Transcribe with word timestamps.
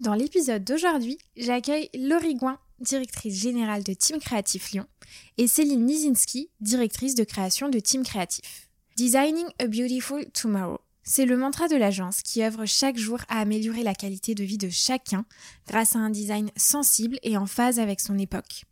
Dans 0.00 0.14
l'épisode 0.14 0.64
d'aujourd'hui, 0.64 1.18
j'accueille 1.36 1.88
Laurie 1.94 2.34
Gouin, 2.34 2.58
directrice 2.80 3.40
générale 3.40 3.84
de 3.84 3.94
Team 3.94 4.18
Créatif 4.18 4.72
Lyon, 4.72 4.86
et 5.38 5.46
Céline 5.46 5.86
Nizinski, 5.86 6.50
directrice 6.60 7.14
de 7.14 7.22
création 7.22 7.68
de 7.68 7.78
Team 7.78 8.02
Créatif. 8.02 8.68
Designing 8.96 9.46
a 9.60 9.68
Beautiful 9.68 10.26
Tomorrow. 10.32 10.80
C'est 11.04 11.26
le 11.26 11.36
mantra 11.36 11.68
de 11.68 11.76
l'agence 11.76 12.22
qui 12.22 12.42
œuvre 12.42 12.64
chaque 12.66 12.96
jour 12.96 13.20
à 13.28 13.38
améliorer 13.38 13.84
la 13.84 13.94
qualité 13.94 14.34
de 14.34 14.42
vie 14.42 14.58
de 14.58 14.68
chacun 14.68 15.24
grâce 15.68 15.94
à 15.94 16.00
un 16.00 16.10
design 16.10 16.50
sensible 16.56 17.18
et 17.22 17.36
en 17.36 17.46
phase 17.46 17.78
avec 17.78 18.00
son 18.00 18.18
époque. 18.18 18.64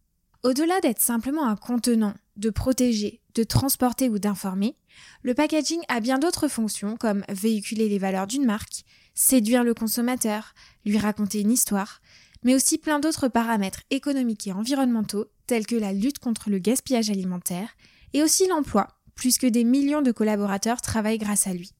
Au-delà 0.42 0.80
d'être 0.80 1.00
simplement 1.00 1.46
un 1.46 1.56
contenant, 1.56 2.14
de 2.36 2.50
protéger, 2.50 3.20
de 3.36 3.44
transporter 3.44 4.08
ou 4.08 4.18
d'informer, 4.18 4.74
le 5.22 5.34
packaging 5.34 5.82
a 5.88 6.00
bien 6.00 6.18
d'autres 6.18 6.48
fonctions 6.48 6.96
comme 6.96 7.24
véhiculer 7.28 7.88
les 7.88 7.98
valeurs 7.98 8.26
d'une 8.26 8.44
marque, 8.44 8.84
séduire 9.14 9.64
le 9.64 9.74
consommateur, 9.74 10.54
lui 10.84 10.98
raconter 10.98 11.40
une 11.40 11.50
histoire, 11.50 12.00
mais 12.42 12.54
aussi 12.54 12.78
plein 12.78 12.98
d'autres 12.98 13.28
paramètres 13.28 13.82
économiques 13.90 14.46
et 14.46 14.52
environnementaux 14.52 15.26
tels 15.46 15.66
que 15.66 15.76
la 15.76 15.92
lutte 15.92 16.18
contre 16.18 16.50
le 16.50 16.58
gaspillage 16.58 17.10
alimentaire 17.10 17.76
et 18.12 18.22
aussi 18.22 18.46
l'emploi, 18.48 18.88
puisque 19.14 19.46
des 19.46 19.64
millions 19.64 20.02
de 20.02 20.12
collaborateurs 20.12 20.80
travaillent 20.80 21.18
grâce 21.18 21.46
à 21.46 21.52
lui. 21.52 21.70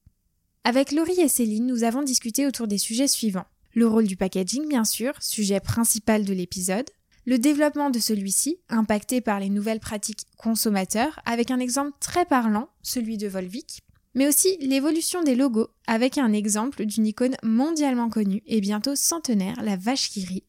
Avec 0.64 0.92
Laurie 0.92 1.20
et 1.20 1.28
Céline, 1.28 1.66
nous 1.66 1.82
avons 1.82 2.02
discuté 2.02 2.46
autour 2.46 2.68
des 2.68 2.78
sujets 2.78 3.08
suivants. 3.08 3.46
Le 3.74 3.86
rôle 3.86 4.06
du 4.06 4.16
packaging, 4.16 4.68
bien 4.68 4.84
sûr, 4.84 5.14
sujet 5.20 5.58
principal 5.60 6.24
de 6.24 6.32
l'épisode, 6.32 6.88
le 7.24 7.38
développement 7.38 7.90
de 7.90 7.98
celui-ci, 7.98 8.58
impacté 8.68 9.20
par 9.20 9.40
les 9.40 9.48
nouvelles 9.48 9.80
pratiques 9.80 10.26
consommateurs, 10.36 11.20
avec 11.24 11.50
un 11.50 11.58
exemple 11.58 11.92
très 12.00 12.24
parlant, 12.24 12.68
celui 12.82 13.16
de 13.16 13.28
Volvic, 13.28 13.82
mais 14.14 14.28
aussi 14.28 14.56
l'évolution 14.60 15.22
des 15.22 15.34
logos, 15.34 15.68
avec 15.86 16.18
un 16.18 16.32
exemple 16.32 16.84
d'une 16.84 17.06
icône 17.06 17.36
mondialement 17.42 18.08
connue 18.08 18.42
et 18.46 18.60
bientôt 18.60 18.94
centenaire, 18.94 19.62
la 19.62 19.76
vache 19.76 20.10
qui 20.10 20.24
rit, 20.24 20.44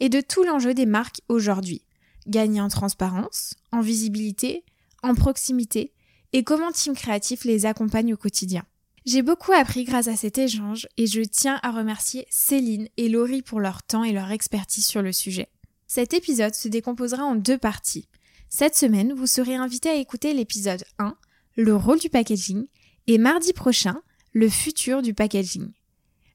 et 0.00 0.08
de 0.08 0.20
tout 0.20 0.44
l'enjeu 0.44 0.74
des 0.74 0.86
marques 0.86 1.20
aujourd'hui. 1.28 1.82
Gagner 2.26 2.60
en 2.60 2.68
transparence, 2.68 3.54
en 3.72 3.80
visibilité, 3.80 4.64
en 5.02 5.14
proximité, 5.14 5.92
et 6.32 6.44
comment 6.44 6.72
Team 6.72 6.94
Créatif 6.94 7.44
les 7.44 7.66
accompagne 7.66 8.14
au 8.14 8.16
quotidien. 8.16 8.64
J'ai 9.04 9.22
beaucoup 9.22 9.52
appris 9.52 9.84
grâce 9.84 10.06
à 10.06 10.16
cet 10.16 10.38
échange 10.38 10.86
et 10.96 11.06
je 11.06 11.22
tiens 11.22 11.58
à 11.62 11.72
remercier 11.72 12.26
Céline 12.30 12.88
et 12.96 13.08
Laurie 13.08 13.42
pour 13.42 13.58
leur 13.58 13.82
temps 13.82 14.04
et 14.04 14.12
leur 14.12 14.30
expertise 14.30 14.86
sur 14.86 15.02
le 15.02 15.12
sujet. 15.12 15.48
Cet 15.88 16.14
épisode 16.14 16.54
se 16.54 16.68
décomposera 16.68 17.24
en 17.24 17.34
deux 17.34 17.58
parties. 17.58 18.08
Cette 18.48 18.76
semaine, 18.76 19.12
vous 19.12 19.26
serez 19.26 19.56
invité 19.56 19.88
à 19.88 19.96
écouter 19.96 20.34
l'épisode 20.34 20.84
1, 20.98 21.16
le 21.56 21.74
rôle 21.74 21.98
du 21.98 22.08
packaging, 22.08 22.66
et 23.06 23.18
mardi 23.18 23.52
prochain, 23.52 24.00
le 24.32 24.48
futur 24.48 25.02
du 25.02 25.14
packaging. 25.14 25.68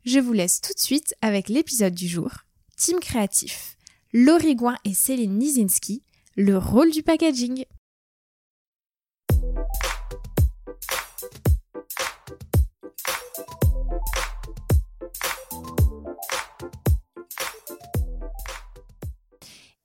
Je 0.05 0.19
vous 0.19 0.33
laisse 0.33 0.61
tout 0.61 0.73
de 0.73 0.79
suite 0.79 1.15
avec 1.21 1.49
l'épisode 1.49 1.93
du 1.93 2.07
jour. 2.07 2.31
Team 2.77 2.99
créatif. 2.99 3.77
Laurie 4.13 4.55
Gouin 4.55 4.77
et 4.85 4.93
Céline 4.93 5.37
Nizinski, 5.37 6.03
le 6.35 6.57
rôle 6.57 6.91
du 6.91 7.03
packaging. 7.03 7.65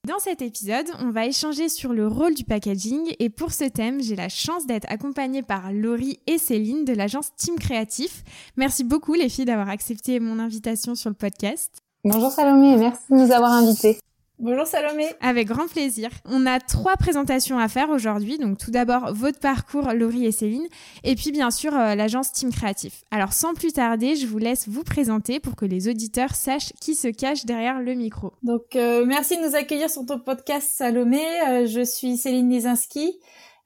Dans 0.09 0.19
cet 0.19 0.43
épisode, 0.43 0.87
on 0.99 1.11
va 1.13 1.27
échanger 1.27 1.69
sur 1.69 1.93
le 1.93 2.09
rôle 2.09 2.35
du 2.35 2.43
packaging 2.43 3.15
et 3.21 3.31
pour 3.31 3.53
ce 3.53 3.63
thème, 3.63 4.03
j'ai 4.03 4.17
la 4.17 4.29
chance 4.29 4.67
d'être 4.67 4.91
accompagnée 4.91 5.43
par 5.43 5.73
Laurie 5.73 6.19
et 6.27 6.39
Céline 6.39 6.85
de 6.85 6.93
l'agence 6.93 7.33
Team 7.37 7.55
Créatif. 7.57 8.25
Merci 8.57 8.83
beaucoup 8.83 9.15
les 9.15 9.29
filles 9.29 9.45
d'avoir 9.45 9.69
accepté 9.69 10.19
mon 10.19 10.41
invitation 10.41 10.97
sur 10.97 11.09
le 11.09 11.15
podcast. 11.15 11.79
Bonjour 12.03 12.33
Salomé, 12.33 12.77
merci 12.77 13.05
de 13.11 13.15
nous 13.15 13.31
avoir 13.31 13.53
invités. 13.53 14.01
Bonjour 14.39 14.67
Salomé. 14.67 15.07
Avec 15.21 15.47
grand 15.47 15.69
plaisir. 15.69 16.11
On 16.25 16.47
a 16.47 16.59
trois 16.59 16.97
présentations 16.97 17.59
à 17.59 17.69
faire 17.69 17.91
aujourd'hui. 17.91 18.39
Donc 18.39 18.59
tout 18.59 18.71
d'abord 18.71 19.15
votre 19.15 19.39
parcours, 19.39 19.93
Laurie 19.93 20.27
et 20.27 20.33
Céline, 20.33 20.67
et 21.05 21.15
puis 21.15 21.31
bien 21.31 21.51
sûr 21.51 21.77
euh, 21.77 21.95
l'agence 21.95 22.33
Team 22.33 22.51
Créatif. 22.51 23.05
Alors 23.11 23.33
sans 23.33 23.55
plus 23.55 23.73
tarder, 23.73 24.17
je 24.17 24.27
vous 24.27 24.39
laisse 24.39 24.69
vous 24.69 24.83
présenter 24.83 25.39
pour 25.39 25.55
que 25.55 25.65
les 25.65 25.89
auditeurs 25.89 26.35
sachent 26.35 26.73
qui 26.81 26.95
se 26.95 27.09
cache 27.09 27.45
derrière 27.45 27.81
le 27.81 27.95
micro. 27.95 28.33
Donc 28.43 28.75
euh, 28.75 29.05
merci 29.05 29.37
de 29.37 29.47
nous 29.47 29.55
accueillir 29.55 29.89
sur 29.89 30.05
ton 30.05 30.19
podcast 30.19 30.69
Salomé. 30.77 31.23
Euh, 31.49 31.67
je 31.67 31.85
suis 31.85 32.17
Céline 32.17 32.49
Nizinski. 32.49 33.19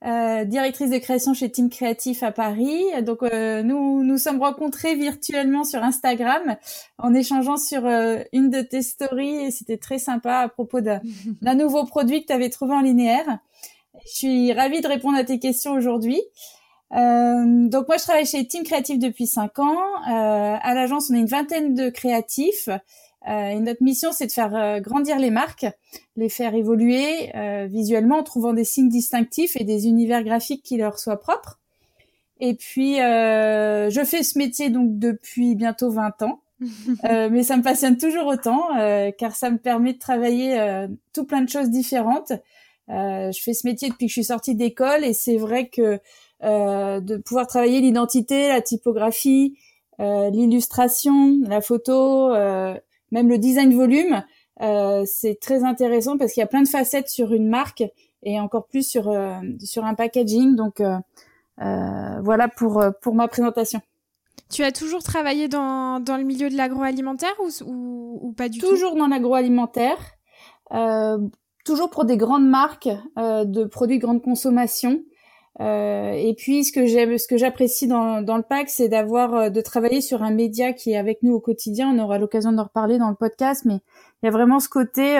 Euh, 0.04 0.44
directrice 0.44 0.90
de 0.90 0.98
création 0.98 1.32
chez 1.32 1.50
Team 1.50 1.70
Créatif 1.70 2.22
à 2.22 2.30
Paris. 2.30 2.84
Donc 3.02 3.22
euh, 3.22 3.62
nous 3.62 4.04
nous 4.04 4.18
sommes 4.18 4.42
rencontrés 4.42 4.94
virtuellement 4.94 5.64
sur 5.64 5.82
Instagram 5.82 6.56
en 6.98 7.14
échangeant 7.14 7.56
sur 7.56 7.86
euh, 7.86 8.18
une 8.34 8.50
de 8.50 8.60
tes 8.60 8.82
stories 8.82 9.46
et 9.46 9.50
c'était 9.50 9.78
très 9.78 9.98
sympa 9.98 10.40
à 10.40 10.48
propos 10.50 10.80
d'un 11.40 11.54
nouveau 11.54 11.86
produit 11.86 12.20
que 12.20 12.26
tu 12.26 12.32
avais 12.34 12.50
trouvé 12.50 12.74
en 12.74 12.82
linéaire. 12.82 13.38
Je 14.04 14.12
suis 14.12 14.52
ravie 14.52 14.82
de 14.82 14.86
répondre 14.86 15.16
à 15.16 15.24
tes 15.24 15.38
questions 15.38 15.72
aujourd'hui. 15.72 16.20
donc 16.90 17.88
moi 17.88 17.96
je 17.96 18.02
travaille 18.02 18.26
chez 18.26 18.46
Team 18.46 18.64
Créatif 18.64 18.98
depuis 18.98 19.26
cinq 19.26 19.58
ans. 19.58 19.78
à 20.04 20.74
l'agence 20.74 21.10
on 21.10 21.14
a 21.14 21.18
une 21.18 21.26
vingtaine 21.26 21.74
de 21.74 21.88
créatifs. 21.88 22.68
Euh, 23.28 23.48
et 23.48 23.60
notre 23.60 23.82
mission, 23.82 24.12
c'est 24.12 24.26
de 24.26 24.32
faire 24.32 24.54
euh, 24.54 24.80
grandir 24.80 25.18
les 25.18 25.30
marques, 25.30 25.66
les 26.16 26.28
faire 26.28 26.54
évoluer 26.54 27.34
euh, 27.34 27.66
visuellement 27.66 28.18
en 28.18 28.22
trouvant 28.22 28.52
des 28.52 28.64
signes 28.64 28.88
distinctifs 28.88 29.56
et 29.56 29.64
des 29.64 29.86
univers 29.86 30.22
graphiques 30.22 30.62
qui 30.62 30.76
leur 30.76 30.98
soient 30.98 31.20
propres. 31.20 31.58
Et 32.38 32.54
puis, 32.54 32.96
je 32.96 34.02
fais 34.04 34.22
ce 34.22 34.38
métier 34.38 34.68
donc 34.68 34.98
depuis 34.98 35.54
bientôt 35.54 35.90
20 35.90 36.22
ans. 36.22 36.40
mais 37.02 37.42
ça 37.42 37.56
me 37.58 37.62
passionne 37.62 37.98
toujours 37.98 38.26
autant 38.26 38.68
car 39.18 39.36
ça 39.36 39.50
me 39.50 39.58
permet 39.58 39.92
de 39.92 39.98
travailler 39.98 40.86
tout 41.12 41.24
plein 41.24 41.42
de 41.42 41.48
choses 41.48 41.70
différentes. 41.70 42.32
je 42.88 43.38
fais 43.42 43.54
ce 43.54 43.66
métier 43.66 43.88
depuis 43.88 44.06
que 44.06 44.10
je 44.10 44.14
suis 44.14 44.24
sortie 44.24 44.54
d'école 44.54 45.04
et 45.04 45.14
c'est 45.14 45.38
vrai 45.38 45.68
que 45.68 45.98
de 46.42 47.16
pouvoir 47.18 47.46
travailler 47.46 47.80
l'identité, 47.80 48.48
la 48.48 48.60
typographie, 48.60 49.58
l'illustration, 49.98 51.38
la 51.46 51.62
photo, 51.62 52.34
même 53.10 53.28
le 53.28 53.38
design 53.38 53.74
volume, 53.74 54.24
euh, 54.62 55.04
c'est 55.06 55.38
très 55.40 55.64
intéressant 55.64 56.16
parce 56.16 56.32
qu'il 56.32 56.40
y 56.40 56.44
a 56.44 56.48
plein 56.48 56.62
de 56.62 56.68
facettes 56.68 57.08
sur 57.08 57.32
une 57.32 57.48
marque 57.48 57.84
et 58.22 58.40
encore 58.40 58.66
plus 58.66 58.88
sur 58.88 59.08
euh, 59.08 59.38
sur 59.62 59.84
un 59.84 59.94
packaging. 59.94 60.56
Donc 60.56 60.80
euh, 60.80 60.98
voilà 62.22 62.48
pour 62.48 62.82
pour 63.02 63.14
ma 63.14 63.28
présentation. 63.28 63.80
Tu 64.50 64.62
as 64.62 64.70
toujours 64.70 65.02
travaillé 65.02 65.48
dans, 65.48 65.98
dans 65.98 66.16
le 66.16 66.22
milieu 66.22 66.48
de 66.48 66.56
l'agroalimentaire 66.56 67.34
ou, 67.40 67.48
ou, 67.64 68.18
ou, 68.22 68.32
pas 68.32 68.48
du 68.48 68.60
toujours 68.60 68.70
tout? 68.70 68.76
Toujours 68.76 68.96
dans 68.96 69.08
l'agroalimentaire, 69.08 69.98
toujours 71.64 71.90
pour 71.90 72.04
des 72.04 72.16
grandes 72.16 72.48
marques 72.48 72.88
de 73.16 73.64
produits 73.64 73.98
de 73.98 74.02
grande 74.02 74.22
consommation. 74.22 75.02
Euh, 75.60 76.12
et 76.12 76.34
puis 76.34 76.64
ce 76.64 76.72
que 76.72 76.86
j'aime, 76.86 77.16
ce 77.16 77.26
que 77.26 77.38
j'apprécie 77.38 77.86
dans, 77.86 78.20
le 78.20 78.42
pack, 78.42 78.68
c'est 78.68 78.88
d'avoir 78.88 79.34
euh, 79.34 79.50
de 79.50 79.60
travailler 79.62 80.00
sur 80.02 80.22
un 80.22 80.30
média 80.30 80.72
qui 80.72 80.92
est 80.92 80.96
avec 80.96 81.22
nous 81.22 81.32
au 81.32 81.40
quotidien. 81.40 81.90
On 81.90 81.98
aura 81.98 82.18
l'occasion 82.18 82.52
d'en 82.52 82.64
reparler 82.64 82.98
dans 82.98 83.08
le 83.08 83.14
podcast, 83.14 83.64
mais 83.64 83.80
il 84.22 84.26
y 84.26 84.28
a 84.28 84.30
vraiment 84.30 84.60
ce 84.60 84.68
côté 84.68 85.18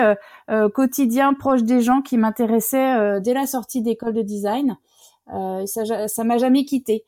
euh, 0.49 0.69
quotidien 0.69 1.33
proche 1.33 1.63
des 1.63 1.81
gens 1.81 2.01
qui 2.01 2.17
m'intéressait 2.17 3.19
dès 3.21 3.33
la 3.33 3.47
sortie 3.47 3.81
d'école 3.81 4.13
de 4.13 4.21
design. 4.21 4.77
ça, 5.27 6.07
ça 6.07 6.23
m'a 6.23 6.37
jamais 6.37 6.65
quitté. 6.65 7.03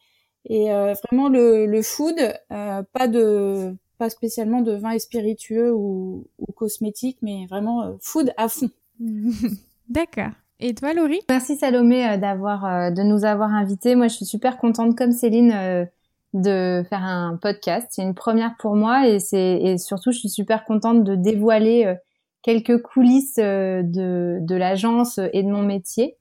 Et 0.46 0.70
vraiment 0.70 1.30
le, 1.30 1.66
le 1.66 1.82
food, 1.82 2.16
pas 2.50 3.08
de 3.08 3.76
pas 3.98 4.10
spécialement 4.10 4.62
de 4.62 4.72
vin 4.72 4.92
et 4.92 5.00
spiritueux 5.00 5.74
ou, 5.74 6.26
ou 6.38 6.52
cosmétique, 6.54 7.18
mais 7.22 7.46
vraiment 7.48 7.98
food 8.00 8.34
à 8.38 8.48
fond. 8.48 8.70
D'accord. 9.90 10.32
Et 10.62 10.76
toi, 10.76 10.94
Laurie? 10.94 11.22
Merci 11.30 11.56
Salomé 11.56 12.06
euh, 12.06 12.18
d'avoir 12.18 12.66
euh, 12.66 12.92
de 12.92 13.02
nous 13.02 13.24
avoir 13.24 13.54
invités. 13.54 13.96
Moi, 13.96 14.10
je 14.10 14.16
suis 14.16 14.26
super 14.26 14.58
contente, 14.58 14.98
comme 14.98 15.14
Céline, 15.14 15.54
euh, 15.54 15.86
de 16.34 16.84
faire 16.90 17.04
un 17.04 17.38
podcast. 17.42 17.88
C'est 17.92 18.02
une 18.02 18.14
première 18.14 18.56
pour 18.60 18.76
moi 18.76 19.08
et 19.08 19.20
c'est 19.20 19.62
et 19.62 19.78
surtout, 19.78 20.12
je 20.12 20.20
suis 20.20 20.30
super 20.30 20.66
contente 20.66 21.04
de 21.04 21.16
dévoiler 21.16 21.96
quelques 22.44 22.82
coulisses 22.84 23.38
de 23.38 24.38
de 24.40 24.56
l'agence 24.56 25.20
et 25.34 25.42
de 25.42 25.48
mon 25.48 25.64
métier. 25.64 26.18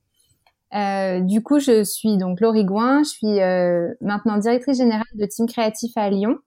du 0.73 1.43
coup, 1.43 1.59
je 1.59 1.85
suis 1.85 2.17
donc 2.17 2.41
Laurie 2.41 2.65
Gouin. 2.65 3.03
Je 3.03 3.11
suis 3.11 4.01
maintenant 4.01 4.39
directrice 4.39 4.79
générale 4.79 5.05
de 5.13 5.27
Team 5.27 5.47
Créatif 5.47 5.93
à 5.97 6.09
Lyon. 6.09 6.39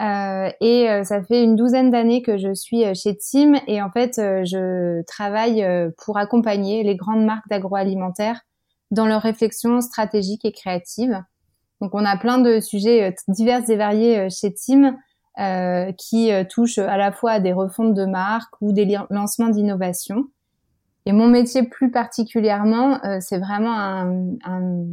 Euh, 0.00 0.50
et 0.60 0.90
euh, 0.90 1.04
ça 1.04 1.22
fait 1.22 1.42
une 1.42 1.56
douzaine 1.56 1.90
d'années 1.90 2.20
que 2.20 2.36
je 2.36 2.52
suis 2.52 2.84
euh, 2.84 2.92
chez 2.92 3.16
Team 3.16 3.56
et 3.66 3.80
en 3.80 3.90
fait 3.90 4.16
je 4.16 5.02
travaille 5.04 5.66
pour 6.04 6.18
accompagner 6.18 6.82
les 6.82 6.96
grandes 6.96 7.24
marques 7.24 7.48
d'agroalimentaire 7.48 8.42
dans 8.90 9.06
leur 9.06 9.22
réflexion 9.22 9.80
stratégique 9.80 10.44
et 10.44 10.52
créative. 10.52 11.22
Donc 11.80 11.94
on 11.94 12.04
a 12.04 12.16
plein 12.16 12.38
de 12.38 12.60
sujets 12.60 13.14
divers 13.28 13.68
et 13.68 13.76
variés 13.76 14.30
chez 14.30 14.52
Team 14.52 14.96
euh, 15.38 15.92
qui 15.92 16.30
touchent 16.50 16.78
à 16.78 16.96
la 16.96 17.12
fois 17.12 17.32
à 17.32 17.40
des 17.40 17.52
refontes 17.52 17.94
de 17.94 18.04
marques 18.04 18.54
ou 18.60 18.72
des 18.72 18.98
lancements 19.10 19.48
d'innovation. 19.48 20.26
Et 21.04 21.12
mon 21.12 21.28
métier 21.28 21.62
plus 21.62 21.90
particulièrement, 21.90 22.98
c'est 23.20 23.38
vraiment 23.38 23.78
un, 23.78 24.30
un, 24.44 24.84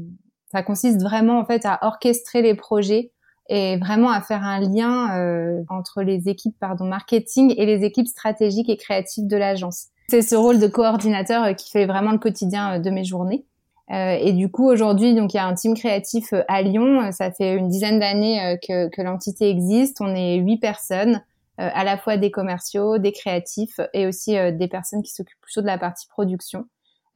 ça 0.52 0.62
consiste 0.62 1.02
vraiment 1.02 1.40
en 1.40 1.46
fait 1.46 1.66
à 1.66 1.80
orchestrer 1.82 2.42
les 2.44 2.54
projets 2.54 3.13
et 3.50 3.78
vraiment 3.78 4.10
à 4.10 4.22
faire 4.22 4.44
un 4.44 4.60
lien 4.60 5.18
euh, 5.18 5.64
entre 5.70 6.02
les 6.02 6.30
équipes 6.30 6.56
pardon 6.60 6.86
marketing 6.86 7.54
et 7.58 7.66
les 7.66 7.84
équipes 7.84 8.08
stratégiques 8.08 8.70
et 8.70 8.78
créatives 8.78 9.28
de 9.28 9.38
l'agence. 9.38 9.88
C'est 10.08 10.22
ce 10.22 10.36
rôle 10.36 10.60
de 10.60 10.68
coordinateur 10.68 11.44
euh, 11.44 11.54
qui 11.54 11.70
fait 11.70 11.86
vraiment 11.86 12.12
le 12.12 12.20
quotidien 12.20 12.76
euh, 12.76 12.80
de 12.80 12.90
mes 12.90 13.04
journées. 13.04 13.46
et 13.90 14.32
du 14.32 14.50
coup 14.50 14.70
aujourd'hui 14.70 15.14
donc 15.14 15.34
il 15.34 15.38
y 15.38 15.40
a 15.40 15.46
un 15.46 15.54
team 15.54 15.76
créatif 15.76 16.34
à 16.48 16.62
Lyon. 16.62 17.12
Ça 17.12 17.32
fait 17.32 17.56
une 17.56 17.68
dizaine 17.68 18.00
d'années 18.00 18.58
que, 18.66 18.88
que 18.90 19.02
l'entité 19.02 19.50
existe. 19.50 20.00
On 20.00 20.16
est 20.16 20.38
huit 20.38 20.58
personnes, 20.58 21.22
à 21.58 21.84
la 21.84 21.98
fois 21.98 22.16
des 22.18 22.32
commerciaux, 22.32 22.98
des 22.98 23.12
créatifs 23.12 23.80
et 23.94 24.08
aussi 24.08 24.36
des 24.54 24.68
personnes 24.70 25.04
qui 25.04 25.12
s'occupent 25.12 25.42
plutôt 25.42 25.62
de 25.62 25.68
la 25.68 25.78
partie 25.78 26.08
production. 26.08 26.66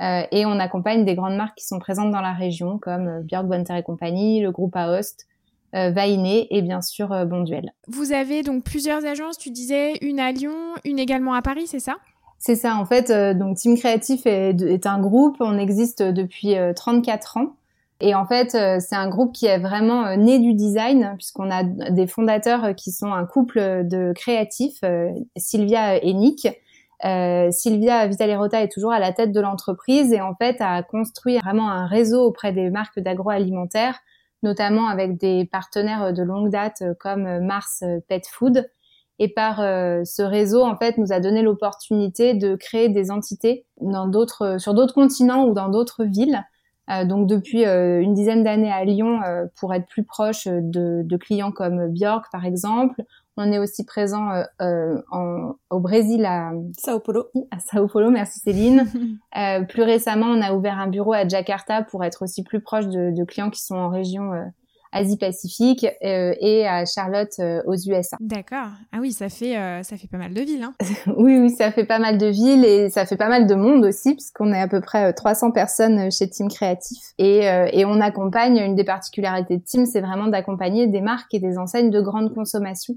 et 0.01 0.45
on 0.45 0.59
accompagne 0.59 1.06
des 1.06 1.15
grandes 1.15 1.38
marques 1.38 1.57
qui 1.57 1.65
sont 1.65 1.79
présentes 1.79 2.12
dans 2.12 2.21
la 2.21 2.33
région 2.33 2.77
comme 2.77 3.24
Björk 3.24 3.47
Bonter 3.47 3.77
et 3.77 3.83
compagnie, 3.83 4.41
le 4.41 4.51
groupe 4.51 4.75
Aost, 4.75 5.25
euh, 5.75 5.89
Vainé 5.89 6.47
et 6.49 6.61
bien 6.61 6.81
sûr 6.81 7.11
euh, 7.11 7.25
Bonduel. 7.25 7.73
Vous 7.89 8.13
avez 8.13 8.41
donc 8.41 8.63
plusieurs 8.63 9.05
agences, 9.05 9.37
tu 9.37 9.49
disais 9.49 9.97
une 10.01 10.17
à 10.17 10.31
Lyon, 10.31 10.55
une 10.85 10.97
également 10.97 11.33
à 11.33 11.41
Paris, 11.41 11.67
c'est 11.67 11.81
ça? 11.81 11.97
C'est 12.39 12.55
ça, 12.55 12.77
en 12.77 12.85
fait, 12.85 13.09
euh, 13.09 13.33
donc 13.33 13.57
Team 13.57 13.77
Créatif 13.77 14.21
est, 14.25 14.85
un 14.85 14.99
groupe, 15.01 15.35
on 15.41 15.57
existe 15.57 16.01
depuis 16.01 16.55
34 16.73 17.37
ans. 17.37 17.55
Et 17.99 18.15
en 18.15 18.25
fait, 18.25 18.51
c'est 18.51 18.95
un 18.95 19.09
groupe 19.09 19.33
qui 19.33 19.47
est 19.47 19.57
vraiment 19.57 20.15
né 20.15 20.37
du 20.37 20.53
design, 20.53 21.15
puisqu'on 21.17 21.49
a 21.49 21.63
des 21.63 22.05
fondateurs 22.05 22.75
qui 22.75 22.91
sont 22.91 23.11
un 23.11 23.25
couple 23.25 23.59
de 23.87 24.13
créatifs, 24.15 24.81
Sylvia 25.35 25.97
et 26.01 26.13
Nick. 26.13 26.47
Sylvia 27.01 28.05
Vitalerota 28.05 28.61
est 28.61 28.71
toujours 28.71 28.91
à 28.91 28.99
la 28.99 29.13
tête 29.13 29.31
de 29.31 29.41
l'entreprise 29.41 30.13
et 30.13 30.21
en 30.21 30.35
fait 30.35 30.57
a 30.59 30.83
construit 30.83 31.39
vraiment 31.39 31.71
un 31.71 31.87
réseau 31.87 32.23
auprès 32.23 32.51
des 32.51 32.69
marques 32.69 32.99
d'agroalimentaire 32.99 33.99
notamment 34.44 34.88
avec 34.88 35.18
des 35.18 35.45
partenaires 35.45 36.13
de 36.13 36.24
longue 36.24 36.50
date 36.50 36.81
euh, 36.81 36.94
comme 37.00 37.25
euh, 37.25 37.42
Mars 37.42 37.84
euh, 37.84 38.00
Pet 38.07 38.25
Food. 38.28 38.69
Et 39.19 39.34
par 39.34 39.57
ce 39.57 40.22
réseau, 40.22 40.63
en 40.63 40.78
fait, 40.78 41.00
nous 41.00 41.12
a 41.12 41.19
donné 41.19 41.42
l'opportunité 41.42 42.36
de 42.36 42.56
créer 42.56 42.88
des 42.88 43.10
entités 43.10 43.66
dans 43.81 44.06
d'autres, 44.06 44.60
sur 44.60 44.75
d'autres 44.75 44.94
continents 44.94 45.45
ou 45.45 45.56
dans 45.56 45.69
d'autres 45.69 46.04
villes. 46.04 46.44
donc 47.06 47.28
depuis 47.28 47.66
une 47.66 48.13
dizaine 48.13 48.44
d'années 48.44 48.72
à 48.72 48.86
Lyon 48.86 49.22
pour 49.60 49.74
être 49.74 49.88
plus 49.88 50.04
proche 50.04 50.45
de, 50.45 51.01
de, 51.04 51.18
clients 51.18 51.51
comme 51.51 51.88
Björk 51.88 52.31
par 52.31 52.45
exemple. 52.45 53.01
On 53.39 53.51
est 53.51 53.60
aussi 53.60 53.86
présent 53.86 54.31
euh, 54.31 54.44
euh, 54.62 55.01
en, 55.12 55.54
au 55.69 55.80
Brésil 55.80 56.25
à 56.25 56.51
Sao 56.75 57.00
Paulo. 57.00 57.28
À 57.51 57.60
Sao 57.60 57.88
Paulo, 57.88 58.10
merci 58.10 58.39
Céline. 58.39 58.88
euh, 59.38 59.63
plus 59.63 59.84
récemment, 59.84 60.25
on 60.25 60.42
a 60.42 60.54
ouvert 60.54 60.80
un 60.80 60.88
bureau 60.88 61.13
à 61.13 61.28
Jakarta 61.28 61.84
pour 61.84 62.04
être 62.04 62.24
aussi 62.24 62.44
plus 62.44 62.62
proche 62.62 62.88
de, 62.88 63.16
de 63.16 63.24
clients 63.25 63.51
qui 63.51 63.62
sont 63.62 63.75
en 63.75 63.89
région 63.89 64.34
euh, 64.34 64.44
Asie-Pacifique 64.92 65.86
euh, 66.04 66.34
et 66.39 66.66
à 66.66 66.86
Charlotte 66.86 67.34
euh, 67.39 67.62
aux 67.68 67.75
USA. 67.75 68.18
D'accord. 68.22 68.69
Ah 68.92 68.98
oui, 69.01 69.12
ça 69.12 69.30
fait 69.30 69.54
ça 69.84 69.98
fait 69.98 70.07
pas 70.07 70.18
mal 70.18 70.34
de 70.34 70.42
villes. 70.42 70.63
Hein. 70.63 70.74
oui, 71.18 71.38
oui, 71.38 71.51
ça 71.51 71.72
fait 71.72 71.86
pas 71.86 72.00
mal 72.00 72.18
de 72.18 72.25
villes 72.25 72.66
et 72.66 72.89
ça 72.89 73.06
fait 73.06 73.18
pas 73.18 73.30
mal 73.30 73.45
de 73.45 73.54
monde 73.54 73.86
aussi 73.86 74.13
puisqu'on 74.13 74.51
est 74.51 74.62
à 74.62 74.68
peu 74.68 74.81
près 74.81 75.13
300 75.13 75.51
personnes 75.51 76.10
chez 76.12 76.28
Team 76.28 76.48
Créatif 76.48 77.04
et, 77.19 77.42
et 77.72 77.86
on 77.86 78.01
accompagne. 78.01 78.57
Une 78.57 78.75
des 78.75 78.86
particularités 78.86 79.57
de 79.57 79.63
Team, 79.63 79.86
c'est 79.86 80.01
vraiment 80.01 80.28
d'accompagner 80.28 80.88
des 80.88 81.01
marques 81.01 81.34
et 81.36 81.39
des 81.39 81.60
enseignes 81.60 81.92
de 81.92 82.01
grande 82.01 82.34
consommation 82.34 82.95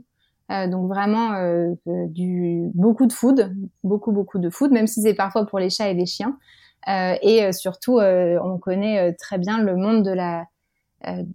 euh, 0.51 0.67
donc 0.67 0.89
vraiment 0.89 1.35
euh, 1.35 1.75
du 1.87 2.71
beaucoup 2.75 3.07
de 3.07 3.13
food, 3.13 3.55
beaucoup 3.85 4.13
beaucoup 4.13 4.39
de 4.39 4.51
food, 4.51 4.73
même 4.73 4.87
si 4.87 5.03
c'est 5.03 5.15
parfois 5.15 5.47
pour 5.47 5.59
les 5.59 5.71
chats 5.71 5.89
et 5.89 5.95
les 5.95 6.07
chiens. 6.07 6.39
Euh, 6.89 7.15
et 7.23 7.53
surtout, 7.53 8.01
on 8.01 8.59
connaît 8.59 9.13
très 9.15 9.39
bien 9.39 9.63
le 9.63 9.77
monde 9.77 10.03
de 10.05 10.13
la 10.13 10.41
euh, 10.41 10.45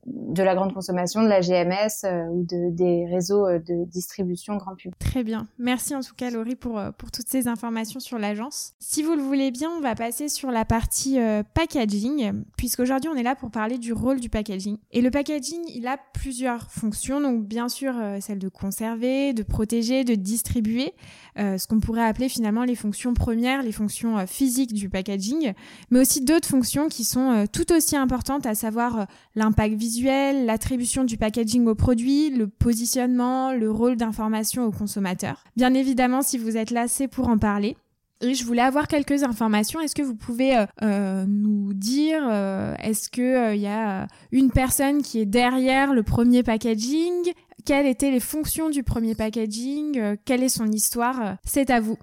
de 0.05 0.43
la 0.43 0.53
grande 0.53 0.73
consommation, 0.73 1.23
de 1.23 1.27
la 1.27 1.41
GMS 1.41 2.03
euh, 2.03 2.25
ou 2.27 2.43
de, 2.43 2.69
des 2.69 3.07
réseaux 3.07 3.47
euh, 3.47 3.57
de 3.57 3.85
distribution 3.85 4.57
grand 4.57 4.75
public. 4.75 4.97
Très 4.99 5.23
bien. 5.23 5.47
Merci 5.57 5.95
en 5.95 6.01
tout 6.01 6.13
cas 6.15 6.29
Laurie 6.29 6.55
pour, 6.55 6.79
pour 6.97 7.09
toutes 7.09 7.27
ces 7.27 7.47
informations 7.47 7.99
sur 7.99 8.19
l'agence. 8.19 8.73
Si 8.79 9.01
vous 9.01 9.15
le 9.15 9.21
voulez 9.21 9.49
bien, 9.49 9.69
on 9.75 9.81
va 9.81 9.95
passer 9.95 10.29
sur 10.29 10.51
la 10.51 10.65
partie 10.65 11.17
packaging, 11.53 12.43
puisqu'aujourd'hui 12.57 13.09
on 13.09 13.15
est 13.15 13.23
là 13.23 13.35
pour 13.35 13.49
parler 13.49 13.77
du 13.77 13.93
rôle 13.93 14.19
du 14.19 14.29
packaging. 14.29 14.77
Et 14.91 15.01
le 15.01 15.09
packaging, 15.09 15.61
il 15.73 15.87
a 15.87 15.97
plusieurs 16.13 16.69
fonctions, 16.71 17.19
donc 17.19 17.45
bien 17.45 17.69
sûr 17.69 17.93
celle 18.21 18.39
de 18.39 18.49
conserver, 18.49 19.33
de 19.33 19.43
protéger, 19.43 20.03
de 20.03 20.15
distribuer, 20.15 20.93
ce 21.37 21.65
qu'on 21.67 21.79
pourrait 21.79 22.05
appeler 22.05 22.29
finalement 22.29 22.63
les 22.63 22.75
fonctions 22.75 23.13
premières, 23.13 23.63
les 23.63 23.71
fonctions 23.71 24.25
physiques 24.27 24.73
du 24.73 24.89
packaging, 24.89 25.53
mais 25.89 25.99
aussi 25.99 26.23
d'autres 26.23 26.47
fonctions 26.47 26.87
qui 26.87 27.03
sont 27.03 27.45
tout 27.51 27.71
aussi 27.73 27.95
importantes, 27.95 28.45
à 28.45 28.55
savoir 28.55 29.07
l'impact 29.35 29.54
l'impact 29.55 29.75
visuel, 29.75 30.45
l'attribution 30.45 31.05
du 31.05 31.17
packaging 31.17 31.65
au 31.67 31.75
produit, 31.75 32.29
le 32.29 32.47
positionnement, 32.47 33.53
le 33.53 33.71
rôle 33.71 33.95
d'information 33.95 34.65
au 34.65 34.71
consommateur. 34.71 35.45
Bien 35.55 35.73
évidemment, 35.73 36.21
si 36.21 36.37
vous 36.37 36.57
êtes 36.57 36.71
là, 36.71 36.89
c'est 36.89 37.07
pour 37.07 37.29
en 37.29 37.37
parler. 37.37 37.77
Je 38.21 38.43
voulais 38.43 38.61
avoir 38.61 38.87
quelques 38.89 39.23
informations. 39.23 39.79
Est-ce 39.79 39.95
que 39.95 40.01
vous 40.01 40.15
pouvez 40.15 40.57
euh, 40.57 40.65
euh, 40.81 41.25
nous 41.27 41.73
dire, 41.73 42.21
euh, 42.29 42.73
est-ce 42.83 43.09
qu'il 43.09 43.61
y 43.61 43.67
a 43.67 44.07
une 44.33 44.51
personne 44.51 45.01
qui 45.01 45.19
est 45.19 45.25
derrière 45.25 45.93
le 45.93 46.03
premier 46.03 46.43
packaging? 46.43 47.31
Quelles 47.65 47.87
étaient 47.87 48.11
les 48.11 48.19
fonctions 48.19 48.69
du 48.69 48.83
premier 48.83 49.15
packaging? 49.15 50.17
Quelle 50.25 50.43
est 50.43 50.49
son 50.49 50.67
histoire? 50.67 51.37
C'est 51.45 51.69
à 51.69 51.79
vous. 51.79 51.97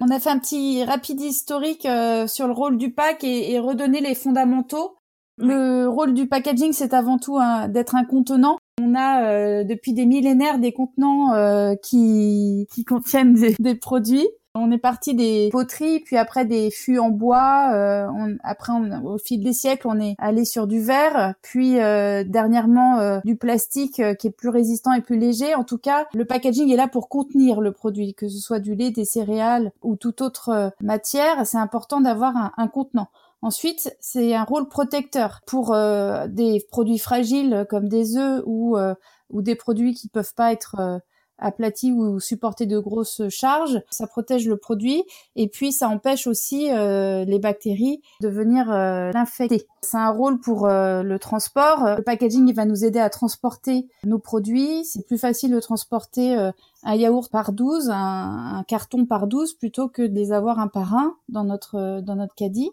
On 0.00 0.08
a 0.10 0.18
fait 0.18 0.30
un 0.30 0.38
petit 0.38 0.82
rapide 0.82 1.20
historique 1.20 1.86
sur 2.26 2.46
le 2.46 2.52
rôle 2.52 2.78
du 2.78 2.90
pack 2.90 3.22
et, 3.22 3.52
et 3.52 3.58
redonner 3.60 4.00
les 4.00 4.14
fondamentaux. 4.14 4.96
Le 5.40 5.88
rôle 5.88 6.12
du 6.12 6.26
packaging, 6.26 6.72
c'est 6.72 6.92
avant 6.92 7.18
tout 7.18 7.38
d'être 7.68 7.94
un 7.94 8.04
contenant. 8.04 8.58
On 8.82 8.94
a 8.94 9.24
euh, 9.24 9.64
depuis 9.64 9.92
des 9.92 10.06
millénaires 10.06 10.58
des 10.58 10.72
contenants 10.72 11.32
euh, 11.34 11.74
qui, 11.82 12.66
qui 12.72 12.84
contiennent 12.84 13.34
des, 13.58 13.74
produits. 13.74 14.26
On 14.54 14.70
est 14.70 14.78
parti 14.78 15.14
des 15.14 15.48
poteries, 15.52 16.00
puis 16.00 16.16
après 16.16 16.44
des 16.44 16.70
fûts 16.70 16.98
en 16.98 17.10
bois. 17.10 17.70
Euh, 17.72 18.36
après, 18.42 18.72
au 19.04 19.16
fil 19.16 19.42
des 19.42 19.52
siècles, 19.52 19.86
on 19.86 20.00
est 20.00 20.14
allé 20.18 20.44
sur 20.44 20.66
du 20.66 20.80
verre, 20.80 21.34
puis 21.40 21.74
dernièrement 21.74 23.20
du 23.24 23.36
plastique 23.36 24.02
qui 24.18 24.26
est 24.26 24.36
plus 24.36 24.48
résistant 24.48 24.92
et 24.92 25.00
plus 25.00 25.18
léger. 25.18 25.54
En 25.54 25.64
tout 25.64 25.78
cas, 25.78 26.06
le 26.14 26.24
packaging 26.24 26.70
est 26.70 26.76
là 26.76 26.88
pour 26.88 27.08
contenir 27.08 27.60
le 27.60 27.72
produit, 27.72 28.14
que 28.14 28.28
ce 28.28 28.38
soit 28.38 28.60
du 28.60 28.74
lait, 28.74 28.90
des 28.90 29.04
céréales 29.04 29.72
ou 29.82 29.96
toute 29.96 30.20
autre 30.20 30.72
matière. 30.82 31.46
C'est 31.46 31.58
important 31.58 32.00
d'avoir 32.00 32.36
un, 32.36 32.52
un 32.56 32.66
contenant. 32.66 33.08
Ensuite, 33.42 33.96
c'est 34.00 34.34
un 34.34 34.44
rôle 34.44 34.68
protecteur 34.68 35.40
pour 35.46 35.72
euh, 35.72 36.26
des 36.28 36.62
produits 36.70 36.98
fragiles 36.98 37.64
comme 37.70 37.88
des 37.88 38.18
œufs 38.18 38.42
ou, 38.44 38.76
euh, 38.76 38.94
ou 39.30 39.40
des 39.40 39.54
produits 39.54 39.94
qui 39.94 40.08
peuvent 40.08 40.34
pas 40.34 40.52
être 40.52 40.76
euh, 40.78 40.98
aplatis 41.38 41.90
ou 41.90 42.20
supporter 42.20 42.66
de 42.66 42.78
grosses 42.78 43.22
charges. 43.30 43.80
Ça 43.90 44.06
protège 44.06 44.46
le 44.46 44.58
produit 44.58 45.04
et 45.36 45.48
puis 45.48 45.72
ça 45.72 45.88
empêche 45.88 46.26
aussi 46.26 46.68
les 46.68 47.38
bactéries 47.38 48.02
de 48.20 48.28
venir 48.28 48.66
l'infecter. 48.66 49.66
C'est 49.80 49.96
un 49.96 50.10
rôle 50.10 50.38
pour 50.38 50.68
le 50.68 51.16
transport. 51.16 51.96
Le 51.96 52.02
packaging 52.02 52.46
il 52.46 52.54
va 52.54 52.66
nous 52.66 52.84
aider 52.84 52.98
à 52.98 53.08
transporter 53.08 53.88
nos 54.04 54.18
produits. 54.18 54.84
C'est 54.84 55.06
plus 55.06 55.16
facile 55.16 55.52
de 55.52 55.60
transporter 55.60 56.50
un 56.82 56.94
yaourt 56.94 57.30
par 57.30 57.52
12, 57.52 57.88
un, 57.88 58.56
un, 58.58 58.62
carton 58.64 59.06
par 59.06 59.26
12 59.26 59.54
plutôt 59.54 59.88
que 59.88 60.02
de 60.02 60.14
les 60.14 60.32
avoir 60.32 60.58
un 60.58 60.68
par 60.68 60.94
un 60.94 61.16
dans 61.30 61.44
notre 61.44 62.02
dans 62.02 62.16
notre 62.16 62.34
caddie. 62.34 62.70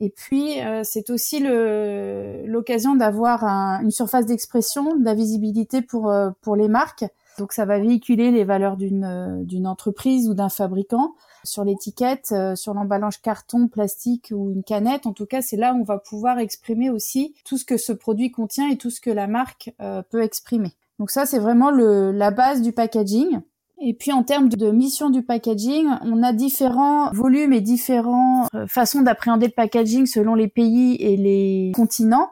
Et 0.00 0.10
puis, 0.10 0.60
euh, 0.60 0.82
c'est 0.84 1.10
aussi 1.10 1.40
l'occasion 1.40 2.94
d'avoir 2.94 3.44
une 3.82 3.90
surface 3.90 4.26
d'expression, 4.26 4.96
de 4.96 5.04
la 5.04 5.14
visibilité 5.14 5.82
pour, 5.82 6.10
euh, 6.10 6.30
pour 6.40 6.54
les 6.54 6.68
marques. 6.68 7.04
Donc, 7.38 7.52
ça 7.52 7.64
va 7.64 7.78
véhiculer 7.78 8.30
les 8.30 8.44
valeurs 8.44 8.76
d'une 8.76 9.04
euh, 9.04 9.42
d'une 9.44 9.66
entreprise 9.66 10.28
ou 10.28 10.34
d'un 10.34 10.48
fabricant 10.48 11.14
sur 11.44 11.64
l'étiquette, 11.64 12.34
sur 12.56 12.74
l'emballage 12.74 13.22
carton, 13.22 13.68
plastique 13.68 14.32
ou 14.32 14.50
une 14.50 14.64
canette. 14.64 15.06
En 15.06 15.12
tout 15.12 15.24
cas, 15.24 15.40
c'est 15.40 15.56
là 15.56 15.72
où 15.72 15.80
on 15.80 15.84
va 15.84 15.98
pouvoir 15.98 16.38
exprimer 16.38 16.90
aussi 16.90 17.34
tout 17.44 17.56
ce 17.56 17.64
que 17.64 17.76
ce 17.76 17.92
produit 17.92 18.32
contient 18.32 18.68
et 18.68 18.76
tout 18.76 18.90
ce 18.90 19.00
que 19.00 19.10
la 19.10 19.28
marque 19.28 19.72
peut 20.10 20.22
exprimer. 20.22 20.72
Donc 20.98 21.10
ça, 21.10 21.26
c'est 21.26 21.38
vraiment 21.38 21.70
le, 21.70 22.10
la 22.10 22.32
base 22.32 22.60
du 22.60 22.72
packaging. 22.72 23.40
Et 23.80 23.94
puis 23.94 24.12
en 24.12 24.24
termes 24.24 24.48
de 24.48 24.70
mission 24.70 25.08
du 25.08 25.22
packaging, 25.22 25.86
on 26.02 26.22
a 26.22 26.32
différents 26.32 27.12
volumes 27.12 27.52
et 27.52 27.60
différentes 27.60 28.48
euh, 28.54 28.66
façons 28.66 29.02
d'appréhender 29.02 29.46
le 29.46 29.52
packaging 29.52 30.06
selon 30.06 30.34
les 30.34 30.48
pays 30.48 30.96
et 30.96 31.16
les 31.16 31.72
continents. 31.74 32.30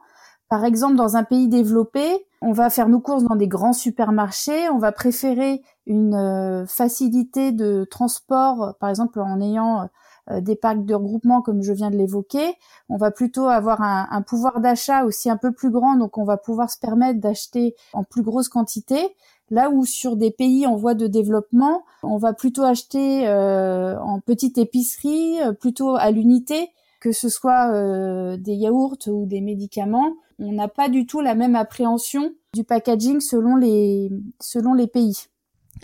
Par 0.48 0.64
exemple, 0.64 0.96
dans 0.96 1.16
un 1.16 1.24
pays 1.24 1.48
développé, 1.48 2.26
on 2.40 2.52
va 2.52 2.68
faire 2.68 2.88
nos 2.88 3.00
courses 3.00 3.24
dans 3.24 3.36
des 3.36 3.48
grands 3.48 3.72
supermarchés, 3.72 4.68
on 4.70 4.78
va 4.78 4.92
préférer 4.92 5.62
une 5.86 6.14
euh, 6.14 6.66
facilité 6.66 7.52
de 7.52 7.86
transport, 7.88 8.74
par 8.80 8.90
exemple 8.90 9.20
en 9.20 9.40
ayant 9.40 9.88
euh, 10.30 10.40
des 10.40 10.56
parcs 10.56 10.84
de 10.84 10.94
regroupement 10.94 11.42
comme 11.42 11.62
je 11.62 11.72
viens 11.72 11.90
de 11.90 11.96
l'évoquer. 11.96 12.54
On 12.88 12.96
va 12.96 13.12
plutôt 13.12 13.46
avoir 13.46 13.82
un, 13.82 14.08
un 14.10 14.22
pouvoir 14.22 14.60
d'achat 14.60 15.04
aussi 15.04 15.30
un 15.30 15.36
peu 15.36 15.52
plus 15.52 15.70
grand, 15.70 15.94
donc 15.94 16.18
on 16.18 16.24
va 16.24 16.36
pouvoir 16.36 16.70
se 16.70 16.78
permettre 16.78 17.20
d'acheter 17.20 17.76
en 17.92 18.02
plus 18.02 18.22
grosse 18.22 18.48
quantité. 18.48 19.14
Là 19.50 19.70
où 19.70 19.84
sur 19.84 20.16
des 20.16 20.30
pays 20.30 20.66
en 20.66 20.76
voie 20.76 20.94
de 20.94 21.06
développement, 21.06 21.84
on 22.02 22.16
va 22.16 22.32
plutôt 22.32 22.64
acheter 22.64 23.28
euh, 23.28 23.98
en 24.00 24.20
petite 24.20 24.58
épicerie, 24.58 25.40
euh, 25.42 25.52
plutôt 25.52 25.94
à 25.94 26.10
l'unité, 26.10 26.68
que 27.00 27.12
ce 27.12 27.28
soit 27.28 27.70
des 28.38 28.54
yaourts 28.54 28.96
ou 29.06 29.26
des 29.26 29.40
médicaments, 29.40 30.14
on 30.38 30.52
n'a 30.52 30.68
pas 30.68 30.88
du 30.88 31.06
tout 31.06 31.20
la 31.20 31.34
même 31.34 31.54
appréhension 31.54 32.32
du 32.54 32.64
packaging 32.64 33.20
selon 33.20 33.56
les 33.56 34.10
selon 34.40 34.74
les 34.74 34.86
pays. 34.86 35.28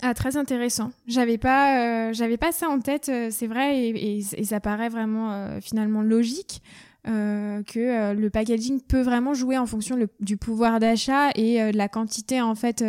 Ah, 0.01 0.13
très 0.13 0.37
intéressant. 0.37 0.91
J'avais 1.07 1.37
pas, 1.37 2.09
euh, 2.09 2.13
j'avais 2.13 2.37
pas 2.37 2.51
ça 2.51 2.67
en 2.67 2.79
tête, 2.79 3.09
euh, 3.09 3.27
c'est 3.31 3.47
vrai, 3.47 3.79
et, 3.79 4.17
et, 4.17 4.43
ça 4.43 4.59
paraît 4.59 4.89
vraiment 4.89 5.31
euh, 5.31 5.59
finalement 5.61 6.01
logique 6.01 6.61
que 7.05 8.13
le 8.13 8.29
packaging 8.29 8.81
peut 8.81 9.01
vraiment 9.01 9.33
jouer 9.33 9.57
en 9.57 9.65
fonction 9.65 9.97
du 10.19 10.37
pouvoir 10.37 10.79
d'achat 10.79 11.29
et 11.35 11.71
de 11.71 11.77
la 11.77 11.89
quantité 11.89 12.41
en 12.41 12.55
fait 12.55 12.83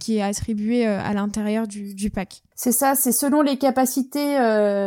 qui 0.00 0.16
est 0.16 0.22
attribuée 0.22 0.86
à 0.86 1.12
l'intérieur 1.12 1.66
du, 1.66 1.94
du 1.94 2.10
pack. 2.10 2.42
C'est 2.54 2.72
ça, 2.72 2.94
c'est 2.94 3.12
selon 3.12 3.42
les 3.42 3.58
capacités 3.58 4.36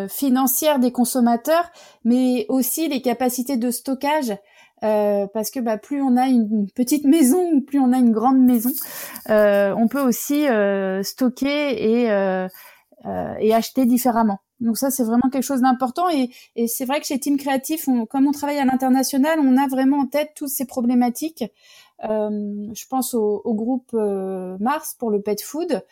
financières 0.09 0.79
des 0.79 0.91
consommateurs, 0.91 1.71
mais 2.03 2.45
aussi 2.49 2.87
les 2.87 3.01
capacités 3.01 3.57
de 3.57 3.69
stockage. 3.69 4.35
Euh, 4.83 5.25
parce 5.33 5.51
que 5.51 5.59
bah, 5.59 5.77
plus 5.77 6.01
on 6.01 6.17
a 6.17 6.27
une 6.27 6.69
petite 6.75 7.05
maison 7.05 7.53
ou 7.53 7.61
plus 7.61 7.79
on 7.79 7.93
a 7.93 7.97
une 7.97 8.11
grande 8.11 8.39
maison, 8.39 8.71
euh, 9.29 9.73
on 9.77 9.87
peut 9.87 10.01
aussi 10.01 10.47
euh, 10.47 11.01
stocker 11.01 12.01
et, 12.03 12.11
euh, 12.11 12.47
et 13.39 13.53
acheter 13.53 13.85
différemment. 13.85 14.39
Donc 14.59 14.77
ça, 14.77 14.89
c'est 14.89 15.03
vraiment 15.03 15.29
quelque 15.31 15.43
chose 15.43 15.61
d'important. 15.61 16.05
Et, 16.09 16.29
c'est 16.67 16.85
vrai 16.85 16.99
que 16.99 17.05
chez 17.05 17.19
Team 17.19 17.37
Créatif, 17.37 17.87
on, 17.87 18.05
comme 18.05 18.27
on 18.27 18.31
travaille 18.31 18.59
à 18.59 18.65
l'international, 18.65 19.39
on 19.39 19.57
a 19.57 19.67
vraiment 19.67 19.99
en 19.99 20.05
tête 20.07 20.31
toutes 20.35 20.49
ces 20.49 20.65
problématiques. 20.65 21.43
je 22.01 22.87
pense 22.89 23.13
au, 23.13 23.53
groupe 23.53 23.93
Mars 23.93 24.95
pour 24.97 25.11
le 25.11 25.21
pet 25.21 25.41
food. 25.41 25.83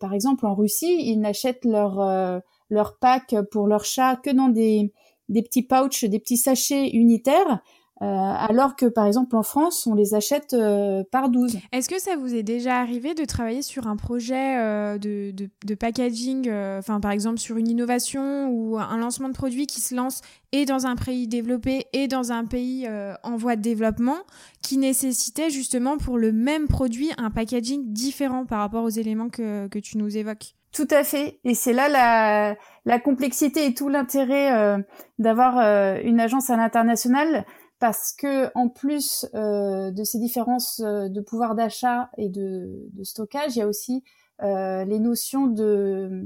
par 0.00 0.12
exemple, 0.12 0.46
en 0.46 0.54
Russie, 0.54 0.96
ils 1.00 1.18
n'achètent 1.18 1.64
leur 1.64 2.42
leur 2.70 2.98
pack 2.98 3.34
pour 3.50 3.66
leur 3.66 3.84
chat 3.84 4.16
que 4.16 4.30
dans 4.30 4.48
des 4.48 4.92
des 5.28 5.42
petits 5.42 5.62
pouches, 5.62 6.04
des 6.04 6.18
petits 6.18 6.36
sachets 6.36 6.90
unitaires. 6.90 7.60
Euh, 8.02 8.06
alors 8.06 8.74
que 8.74 8.86
par 8.86 9.06
exemple 9.06 9.36
en 9.36 9.44
France, 9.44 9.86
on 9.86 9.94
les 9.94 10.14
achète 10.14 10.52
euh, 10.52 11.04
par 11.12 11.28
12. 11.28 11.58
Est-ce 11.70 11.88
que 11.88 12.00
ça 12.00 12.16
vous 12.16 12.34
est 12.34 12.42
déjà 12.42 12.78
arrivé 12.78 13.14
de 13.14 13.24
travailler 13.24 13.62
sur 13.62 13.86
un 13.86 13.96
projet 13.96 14.58
euh, 14.58 14.98
de, 14.98 15.32
de, 15.32 15.74
packaging, 15.76 16.50
enfin 16.50 16.98
par 16.98 17.12
exemple 17.12 17.38
sur 17.38 17.56
une 17.56 17.68
innovation 17.68 18.48
ou 18.48 18.78
un 18.78 18.96
lancement 18.96 19.28
de 19.28 19.34
produit 19.34 19.66
qui 19.66 19.80
se 19.80 19.94
lance 19.94 20.22
et 20.50 20.64
dans 20.64 20.86
un 20.86 20.96
pays 20.96 21.28
développé 21.28 21.86
et 21.92 22.08
dans 22.08 22.32
un 22.32 22.44
pays 22.44 22.88
en 23.22 23.36
voie 23.36 23.56
de 23.56 23.62
développement, 23.62 24.18
qui 24.62 24.76
nécessitait 24.76 25.50
justement 25.50 25.96
pour 25.96 26.18
le 26.18 26.32
même 26.32 26.68
produit 26.68 27.10
un 27.18 27.30
packaging 27.30 27.92
différent 27.92 28.44
par 28.44 28.60
rapport 28.60 28.84
aux 28.84 28.88
éléments 28.88 29.28
que, 29.28 29.68
que 29.68 29.78
tu 29.78 29.98
nous 29.98 30.16
évoques? 30.16 30.54
Tout 30.72 30.88
à 30.90 31.04
fait. 31.04 31.38
Et 31.44 31.54
c'est 31.54 31.72
là 31.72 31.88
la, 31.88 32.56
la, 32.84 32.98
complexité 32.98 33.66
et 33.66 33.74
tout 33.74 33.88
l'intérêt 33.88 34.84
d'avoir 35.18 35.58
une 36.04 36.20
agence 36.20 36.50
à 36.50 36.56
l'international 36.56 37.44
parce 37.84 38.14
que 38.14 38.50
en 38.54 38.70
plus 38.70 39.26
euh, 39.34 39.90
de 39.90 40.04
ces 40.04 40.18
différences 40.18 40.80
euh, 40.82 41.10
de 41.10 41.20
pouvoir 41.20 41.54
d'achat 41.54 42.08
et 42.16 42.30
de, 42.30 42.88
stockage, 43.02 43.56
il 43.56 43.58
y 43.58 43.62
a 43.62 43.66
aussi 43.66 44.02
euh, 44.42 44.86
les 44.86 44.98
notions 44.98 45.48
de 45.48 46.24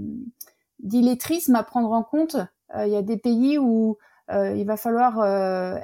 d'illettrisme 0.79 1.57
à 1.57 1.65
prendre 1.65 1.91
en 1.91 2.05
compte. 2.05 2.37
il 2.77 2.93
y 2.93 2.95
a 2.95 3.03
des 3.03 3.17
pays 3.17 3.59
où 3.59 3.99
il 4.31 4.65
va 4.67 4.77
falloir 4.77 5.27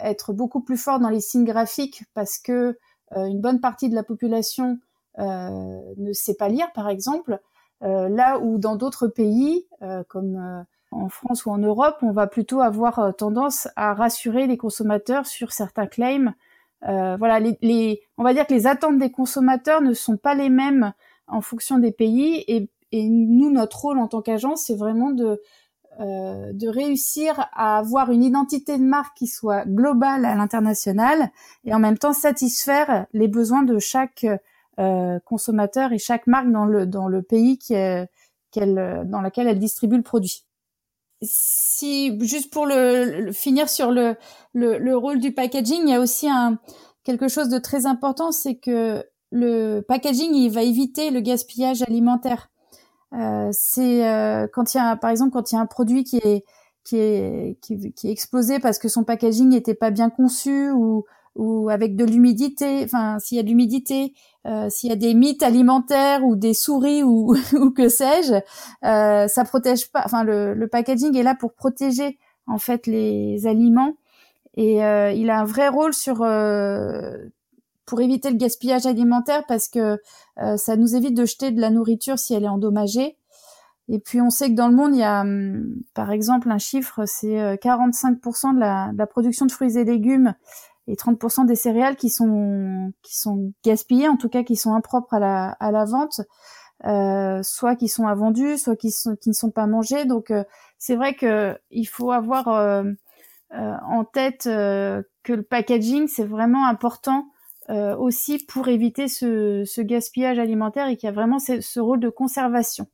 être 0.00 0.32
beaucoup 0.32 0.60
plus 0.60 0.76
fort 0.76 1.00
dans 1.00 1.08
les 1.08 1.18
signes 1.18 1.44
graphiques 1.44 2.04
parce 2.14 2.38
que 2.38 2.78
une 3.16 3.40
bonne 3.40 3.60
partie 3.60 3.88
de 3.88 3.96
la 3.96 4.04
population 4.04 4.78
ne 5.18 6.12
sait 6.12 6.36
pas 6.36 6.48
lire, 6.48 6.70
par 6.72 6.88
exemple. 6.88 7.40
là 7.80 8.38
où 8.38 8.58
dans 8.58 8.76
d'autres 8.76 9.08
pays, 9.08 9.66
comme 10.06 10.64
en 10.94 11.08
France 11.08 11.44
ou 11.44 11.50
en 11.50 11.58
Europe, 11.58 11.96
on 12.02 12.12
va 12.12 12.26
plutôt 12.26 12.60
avoir 12.60 12.98
euh, 12.98 13.12
tendance 13.12 13.68
à 13.76 13.94
rassurer 13.94 14.46
les 14.46 14.56
consommateurs 14.56 15.26
sur 15.26 15.52
certains 15.52 15.86
claims. 15.86 16.34
Euh, 16.88 17.16
voilà, 17.16 17.40
les, 17.40 18.02
on 18.18 18.22
va 18.22 18.34
dire 18.34 18.46
que 18.46 18.54
les 18.54 18.66
attentes 18.66 18.98
des 18.98 19.10
consommateurs 19.10 19.82
ne 19.82 19.92
sont 19.92 20.16
pas 20.16 20.34
les 20.34 20.50
mêmes 20.50 20.92
en 21.26 21.40
fonction 21.40 21.78
des 21.78 21.92
pays. 21.92 22.44
Et, 22.48 22.68
nous, 22.96 23.50
notre 23.50 23.80
rôle 23.80 23.98
en 23.98 24.06
tant 24.06 24.22
qu'agence, 24.22 24.66
c'est 24.66 24.76
vraiment 24.76 25.10
de, 25.10 25.42
euh, 25.98 26.52
de 26.52 26.68
réussir 26.68 27.48
à 27.52 27.76
avoir 27.78 28.12
une 28.12 28.22
identité 28.22 28.78
de 28.78 28.84
marque 28.84 29.16
qui 29.16 29.26
soit 29.26 29.64
globale 29.66 30.24
à 30.24 30.36
l'international 30.36 31.32
et 31.64 31.74
en 31.74 31.80
même 31.80 31.98
temps 31.98 32.12
satisfaire 32.12 33.06
les 33.12 33.26
besoins 33.26 33.64
de 33.64 33.80
chaque 33.80 34.24
consommateur 35.24 35.92
et 35.92 35.98
chaque 35.98 36.28
marque 36.28 36.50
dans 36.52 36.66
le, 36.66 36.86
dans 36.86 37.08
le 37.08 37.22
pays 37.22 37.58
dans 37.68 39.20
lequel 39.20 39.48
elle 39.48 39.58
distribue 39.58 39.96
le 39.96 40.02
produit 40.02 40.44
si 41.24 42.18
juste 42.20 42.52
pour 42.52 42.68
finir 43.32 43.68
sur 43.68 43.90
le, 43.90 44.16
le, 44.52 44.96
rôle 44.96 45.18
du 45.18 45.32
packaging, 45.32 45.82
il 45.82 45.90
y 45.90 45.94
a 45.94 46.00
aussi 46.00 46.28
quelque 47.04 47.28
chose 47.28 47.48
de 47.48 47.58
très 47.58 47.86
important, 47.86 48.32
c'est 48.32 48.56
que 48.56 49.04
le 49.30 49.80
packaging 49.80 50.32
il 50.34 50.50
va 50.50 50.62
éviter 50.62 51.10
le 51.10 51.20
gaspillage 51.20 51.82
alimentaire. 51.82 52.50
Euh, 53.12 53.48
c'est 53.52 54.08
euh, 54.08 54.46
quand 54.52 54.74
il 54.74 54.78
y 54.78 54.80
a 54.80 54.96
par 54.96 55.10
exemple 55.10 55.32
quand 55.32 55.52
il 55.52 55.54
y 55.54 55.58
a 55.58 55.60
un 55.60 55.66
produit 55.66 56.04
qui 56.04 56.16
est 56.16 56.44
qui 56.84 56.96
est 56.96 57.58
qui 57.60 58.08
est 58.08 58.10
explosé 58.10 58.58
parce 58.58 58.78
que 58.78 58.88
son 58.88 59.04
packaging 59.04 59.48
n'était 59.50 59.74
pas 59.74 59.90
bien 59.90 60.10
conçu 60.10 60.70
ou 60.70 61.04
ou 61.36 61.68
avec 61.68 61.96
de 61.96 62.04
l'humidité, 62.04 62.82
enfin 62.84 63.18
s'il 63.18 63.36
y 63.36 63.40
a 63.40 63.42
de 63.42 63.48
l'humidité, 63.48 64.14
euh, 64.46 64.68
s'il 64.70 64.90
y 64.90 64.92
a 64.92 64.96
des 64.96 65.14
mythes 65.14 65.42
alimentaires 65.42 66.24
ou 66.24 66.36
des 66.36 66.54
souris 66.54 67.02
ou, 67.02 67.34
ou 67.54 67.70
que 67.70 67.88
sais-je, 67.88 68.34
euh, 68.86 69.28
ça 69.28 69.44
protège 69.44 69.90
pas. 69.90 70.02
Enfin 70.04 70.24
le, 70.24 70.54
le, 70.54 70.68
packaging 70.68 71.16
est 71.16 71.22
là 71.22 71.34
pour 71.34 71.54
protéger 71.54 72.18
en 72.46 72.58
fait 72.58 72.86
les 72.86 73.46
aliments 73.46 73.94
et 74.56 74.84
euh, 74.84 75.12
il 75.12 75.30
a 75.30 75.40
un 75.40 75.44
vrai 75.44 75.68
rôle 75.68 75.94
sur 75.94 76.22
euh, 76.22 77.16
pour 77.86 78.00
éviter 78.00 78.30
le 78.30 78.36
gaspillage 78.36 78.86
alimentaire 78.86 79.44
parce 79.46 79.68
que 79.68 79.98
euh, 80.40 80.56
ça 80.56 80.76
nous 80.76 80.94
évite 80.94 81.14
de 81.14 81.24
jeter 81.24 81.50
de 81.50 81.60
la 81.60 81.70
nourriture 81.70 82.18
si 82.18 82.34
elle 82.34 82.44
est 82.44 82.48
endommagée. 82.48 83.16
Et 83.88 83.98
puis 83.98 84.20
on 84.20 84.30
sait 84.30 84.48
que 84.48 84.54
dans 84.54 84.68
le 84.68 84.74
monde, 84.74 84.94
il 84.94 85.00
y 85.00 85.02
a 85.02 85.20
hum, 85.22 85.82
par 85.92 86.10
exemple 86.10 86.50
un 86.50 86.58
chiffre, 86.58 87.04
c'est 87.06 87.56
45% 87.56 88.54
de 88.54 88.60
la, 88.60 88.92
de 88.92 88.98
la 88.98 89.06
production 89.06 89.44
de 89.44 89.52
fruits 89.52 89.76
et 89.76 89.84
légumes 89.84 90.34
et 90.86 90.94
30% 90.94 91.46
des 91.46 91.56
céréales 91.56 91.96
qui 91.96 92.10
sont 92.10 92.92
qui 93.02 93.16
sont 93.16 93.52
gaspillées, 93.64 94.08
en 94.08 94.16
tout 94.16 94.28
cas 94.28 94.42
qui 94.42 94.56
sont 94.56 94.74
impropres 94.74 95.14
à 95.14 95.18
la 95.18 95.48
à 95.60 95.70
la 95.70 95.84
vente, 95.84 96.20
euh, 96.84 97.42
soit 97.42 97.76
qui 97.76 97.88
sont 97.88 98.06
invendus, 98.06 98.58
soit 98.58 98.76
qui 98.76 98.90
sont 98.90 99.16
qui 99.16 99.30
ne 99.30 99.34
sont 99.34 99.50
pas 99.50 99.66
mangés. 99.66 100.04
Donc 100.04 100.30
euh, 100.30 100.44
c'est 100.78 100.96
vrai 100.96 101.14
que 101.14 101.56
il 101.70 101.86
faut 101.86 102.12
avoir 102.12 102.48
euh, 102.48 102.84
euh 103.52 103.74
en 103.86 104.04
tête 104.04 104.46
euh, 104.46 105.02
que 105.22 105.32
le 105.32 105.42
packaging 105.42 106.08
c'est 106.08 106.24
vraiment 106.24 106.66
important 106.66 107.26
aussi 107.98 108.44
pour 108.44 108.68
éviter 108.68 109.08
ce, 109.08 109.64
ce 109.64 109.80
gaspillage 109.80 110.38
alimentaire 110.38 110.86
et 110.88 110.98
qu'il 110.98 111.06
y 111.06 111.08
a 111.08 111.14
vraiment 111.14 111.38
ce, 111.38 111.62
ce 111.62 111.80
rôle 111.80 111.98
de 111.98 112.10
conservation. 112.10 112.88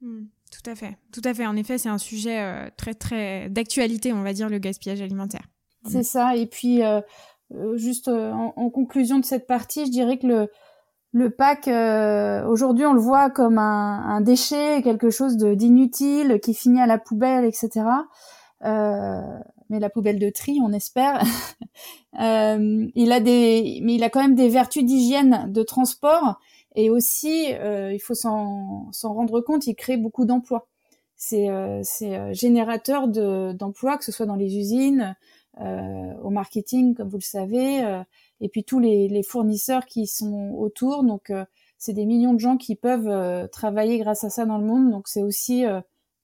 Hmm, 0.00 0.28
tout 0.50 0.70
à 0.70 0.74
fait, 0.74 0.96
tout 1.12 1.20
à 1.24 1.34
fait. 1.34 1.46
En 1.46 1.54
effet, 1.56 1.76
c'est 1.76 1.90
un 1.90 1.98
sujet 1.98 2.70
très 2.78 2.94
très 2.94 3.50
d'actualité, 3.50 4.14
on 4.14 4.22
va 4.22 4.32
dire, 4.32 4.48
le 4.48 4.58
gaspillage 4.58 5.02
alimentaire. 5.02 5.42
C'est 5.86 6.02
ça. 6.02 6.36
Et 6.36 6.46
puis, 6.46 6.82
euh, 6.82 7.00
euh 7.54 7.76
juste 7.76 8.08
euh, 8.08 8.32
en, 8.32 8.70
conclusion 8.70 9.18
de 9.18 9.24
cette 9.24 9.46
partie, 9.46 9.86
je 9.86 9.90
dirais 9.90 10.18
que 10.18 10.26
le, 10.26 10.50
le 11.12 11.30
pack, 11.30 11.68
euh, 11.68 12.46
aujourd'hui, 12.46 12.86
on 12.86 12.92
le 12.92 13.00
voit 13.00 13.30
comme 13.30 13.58
un, 13.58 14.04
un 14.04 14.20
déchet, 14.20 14.82
quelque 14.82 15.10
chose 15.10 15.36
d'inutile 15.36 16.40
qui 16.40 16.54
finit 16.54 16.80
à 16.80 16.86
la 16.86 16.98
poubelle, 16.98 17.44
etc. 17.44 17.86
mais 18.62 19.78
la 19.78 19.90
poubelle 19.90 20.18
de 20.18 20.30
tri, 20.30 20.58
on 20.62 20.72
espère. 20.72 21.22
il 22.14 23.12
a 23.12 23.20
des, 23.20 23.80
mais 23.82 23.94
il 23.94 24.04
a 24.04 24.10
quand 24.10 24.22
même 24.22 24.34
des 24.34 24.48
vertus 24.48 24.84
d'hygiène, 24.84 25.50
de 25.50 25.62
transport, 25.62 26.38
et 26.76 26.90
aussi, 26.90 27.46
il 27.48 28.00
faut 28.00 28.14
s'en 28.14 28.90
rendre 29.02 29.40
compte, 29.40 29.66
il 29.66 29.74
crée 29.74 29.96
beaucoup 29.96 30.24
d'emplois. 30.24 30.68
C'est 31.16 31.48
générateur 32.32 33.08
d'emplois, 33.08 33.98
que 33.98 34.04
ce 34.04 34.12
soit 34.12 34.26
dans 34.26 34.36
les 34.36 34.56
usines, 34.56 35.00
euh, 35.00 35.26
au 36.22 36.30
marketing, 36.30 36.94
comme 36.94 37.08
vous 37.08 37.18
le 37.18 37.22
savez, 37.22 37.84
euh, 37.84 38.02
et 38.40 38.48
puis 38.48 38.64
tous 38.64 38.78
les, 38.78 39.08
les, 39.08 39.22
fournisseurs 39.22 39.86
qui 39.86 40.06
sont 40.06 40.54
autour. 40.56 41.04
Donc, 41.04 41.30
euh, 41.30 41.44
c'est 41.78 41.92
des 41.92 42.06
millions 42.06 42.34
de 42.34 42.40
gens 42.40 42.56
qui 42.56 42.76
peuvent 42.76 43.48
travailler 43.50 43.98
grâce 43.98 44.24
à 44.24 44.30
ça 44.30 44.44
dans 44.44 44.58
le 44.58 44.64
monde. 44.64 44.90
Donc, 44.90 45.08
c'est 45.08 45.22
aussi 45.22 45.64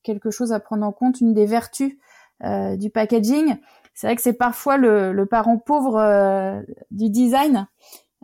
quelque 0.02 0.31
chose 0.31 0.52
à 0.52 0.61
prendre 0.61 0.85
en 0.85 0.93
compte, 0.93 1.23
une 1.23 1.33
des 1.33 1.47
vertus 1.47 1.97
du 2.43 2.90
packaging. 2.90 3.57
C'est 3.95 4.07
vrai 4.07 4.16
que 4.16 4.21
c'est 4.21 4.35
parfois 4.35 4.76
le, 4.76 5.14
le, 5.14 5.25
parent 5.25 5.57
pauvre 5.57 6.62
du 6.90 7.09
design, 7.09 7.69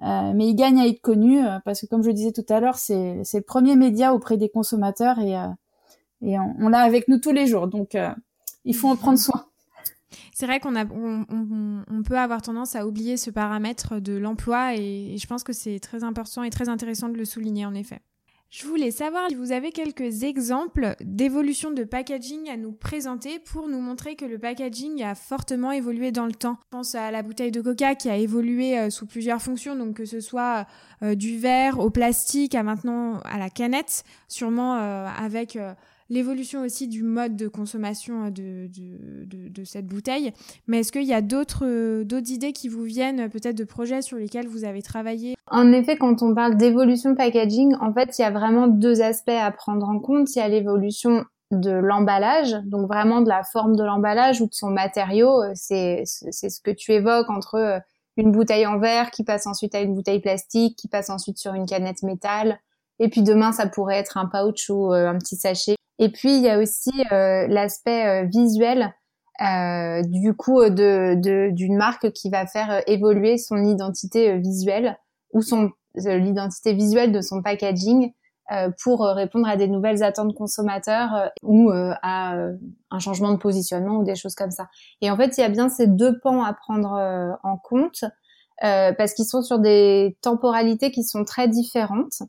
mais 0.02 0.46
il 0.46 0.54
gagne 0.54 0.78
à 0.78 0.86
être 0.86 1.00
connu 1.00 1.40
parce 1.64 1.80
que, 1.80 1.86
comme 1.86 2.02
je 2.02 2.10
disais 2.10 2.32
tout 2.32 2.44
à 2.50 2.60
l'heure, 2.60 2.76
c'est 2.76 3.22
le 3.32 3.40
premier 3.40 3.76
média 3.76 4.12
auprès 4.12 4.36
des 4.36 4.50
consommateurs 4.50 5.18
et, 5.18 5.32
et 6.20 6.38
on, 6.38 6.54
on 6.58 6.68
l'a 6.68 6.80
avec 6.80 7.08
nous 7.08 7.18
tous 7.18 7.32
les 7.32 7.46
jours. 7.46 7.66
Donc, 7.66 7.96
il 8.66 8.76
faut 8.76 8.88
en 8.88 8.96
prendre 8.96 9.18
soin. 9.18 9.46
C'est 10.34 10.46
vrai 10.46 10.60
qu'on 10.60 10.72
peut 12.04 12.18
avoir 12.18 12.42
tendance 12.42 12.76
à 12.76 12.86
oublier 12.86 13.16
ce 13.16 13.30
paramètre 13.30 14.00
de 14.00 14.16
l'emploi 14.16 14.74
et, 14.76 15.16
je 15.16 15.26
pense 15.26 15.42
que 15.44 15.52
c'est 15.52 15.78
très 15.78 16.04
important 16.04 16.42
et 16.42 16.50
très 16.50 16.68
intéressant 16.68 17.08
de 17.08 17.16
le 17.16 17.24
souligner 17.24 17.66
en 17.66 17.74
effet. 17.74 18.00
Je 18.50 18.66
voulais 18.66 18.90
savoir 18.90 19.30
si 19.30 19.34
vous 19.34 19.50
avez 19.50 19.72
quelques 19.72 20.24
exemples 20.24 20.94
d'évolution 21.00 21.70
de 21.70 21.84
packaging 21.84 22.50
à 22.50 22.58
nous 22.58 22.72
présenter 22.72 23.38
pour 23.38 23.66
nous 23.66 23.80
montrer 23.80 24.14
que 24.14 24.26
le 24.26 24.38
packaging 24.38 25.02
a 25.02 25.14
fortement 25.14 25.72
évolué 25.72 26.12
dans 26.12 26.26
le 26.26 26.34
temps. 26.34 26.58
Je 26.64 26.68
pense 26.68 26.94
à 26.94 27.10
la 27.10 27.22
bouteille 27.22 27.50
de 27.50 27.62
coca 27.62 27.94
qui 27.94 28.10
a 28.10 28.16
évolué 28.18 28.78
euh, 28.78 28.90
sous 28.90 29.06
plusieurs 29.06 29.40
fonctions, 29.40 29.74
donc 29.74 29.96
que 29.96 30.04
ce 30.04 30.20
soit 30.20 30.66
euh, 31.02 31.14
du 31.14 31.38
verre 31.38 31.78
au 31.78 31.88
plastique 31.88 32.54
à 32.54 32.62
maintenant 32.62 33.20
à 33.20 33.38
la 33.38 33.48
canette, 33.48 34.04
sûrement 34.28 34.76
euh, 34.76 35.06
avec 35.06 35.58
l'évolution 36.12 36.60
aussi 36.60 36.88
du 36.88 37.02
mode 37.02 37.36
de 37.36 37.48
consommation 37.48 38.28
de, 38.28 38.68
de, 38.68 39.48
de, 39.48 39.64
cette 39.64 39.86
bouteille. 39.86 40.32
Mais 40.66 40.80
est-ce 40.80 40.92
qu'il 40.92 41.04
y 41.04 41.14
a 41.14 41.22
d'autres 41.22 42.02
d'autres 42.02 42.30
idées 42.30 42.52
qui 42.52 42.68
vous 42.68 42.82
viennent, 42.82 43.30
peut-être 43.30 43.56
de 43.56 43.64
projets 43.64 44.02
sur 44.02 44.18
lesquels 44.18 44.46
vous 44.46 44.64
avez 44.64 44.82
travaillé? 44.82 45.34
En 45.50 45.72
effet, 45.72 45.96
quand 45.96 46.22
on 46.22 46.34
parle 46.34 46.56
d'évolution 46.56 47.14
packaging, 47.14 47.74
en 47.80 47.92
fait, 47.94 48.18
il 48.18 48.22
y 48.22 48.24
a 48.24 48.30
vraiment 48.30 48.66
deux 48.66 49.00
aspects 49.00 49.30
à 49.30 49.50
prendre 49.50 49.88
en 49.88 49.98
compte. 50.00 50.34
Il 50.36 50.38
y 50.38 50.42
a 50.42 50.48
l'évolution 50.48 51.24
de 51.50 51.70
l'emballage, 51.70 52.56
donc 52.64 52.86
vraiment 52.86 53.22
de 53.22 53.28
la 53.28 53.42
forme 53.42 53.76
de 53.76 53.82
l'emballage 53.82 54.40
ou 54.42 54.46
de 54.46 54.54
son 54.54 54.70
matériau. 54.70 55.42
C'est 55.54 56.02
c'est 56.04 56.50
ce 56.50 56.60
que 56.60 56.70
tu 56.70 56.92
évoques 56.92 57.30
entre 57.30 57.80
une 58.18 58.32
bouteille 58.32 58.66
en 58.66 58.78
verre 58.78 59.10
qui 59.10 59.24
passe 59.24 59.46
ensuite 59.46 59.74
à 59.74 59.80
une 59.80 59.94
bouteille 59.94 60.20
plastique, 60.20 60.76
qui 60.76 60.88
passe 60.88 61.08
ensuite 61.08 61.38
sur 61.38 61.54
une 61.54 61.64
canette 61.64 62.02
métal. 62.02 62.58
Et 62.98 63.08
puis 63.08 63.22
demain, 63.22 63.52
ça 63.52 63.66
pourrait 63.66 63.96
être 63.96 64.18
un 64.18 64.26
pouch 64.26 64.68
ou 64.68 64.92
un 64.92 65.16
petit 65.16 65.36
sachet. 65.36 65.76
Et 66.02 66.08
puis 66.08 66.36
il 66.36 66.42
y 66.42 66.48
a 66.48 66.58
aussi 66.58 66.90
euh, 67.12 67.46
l'aspect 67.46 68.06
euh, 68.08 68.24
visuel 68.24 68.92
euh, 69.40 70.02
du 70.02 70.34
coup 70.34 70.60
de 70.68 71.14
d'une 71.52 71.76
marque 71.76 72.10
qui 72.10 72.28
va 72.28 72.44
faire 72.44 72.82
évoluer 72.88 73.38
son 73.38 73.58
identité 73.58 74.36
visuelle 74.38 74.98
ou 75.32 75.42
son 75.42 75.70
l'identité 75.94 76.72
visuelle 76.72 77.12
de 77.12 77.20
son 77.20 77.40
packaging 77.40 78.12
pour 78.82 79.00
répondre 79.06 79.48
à 79.48 79.56
des 79.56 79.68
nouvelles 79.68 80.02
attentes 80.02 80.34
consommateurs 80.34 81.30
ou 81.42 81.70
à 81.70 82.34
un 82.90 82.98
changement 82.98 83.30
de 83.32 83.38
positionnement 83.38 83.98
ou 83.98 84.04
des 84.04 84.14
choses 84.14 84.34
comme 84.34 84.50
ça. 84.50 84.68
Et 85.00 85.10
en 85.10 85.16
fait, 85.16 85.38
il 85.38 85.40
y 85.40 85.44
a 85.44 85.48
bien 85.48 85.68
ces 85.68 85.86
deux 85.86 86.18
pans 86.20 86.42
à 86.42 86.52
prendre 86.52 87.38
en 87.42 87.56
compte 87.56 88.04
parce 88.60 89.14
qu'ils 89.14 89.26
sont 89.26 89.42
sur 89.42 89.58
des 89.58 90.18
temporalités 90.20 90.90
qui 90.90 91.04
sont 91.04 91.24
très 91.24 91.48
différentes. 91.48 92.22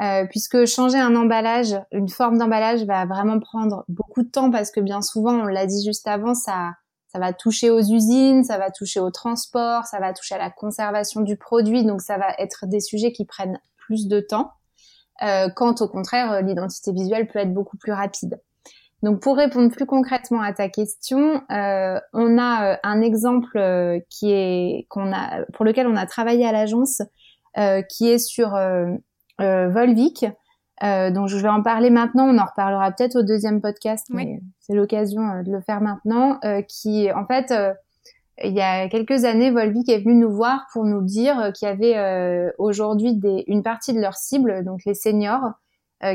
Euh, 0.00 0.26
puisque 0.28 0.64
changer 0.66 0.98
un 0.98 1.14
emballage, 1.14 1.76
une 1.92 2.08
forme 2.08 2.36
d'emballage 2.36 2.84
va 2.84 3.06
vraiment 3.06 3.38
prendre 3.38 3.84
beaucoup 3.88 4.22
de 4.22 4.28
temps 4.28 4.50
parce 4.50 4.70
que 4.70 4.80
bien 4.80 5.02
souvent, 5.02 5.34
on 5.34 5.44
l'a 5.44 5.66
dit 5.66 5.84
juste 5.84 6.08
avant, 6.08 6.34
ça, 6.34 6.72
ça 7.08 7.20
va 7.20 7.32
toucher 7.32 7.70
aux 7.70 7.80
usines, 7.80 8.42
ça 8.42 8.58
va 8.58 8.70
toucher 8.70 8.98
au 8.98 9.10
transport, 9.10 9.86
ça 9.86 10.00
va 10.00 10.12
toucher 10.12 10.34
à 10.34 10.38
la 10.38 10.50
conservation 10.50 11.20
du 11.20 11.36
produit, 11.36 11.84
donc 11.84 12.00
ça 12.00 12.18
va 12.18 12.34
être 12.38 12.66
des 12.66 12.80
sujets 12.80 13.12
qui 13.12 13.24
prennent 13.24 13.60
plus 13.76 14.08
de 14.08 14.18
temps. 14.18 14.50
Euh, 15.22 15.48
quand 15.54 15.80
au 15.80 15.88
contraire, 15.88 16.42
l'identité 16.42 16.92
visuelle 16.92 17.28
peut 17.28 17.38
être 17.38 17.54
beaucoup 17.54 17.76
plus 17.76 17.92
rapide. 17.92 18.40
Donc 19.04 19.20
pour 19.20 19.36
répondre 19.36 19.70
plus 19.70 19.84
concrètement 19.84 20.40
à 20.40 20.54
ta 20.54 20.70
question, 20.70 21.42
euh, 21.50 22.00
on 22.14 22.38
a 22.38 22.72
euh, 22.72 22.76
un 22.82 23.02
exemple 23.02 23.58
euh, 23.58 24.00
qui 24.08 24.32
est 24.32 24.86
qu'on 24.88 25.12
a 25.12 25.44
pour 25.52 25.66
lequel 25.66 25.86
on 25.86 25.94
a 25.94 26.06
travaillé 26.06 26.46
à 26.46 26.52
l'agence, 26.52 27.02
qui 27.88 28.08
est 28.08 28.18
sur 28.18 28.56
euh, 28.56 28.86
Volvic. 29.38 30.24
Euh, 30.82 31.10
donc 31.10 31.28
je 31.28 31.36
vais 31.36 31.48
en 31.48 31.62
parler 31.62 31.90
maintenant, 31.90 32.26
on 32.28 32.38
en 32.38 32.44
reparlera 32.44 32.90
peut-être 32.90 33.16
au 33.16 33.22
deuxième 33.22 33.60
podcast, 33.60 34.06
mais 34.10 34.40
c'est 34.58 34.74
l'occasion 34.74 35.22
euh, 35.22 35.42
de 35.42 35.52
le 35.52 35.60
faire 35.60 35.80
maintenant. 35.80 36.38
Euh, 36.44 36.62
qui, 36.62 37.12
en 37.12 37.26
fait, 37.26 37.54
il 38.42 38.52
y 38.52 38.60
a 38.60 38.88
quelques 38.88 39.24
années, 39.24 39.50
Volvic 39.50 39.88
est 39.88 40.00
venu 40.00 40.16
nous 40.16 40.34
voir 40.34 40.66
pour 40.72 40.84
nous 40.84 41.02
dire 41.02 41.52
qu'il 41.54 41.68
y 41.68 41.70
avait 41.70 42.52
aujourd'hui 42.58 43.20
une 43.46 43.62
partie 43.62 43.92
de 43.92 44.00
leur 44.00 44.14
cible, 44.14 44.64
donc 44.64 44.80
les 44.84 44.94
seniors, 44.94 45.52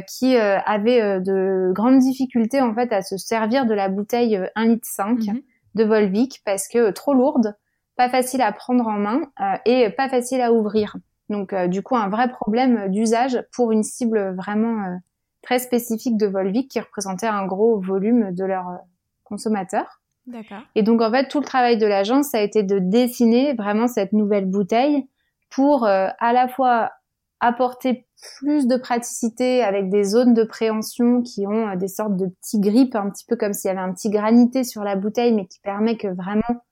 qui 0.08 0.36
avaient 0.36 1.22
de 1.22 1.72
grandes 1.74 2.00
difficultés 2.00 2.62
en 2.62 2.76
fait 2.76 2.92
à 2.92 3.02
se 3.02 3.18
servir 3.18 3.66
de 3.66 3.74
la 3.74 3.88
bouteille 3.88 4.40
1 4.56 4.66
litre 4.66 4.88
5 4.88 5.20
mhm. 5.20 5.42
de 5.76 5.84
Volvic 5.86 6.42
parce 6.46 6.68
que 6.68 6.92
trop 6.92 7.14
lourde, 7.14 7.56
pas 7.96 8.10
facile 8.10 8.42
à 8.42 8.52
prendre 8.52 8.86
en 8.86 9.00
main 9.00 9.22
et 9.66 9.90
pas 9.90 10.10
facile 10.10 10.42
à 10.42 10.52
ouvrir. 10.52 10.98
Donc 11.30 11.54
euh, 11.54 11.68
du 11.68 11.82
coup 11.82 11.96
un 11.96 12.10
vrai 12.10 12.30
problème 12.30 12.90
d'usage 12.90 13.44
pour 13.54 13.72
une 13.72 13.84
cible 13.84 14.36
vraiment 14.36 14.84
euh, 14.84 14.96
très 15.42 15.60
spécifique 15.60 16.18
de 16.18 16.26
Volvic 16.26 16.70
qui 16.70 16.80
représentait 16.80 17.28
un 17.28 17.46
gros 17.46 17.80
volume 17.80 18.34
de 18.34 18.44
leurs 18.44 18.70
euh, 18.70 18.78
consommateurs. 19.24 20.02
D'accord. 20.26 20.62
Et 20.76 20.84
donc 20.84 21.02
en 21.02 21.12
fait 21.12 21.28
tout 21.28 21.39
le 21.39 21.46
travail 21.46 21.78
de 21.78 21.86
l'agence 21.86 22.34
a 22.34 22.42
été 22.42 22.63
de 22.63 22.80
dessiner 22.80 23.54
vraiment 23.54 23.88
cette 23.88 24.13
nouvelle 24.13 24.46
bouteille 24.46 25.08
pour 25.50 25.86
à 25.88 26.34
la 26.34 26.48
fois 26.48 26.92
apporter 27.39 28.06
plus 28.38 28.68
de 28.68 28.78
praticité 28.78 29.63
avec 29.63 29.89
des 29.89 30.04
zones 30.04 30.36
de 30.36 30.44
préhension 30.44 31.24
qui 31.24 31.48
ont 31.48 31.74
des 31.76 31.88
sortes 31.88 32.15
de 32.15 32.28
petits 32.28 32.60
grippes, 32.60 32.96
un 32.96 33.10
petit 33.10 33.26
peu 33.26 33.36
comme 33.36 33.54
s'il 33.54 33.70
y 33.70 33.72
avait 33.72 33.80
un 33.80 33.92
petit 33.92 34.12
granité 34.12 34.63
sur 34.63 34.84
la 34.84 34.96
bouteille, 34.96 35.34
mais 35.34 35.48
qui 35.48 35.60
permet 35.62 35.98
que 35.98 36.10
vraiment, 36.10 36.63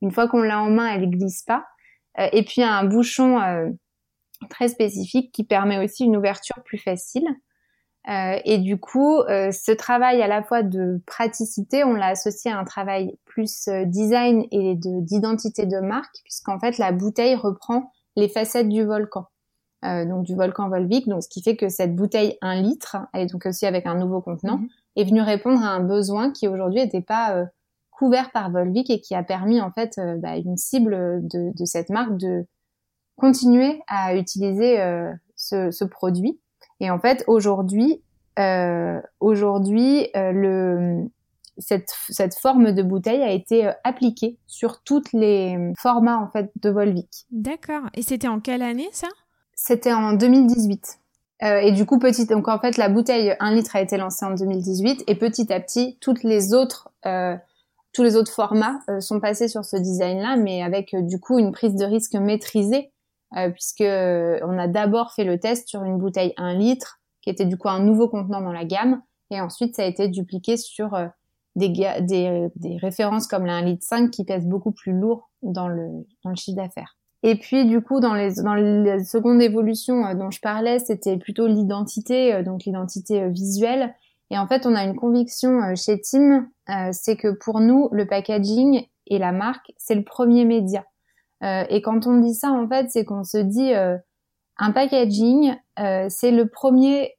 une 0.00 0.10
fois 0.10 0.26
qu'on 0.26 0.40
l'a 0.40 0.62
en 0.62 0.70
main, 0.70 0.94
elle 0.94 1.10
glisse 1.10 1.42
pas. 1.42 1.66
et 2.16 2.42
puis 2.42 2.62
un 2.62 2.84
bouchon 2.84 3.38
très 4.50 4.68
spécifique 4.68 5.32
qui 5.32 5.44
permet 5.44 5.82
aussi 5.82 6.04
une 6.04 6.16
ouverture 6.16 6.62
plus 6.64 6.78
facile. 6.78 7.26
Euh, 8.08 8.38
et 8.44 8.58
du 8.58 8.78
coup, 8.78 9.20
euh, 9.20 9.50
ce 9.50 9.72
travail 9.72 10.20
à 10.20 10.26
la 10.26 10.42
fois 10.42 10.62
de 10.62 11.00
praticité, 11.06 11.84
on 11.84 11.94
l'a 11.94 12.08
associé 12.08 12.50
à 12.50 12.58
un 12.58 12.64
travail 12.64 13.16
plus 13.24 13.68
euh, 13.68 13.84
design 13.86 14.46
et 14.50 14.74
de 14.74 15.00
d'identité 15.00 15.64
de 15.64 15.78
marque, 15.78 16.16
puisqu'en 16.22 16.58
fait 16.58 16.76
la 16.76 16.92
bouteille 16.92 17.34
reprend 17.34 17.90
les 18.16 18.28
facettes 18.28 18.68
du 18.68 18.84
volcan, 18.84 19.26
donc 19.82 20.24
du 20.24 20.36
volcan 20.36 20.68
Volvic. 20.68 21.08
Donc 21.08 21.22
ce 21.22 21.28
qui 21.28 21.42
fait 21.42 21.56
que 21.56 21.68
cette 21.68 21.96
bouteille 21.96 22.38
1 22.42 22.62
litre, 22.62 22.96
elle 23.12 23.22
est 23.22 23.32
donc 23.32 23.46
aussi 23.46 23.66
avec 23.66 23.86
un 23.86 23.96
nouveau 23.96 24.20
contenant, 24.20 24.58
mhm. 24.58 24.68
est 24.96 25.04
venue 25.04 25.22
répondre 25.22 25.64
à 25.64 25.70
un 25.70 25.80
besoin 25.80 26.30
qui 26.30 26.46
aujourd'hui 26.46 26.80
n'était 26.80 27.00
pas 27.00 27.44
couvert 27.90 28.30
par 28.30 28.52
Volvic 28.52 28.88
et 28.90 29.00
qui 29.00 29.16
a 29.16 29.24
permis 29.24 29.60
en 29.60 29.72
fait 29.72 30.00
bah, 30.18 30.36
une 30.36 30.56
cible 30.56 31.26
de, 31.26 31.52
de 31.58 31.64
cette 31.64 31.90
marque 31.90 32.16
de 32.16 32.46
continuer 33.16 33.82
à 33.86 34.16
utiliser 34.16 34.80
euh, 34.80 35.12
ce, 35.36 35.70
ce, 35.70 35.84
produit. 35.84 36.40
Et 36.80 36.90
en 36.90 36.98
fait, 36.98 37.24
aujourd'hui, 37.26 38.02
euh, 38.38 39.00
aujourd'hui, 39.20 40.08
euh, 40.16 40.32
le 40.32 41.10
cette, 41.58 41.92
cette 42.08 42.34
forme 42.34 42.72
de 42.72 42.82
bouteille 42.82 43.22
a 43.22 43.30
été 43.30 43.70
appliquée 43.84 44.38
sur 44.48 44.82
toutes 44.82 45.12
les 45.12 45.56
formats 45.78 46.18
en 46.18 46.28
fait 46.28 46.50
de 46.60 46.68
Volvic. 46.68 47.26
D'accord. 47.30 47.82
Et 47.94 48.02
c'était 48.02 48.26
en 48.26 48.40
quelle 48.40 48.62
année 48.62 48.88
ça? 48.90 49.06
C'était 49.54 49.92
en 49.92 50.14
2018. 50.14 50.98
Euh, 51.44 51.58
et 51.58 51.70
du 51.70 51.86
coup, 51.86 52.00
petit, 52.00 52.26
donc 52.26 52.48
en 52.48 52.58
fait, 52.58 52.76
la 52.76 52.88
bouteille 52.88 53.36
1 53.38 53.54
litre 53.54 53.76
a 53.76 53.80
été 53.80 53.96
lancée 53.96 54.24
en 54.24 54.34
2018 54.34 55.04
et 55.06 55.14
petit 55.14 55.52
à 55.52 55.60
petit, 55.60 55.96
toutes 56.00 56.24
les 56.24 56.54
autres, 56.54 56.90
euh, 57.06 57.36
tous 57.92 58.02
les 58.02 58.16
autres 58.16 58.32
formats 58.32 58.80
sont 58.98 59.20
passés 59.20 59.46
sur 59.46 59.64
ce 59.64 59.76
design-là, 59.76 60.36
mais 60.36 60.62
avec 60.62 60.96
du 61.06 61.20
coup 61.20 61.38
une 61.38 61.52
prise 61.52 61.76
de 61.76 61.84
risque 61.84 62.14
maîtrisée 62.14 62.90
euh, 63.36 63.50
puisque 63.50 63.80
euh, 63.80 64.38
on 64.42 64.58
a 64.58 64.68
d'abord 64.68 65.12
fait 65.12 65.24
le 65.24 65.38
test 65.38 65.68
sur 65.68 65.82
une 65.82 65.98
bouteille 65.98 66.32
1 66.36 66.54
litre, 66.54 67.00
qui 67.20 67.30
était 67.30 67.46
du 67.46 67.56
coup 67.56 67.68
un 67.68 67.80
nouveau 67.80 68.08
contenant 68.08 68.40
dans 68.40 68.52
la 68.52 68.64
gamme, 68.64 69.02
et 69.30 69.40
ensuite 69.40 69.74
ça 69.74 69.82
a 69.82 69.86
été 69.86 70.08
dupliqué 70.08 70.56
sur 70.56 70.94
euh, 70.94 71.06
des, 71.56 71.68
des, 71.68 72.48
des, 72.56 72.76
références 72.76 73.26
comme 73.26 73.46
la 73.46 73.54
1 73.54 73.62
litre 73.62 73.84
5 73.84 74.10
qui 74.10 74.24
pèsent 74.24 74.46
beaucoup 74.46 74.72
plus 74.72 74.92
lourd 74.92 75.30
dans 75.42 75.68
le, 75.68 75.88
dans 76.22 76.30
le 76.30 76.36
chiffre 76.36 76.56
d'affaires. 76.56 76.96
Et 77.22 77.36
puis 77.36 77.64
du 77.64 77.80
coup 77.80 78.00
dans 78.00 78.14
les 78.14 78.34
dans 78.34 78.54
seconde 79.04 79.40
évolution 79.40 80.14
dont 80.14 80.30
je 80.30 80.40
parlais, 80.40 80.78
c'était 80.78 81.16
plutôt 81.16 81.46
l'identité, 81.46 82.42
donc 82.42 82.64
l'identité 82.64 83.28
visuelle. 83.30 83.94
Et 84.30 84.38
en 84.38 84.46
fait, 84.46 84.66
on 84.66 84.74
a 84.74 84.84
une 84.84 84.96
conviction 84.96 85.74
chez 85.74 86.00
Tim, 86.00 86.48
c'est 86.92 87.16
que 87.16 87.28
pour 87.28 87.60
nous, 87.60 87.88
le 87.92 88.06
packaging 88.06 88.86
et 89.06 89.18
la 89.18 89.32
marque, 89.32 89.72
c'est 89.78 89.94
le 89.94 90.04
premier 90.04 90.44
média. 90.44 90.84
Euh, 91.44 91.64
et 91.68 91.82
quand 91.82 92.06
on 92.06 92.18
dit 92.18 92.34
ça, 92.34 92.50
en 92.50 92.66
fait, 92.68 92.90
c'est 92.90 93.04
qu'on 93.04 93.24
se 93.24 93.38
dit 93.38 93.74
euh, 93.74 93.96
un 94.56 94.72
packaging, 94.72 95.54
euh, 95.78 96.06
c'est 96.08 96.30
le 96.30 96.48
premier 96.48 97.14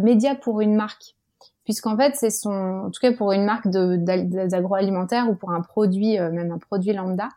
média 0.00 0.36
pour 0.36 0.60
une 0.60 0.76
marque. 0.76 1.16
Puisqu'en 1.64 1.96
fait 1.96 2.14
c'est 2.14 2.30
son 2.30 2.84
en 2.86 2.90
tout 2.92 3.00
cas 3.00 3.12
pour 3.12 3.32
une 3.32 3.44
marque 3.44 3.66
d'agroalimentaire 3.66 5.28
ou 5.28 5.34
pour 5.34 5.50
un 5.50 5.62
produit 5.62 6.16
même 6.16 6.52
un 6.52 6.58
produit 6.58 6.92
lambda 6.92 7.28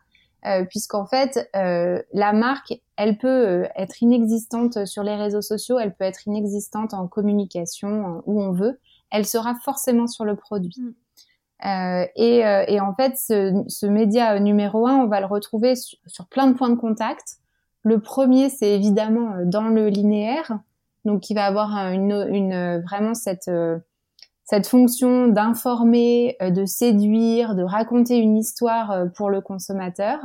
euh, 0.46 0.64
puisqu'en 0.64 1.04
fait 1.04 1.50
euh, 1.56 2.00
la 2.12 2.32
marque 2.32 2.74
elle 2.96 3.18
peut 3.18 3.66
être 3.74 4.02
inexistante 4.02 4.86
sur 4.86 5.02
les 5.02 5.16
réseaux 5.16 5.42
sociaux 5.42 5.80
elle 5.80 5.94
peut 5.94 6.04
être 6.04 6.28
inexistante 6.28 6.94
en 6.94 7.08
communication 7.08 8.22
où 8.24 8.40
on 8.40 8.52
veut. 8.52 8.78
Elle 9.10 9.26
sera 9.26 9.56
forcément 9.64 10.06
sur 10.06 10.24
le 10.24 10.36
produit. 10.36 10.74
Mm. 10.78 10.92
Euh, 11.64 12.06
et, 12.14 12.46
euh, 12.46 12.64
et, 12.68 12.80
en 12.80 12.94
fait, 12.94 13.16
ce, 13.16 13.64
ce, 13.66 13.86
média 13.86 14.38
numéro 14.38 14.86
un, 14.86 14.96
on 14.96 15.08
va 15.08 15.20
le 15.20 15.26
retrouver 15.26 15.74
sur, 15.74 16.26
plein 16.28 16.46
de 16.46 16.54
points 16.54 16.70
de 16.70 16.76
contact. 16.76 17.38
Le 17.82 18.00
premier, 18.00 18.48
c'est 18.48 18.70
évidemment 18.70 19.34
euh, 19.34 19.44
dans 19.44 19.68
le 19.68 19.88
linéaire, 19.88 20.60
donc 21.04 21.22
qui 21.22 21.34
va 21.34 21.46
avoir 21.46 21.74
une, 21.92 22.26
une 22.30 22.80
vraiment 22.82 23.14
cette 23.14 23.50
cette 24.44 24.66
fonction 24.66 25.28
d'informer, 25.28 26.38
de 26.40 26.64
séduire, 26.64 27.54
de 27.54 27.62
raconter 27.62 28.16
une 28.16 28.38
histoire 28.38 29.04
pour 29.14 29.28
le 29.28 29.42
consommateur. 29.42 30.20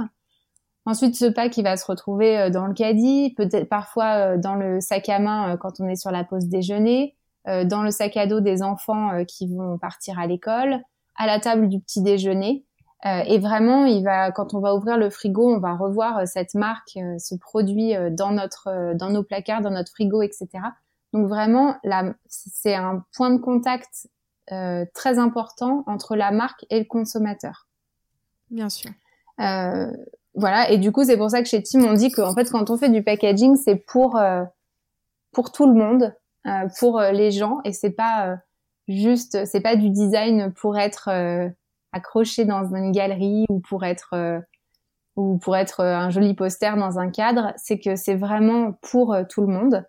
Ensuite, 0.86 1.17
ce 1.17 1.26
pack, 1.26 1.58
il 1.58 1.63
va 1.63 1.76
se 1.76 1.86
retrouver 1.86 2.50
dans 2.50 2.65
le 2.65 2.74
caddie, 2.74 3.34
peut-être 3.36 3.67
parfois 3.67 4.38
dans 4.38 4.56
le 4.56 4.80
sac 4.80 5.10
à 5.10 5.19
main 5.19 5.58
quand 5.58 5.82
on 5.82 5.89
est 5.89 5.98
sur 5.98 6.10
la 6.10 6.24
pause 6.24 6.48
déjeuner, 6.48 7.17
dans 7.46 7.84
le 7.84 7.91
sac 7.91 8.15
à 8.15 8.26
dos 8.26 8.39
des 8.39 8.63
enfants 8.63 9.26
qui 9.26 9.54
vont 9.54 9.78
partir 9.78 10.17
à 10.17 10.26
l'école, 10.26 10.82
à 11.15 11.28
la 11.28 11.39
table 11.39 11.69
du 11.69 11.80
petit 11.80 12.02
déjeuner. 12.02 12.65
et 13.06 13.38
vraiment, 13.38 13.86
il 13.86 14.04
va, 14.04 14.32
quand 14.32 14.54
on 14.54 14.60
va 14.60 14.73
ouvrir 14.76 14.97
le 14.97 15.10
frigo, 15.10 15.54
on 15.54 15.60
va 15.60 15.76
revoir 15.76 16.28
cette 16.28 16.56
marque, 16.56 16.97
ce 17.19 17.36
produit 17.36 17.93
dans 18.12 18.32
notre, 18.32 18.93
dans 18.95 19.10
nos 19.10 19.23
placards, 19.23 19.62
dans 19.62 19.71
notre 19.71 19.91
frigo, 19.91 20.21
etc. 20.21 20.47
Donc 21.13 21.28
vraiment, 21.28 21.76
c'est 22.28 22.76
un 22.76 23.06
point 23.15 23.30
de 23.30 23.38
contact 23.38 24.08
euh, 24.52 24.86
très 24.93 25.19
important 25.19 25.86
entre 25.88 26.17
la 26.17 26.32
marque 26.32 26.65
et 26.69 26.80
le 26.80 26.86
consommateur. 26.86 27.67
Bien 28.52 28.67
sûr. 28.67 28.91
Euh, 29.39 29.89
voilà, 30.36 30.69
et 30.69 30.78
du 30.80 30.91
coup, 30.91 31.06
c'est 31.06 31.15
pour 31.15 31.30
ça 31.30 31.41
que 31.41 31.47
chez 31.47 31.63
Tim, 31.63 31.82
on 31.86 31.93
dit 31.93 32.12
qu'en 32.12 32.34
fait, 32.34 32.49
quand 32.52 32.69
on 32.69 32.78
fait 32.78 32.89
du 32.89 33.04
packaging, 33.04 33.56
c'est 33.56 33.78
pour 33.78 34.17
euh, 34.17 34.43
pour 35.32 35.54
tout 35.54 35.65
le 35.65 35.73
monde, 35.73 36.13
euh, 36.45 36.67
pour 36.78 36.99
euh, 36.99 37.12
les 37.12 37.32
gens, 37.32 37.62
et 37.63 37.71
c'est 37.71 37.91
pas 37.91 38.38
juste, 38.88 39.46
c'est 39.46 39.62
pas 39.62 39.76
du 39.76 39.89
design 39.89 40.52
pour 40.54 40.78
être 40.78 41.10
accroché 41.91 42.46
dans 42.46 42.74
une 42.76 42.91
galerie 42.91 43.46
ou 43.50 43.60
pour 43.60 43.84
être 43.84 44.43
ou 45.15 45.38
pour 45.38 45.56
être 45.56 45.82
un 45.82 46.10
joli 46.10 46.34
poster 46.34 46.76
dans 46.76 47.00
un 47.00 47.10
cadre. 47.10 47.54
C'est 47.58 47.80
que 47.80 47.96
c'est 47.96 48.15
vraiment 48.15 48.74
pour 48.82 49.15
tout 49.30 49.41
le 49.41 49.48
monde. 49.48 49.86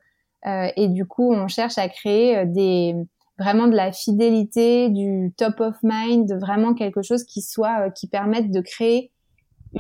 Euh, 0.46 0.68
et 0.76 0.88
du 0.88 1.06
coup, 1.06 1.32
on 1.32 1.48
cherche 1.48 1.78
à 1.78 1.88
créer 1.88 2.38
euh, 2.38 2.44
des 2.46 2.94
vraiment 3.38 3.66
de 3.66 3.74
la 3.74 3.90
fidélité, 3.90 4.90
du 4.90 5.32
top 5.36 5.58
of 5.60 5.76
mind, 5.82 6.32
vraiment 6.34 6.74
quelque 6.74 7.02
chose 7.02 7.24
qui 7.24 7.42
soit 7.42 7.86
euh, 7.86 7.90
qui 7.90 8.06
permette 8.06 8.50
de 8.50 8.60
créer 8.60 9.10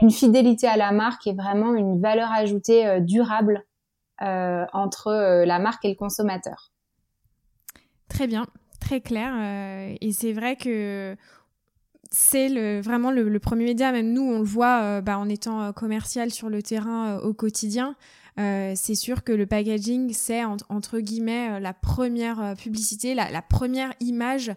une 0.00 0.10
fidélité 0.10 0.66
à 0.66 0.76
la 0.76 0.90
marque 0.90 1.26
et 1.26 1.34
vraiment 1.34 1.74
une 1.74 2.00
valeur 2.00 2.32
ajoutée 2.32 3.00
durable 3.00 3.64
euh, 4.22 4.64
entre 4.72 5.44
la 5.44 5.60
marque 5.60 5.84
et 5.84 5.90
le 5.90 5.94
consommateur. 5.94 6.72
Très 8.08 8.26
bien, 8.26 8.44
très 8.84 9.00
clair. 9.00 9.32
Euh, 9.36 9.94
et 10.00 10.12
c'est 10.12 10.32
vrai 10.32 10.56
que 10.56 11.16
c'est 12.10 12.80
vraiment 12.80 13.10
le, 13.10 13.38
premier 13.38 13.64
média, 13.64 13.90
même 13.92 14.12
nous, 14.12 14.22
on 14.22 14.38
le 14.38 14.44
voit 14.44 14.82
euh, 14.82 15.00
bah, 15.00 15.18
en 15.18 15.28
étant 15.28 15.72
commercial 15.72 16.30
sur 16.30 16.48
le 16.50 16.62
terrain 16.62 17.18
au 17.18 17.32
quotidien. 17.32 17.96
Euh, 18.38 18.72
c'est 18.74 18.96
sûr 18.96 19.22
que 19.22 19.32
le 19.32 19.46
packaging, 19.46 20.12
c'est 20.12 20.42
entre 20.44 20.98
guillemets 20.98 21.50
euh, 21.52 21.60
la 21.60 21.72
première 21.72 22.42
euh, 22.42 22.54
publicité, 22.54 23.14
la, 23.14 23.42
première 23.42 23.92
image 24.00 24.52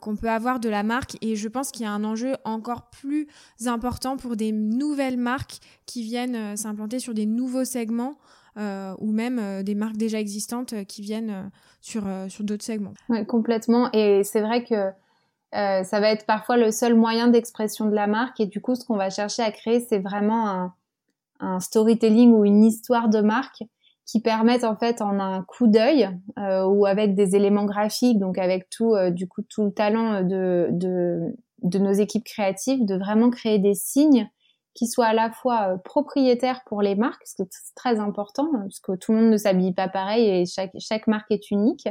qu'on 0.00 0.16
peut 0.16 0.30
avoir 0.30 0.60
de 0.60 0.68
la 0.68 0.82
marque. 0.82 1.16
Et 1.20 1.36
je 1.36 1.48
pense 1.48 1.70
qu'il 1.70 1.82
y 1.82 1.86
a 1.86 1.92
un 1.92 2.04
enjeu 2.04 2.36
encore 2.44 2.90
plus 2.90 3.26
important 3.66 4.16
pour 4.16 4.36
des 4.36 4.52
nouvelles 4.52 5.18
marques 5.18 5.58
qui 5.86 6.02
viennent 6.02 6.56
s'implanter 6.56 6.98
sur 6.98 7.12
des 7.12 7.26
nouveaux 7.26 7.64
segments. 7.64 8.18
Ou 8.56 9.12
même 9.12 9.62
des 9.62 9.74
marques 9.74 9.96
déjà 9.96 10.20
existantes 10.20 10.74
qui 10.86 11.02
viennent 11.02 11.50
sur, 11.80 12.04
sur 12.28 12.44
d'autres 12.44 12.64
segments. 12.64 12.94
Oui, 13.08 13.24
complètement. 13.26 13.90
Et 13.92 14.22
c'est 14.24 14.40
vrai 14.40 14.64
que 14.64 14.90
ça 15.52 16.00
va 16.00 16.10
être 16.10 16.26
parfois 16.26 16.56
le 16.56 16.70
seul 16.70 16.94
moyen 16.94 17.28
d'expression 17.28 17.86
de 17.86 17.94
la 17.94 18.06
marque. 18.06 18.40
Et 18.40 18.46
du 18.46 18.60
coup, 18.60 18.74
ce 18.74 18.84
qu'on 18.84 18.96
va 18.96 19.10
chercher 19.10 19.42
à 19.42 19.50
créer, 19.50 19.80
c'est 19.80 19.98
vraiment 19.98 20.72
un, 21.40 21.60
storytelling 21.60 22.32
ou 22.32 22.44
une 22.44 22.64
histoire 22.64 23.08
de 23.08 23.20
marque 23.20 23.62
qui 24.06 24.20
permettent 24.20 24.64
en 24.64 24.76
fait 24.76 25.02
en 25.02 25.18
un 25.18 25.42
coup 25.42 25.66
d'œil 25.66 26.08
euh, 26.38 26.64
ou 26.64 26.86
avec 26.86 27.14
des 27.14 27.36
éléments 27.36 27.64
graphiques, 27.64 28.18
donc 28.18 28.38
avec 28.38 28.70
tout 28.70 28.94
euh, 28.94 29.10
du 29.10 29.28
coup 29.28 29.42
tout 29.42 29.64
le 29.64 29.72
talent 29.72 30.22
de, 30.22 30.68
de 31.64 31.78
nos 31.78 31.92
équipes 31.92 32.24
créatives, 32.24 32.84
de 32.84 32.96
vraiment 32.96 33.30
créer 33.30 33.58
des 33.58 33.74
signes 33.74 34.28
qui 34.74 34.86
soient 34.86 35.06
à 35.06 35.14
la 35.14 35.30
fois 35.30 35.74
euh, 35.74 35.76
propriétaires 35.78 36.62
pour 36.66 36.82
les 36.82 36.94
marques, 36.94 37.26
ce 37.26 37.42
que 37.42 37.48
c'est 37.50 37.74
très 37.74 37.98
important, 38.00 38.48
hein, 38.54 38.62
parce 38.62 38.80
que 38.80 38.96
tout 38.96 39.12
le 39.12 39.18
monde 39.18 39.30
ne 39.30 39.36
s'habille 39.36 39.72
pas 39.72 39.88
pareil 39.88 40.28
et 40.28 40.44
chaque, 40.46 41.06
marque 41.06 41.30
est 41.30 41.50
unique, 41.50 41.88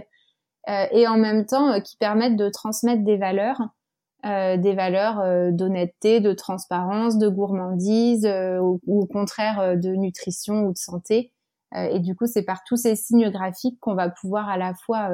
et 0.68 1.08
en 1.08 1.18
même 1.18 1.46
temps 1.46 1.82
qui 1.82 1.98
permettent 1.98 2.38
de 2.38 2.48
transmettre 2.48 3.04
des 3.04 3.18
valeurs 3.18 3.60
euh, 4.26 4.56
des 4.56 4.74
valeurs 4.74 5.20
euh, 5.20 5.52
d'honnêteté, 5.52 6.22
de 6.22 6.32
transparence, 6.32 7.18
de 7.18 7.28
gourmandise 7.28 8.26
euh, 8.26 8.58
ou, 8.60 8.80
au 8.88 9.06
contraire 9.06 9.76
de 9.78 9.90
nutrition 9.90 10.62
ou 10.64 10.72
de 10.72 10.78
santé. 10.78 11.34
et 11.76 12.00
du 12.00 12.16
coup, 12.16 12.26
c'est 12.26 12.44
par 12.44 12.64
tous 12.64 12.78
ces 12.78 12.96
signes 12.96 13.30
graphiques 13.32 13.80
qu'on 13.82 13.96
va 13.96 14.10
pouvoir 14.10 14.48
à 14.48 14.58
la 14.58 14.76
fois 14.76 15.10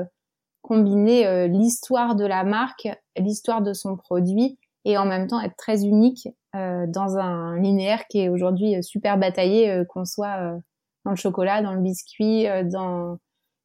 combiner 0.62 1.48
l'histoire 1.48 2.16
de 2.16 2.26
la 2.26 2.44
marque, 2.44 2.88
l'histoire 3.18 3.62
de 3.62 3.74
son 3.74 3.96
produit 3.96 4.60
et 4.86 4.98
en 4.98 5.06
même 5.06 5.28
temps 5.28 5.42
être 5.42 5.56
très 5.56 5.86
unique 5.86 6.28
dans 6.54 7.18
un 7.18 7.60
linéaire 7.60 8.08
qui 8.08 8.22
est 8.22 8.30
aujourd'hui 8.30 8.84
super 8.84 9.18
bataillé, 9.18 9.84
qu'on 9.90 10.06
soit 10.06 10.60
dans 11.06 11.12
le 11.12 11.16
chocolat, 11.16 11.62
dans 11.62 11.74
le 11.74 11.82
biscuit, 11.82 12.46
dans 12.66 13.18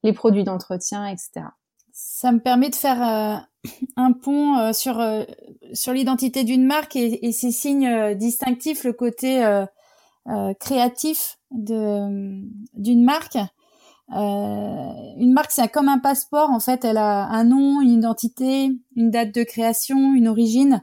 les 0.03 0.13
produits 0.13 0.45
d'entretien, 0.45 1.07
etc. 1.07 1.47
Ça 1.93 2.33
me 2.33 2.41
permet 2.41 2.71
de 2.71 2.75
faire 2.75 3.47
un 3.97 4.13
pont 4.13 4.59
euh, 4.59 4.73
sur 4.73 5.01
euh, 5.01 5.25
sur 5.73 5.93
l'identité 5.93 6.45
d'une 6.45 6.67
marque 6.67 6.97
et, 6.97 7.27
et, 7.27 7.33
ses 7.33 7.51
signes 7.51 7.87
euh, 7.87 8.15
distinctifs, 8.15 8.85
le 8.85 8.93
côté 8.93 9.45
créatif 10.59 11.39
de 11.51 12.41
d'une 12.75 13.05
marque. 13.05 13.37
une 14.09 15.33
marque, 15.33 15.51
c'est 15.51 15.69
comme 15.69 15.89
un 15.89 15.99
passeport. 15.99 16.51
En 16.51 16.61
fait, 16.61 16.85
elle 16.85 16.97
a 16.97 17.27
un 17.27 17.45
nom, 17.45 17.83
une 17.83 17.91
identité, 17.91 18.71
une 18.97 19.11
date 19.11 19.35
de 19.35 19.43
création, 19.43 20.15
une 20.15 20.29
origine. 20.29 20.83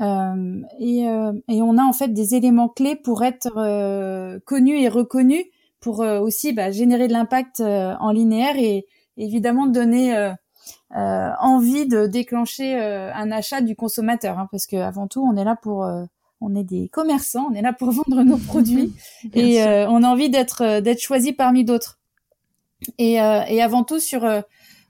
Et, 0.00 1.02
et 1.48 1.62
on 1.62 1.78
a 1.78 1.82
en 1.84 1.92
fait 1.92 2.08
des 2.08 2.34
éléments 2.34 2.68
clés 2.68 2.96
pour 2.96 3.22
être 3.22 4.40
connu 4.44 4.80
et 4.80 4.88
reconnu, 4.88 5.44
pour 5.80 6.00
aussi 6.00 6.52
bah, 6.52 6.70
générer 6.70 7.08
de 7.08 7.12
l'impact 7.12 7.60
en 7.60 8.10
linéaire 8.10 8.56
et 8.58 8.86
évidemment 9.16 9.66
donner 9.66 10.32
euh, 10.94 11.30
envie 11.40 11.86
de 11.86 12.06
déclencher 12.06 12.76
euh, 12.76 13.10
un 13.14 13.32
achat 13.32 13.62
du 13.62 13.74
consommateur, 13.74 14.38
hein, 14.38 14.46
parce 14.50 14.66
que 14.66 14.76
avant 14.76 15.08
tout, 15.08 15.22
on 15.22 15.38
est 15.38 15.44
là 15.44 15.56
pour 15.56 15.84
euh, 15.84 16.04
on 16.42 16.54
est 16.54 16.64
des 16.64 16.90
commerçants, 16.90 17.48
on 17.50 17.54
est 17.54 17.62
là 17.62 17.72
pour 17.72 17.92
vendre 17.92 18.22
nos 18.24 18.36
produits 18.48 18.92
et 19.32 19.62
on 19.62 20.02
a 20.02 20.06
envie 20.06 20.28
d'être 20.28 20.80
d'être 20.80 21.00
choisi 21.00 21.32
parmi 21.32 21.64
d'autres. 21.64 21.98
Et, 22.98 23.12
et, 23.14 23.62
avant 23.62 23.84
tout 23.84 24.00
sur 24.00 24.26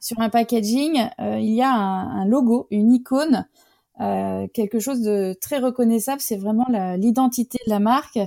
sur 0.01 0.19
un 0.21 0.29
packaging, 0.29 1.09
il 1.19 1.53
y 1.53 1.63
a 1.63 1.71
un, 1.71 2.25
logo, 2.25 2.67
une 2.71 2.93
icône, 2.93 3.47
quelque 3.99 4.79
chose 4.81 5.01
de 5.03 5.35
très 5.41 5.59
reconnaissable. 5.59 6.21
C'est 6.21 6.37
vraiment 6.37 6.67
l'identité 6.97 7.59
de 7.67 7.71
la 7.71 7.81
marque. 7.81 8.19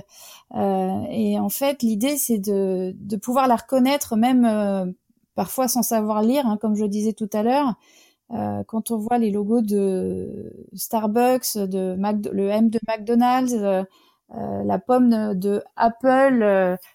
et 0.54 1.38
en 1.38 1.48
fait, 1.48 1.82
l'idée 1.82 2.16
c'est 2.16 2.38
de 2.38 2.94
de 2.98 3.16
pouvoir 3.16 3.48
la 3.48 3.56
reconnaître 3.56 4.16
même 4.16 4.94
parfois 5.36 5.68
sans 5.68 5.82
savoir 5.82 6.22
lire, 6.22 6.46
hein, 6.46 6.58
comme 6.60 6.74
je 6.74 6.84
disais 6.86 7.12
tout 7.12 7.30
à 7.32 7.42
l'heure. 7.44 7.74
Euh, 8.32 8.64
quand 8.64 8.90
on 8.90 8.98
voit 8.98 9.18
les 9.18 9.30
logos 9.30 9.62
de 9.62 10.52
Starbucks, 10.74 11.56
de 11.56 11.96
le 12.32 12.48
M 12.48 12.70
de 12.70 12.80
McDonald's, 12.88 13.54
euh, 13.54 13.84
euh, 14.34 14.64
la 14.64 14.78
pomme 14.80 15.34
de 15.34 15.62
Apple, 15.76 16.40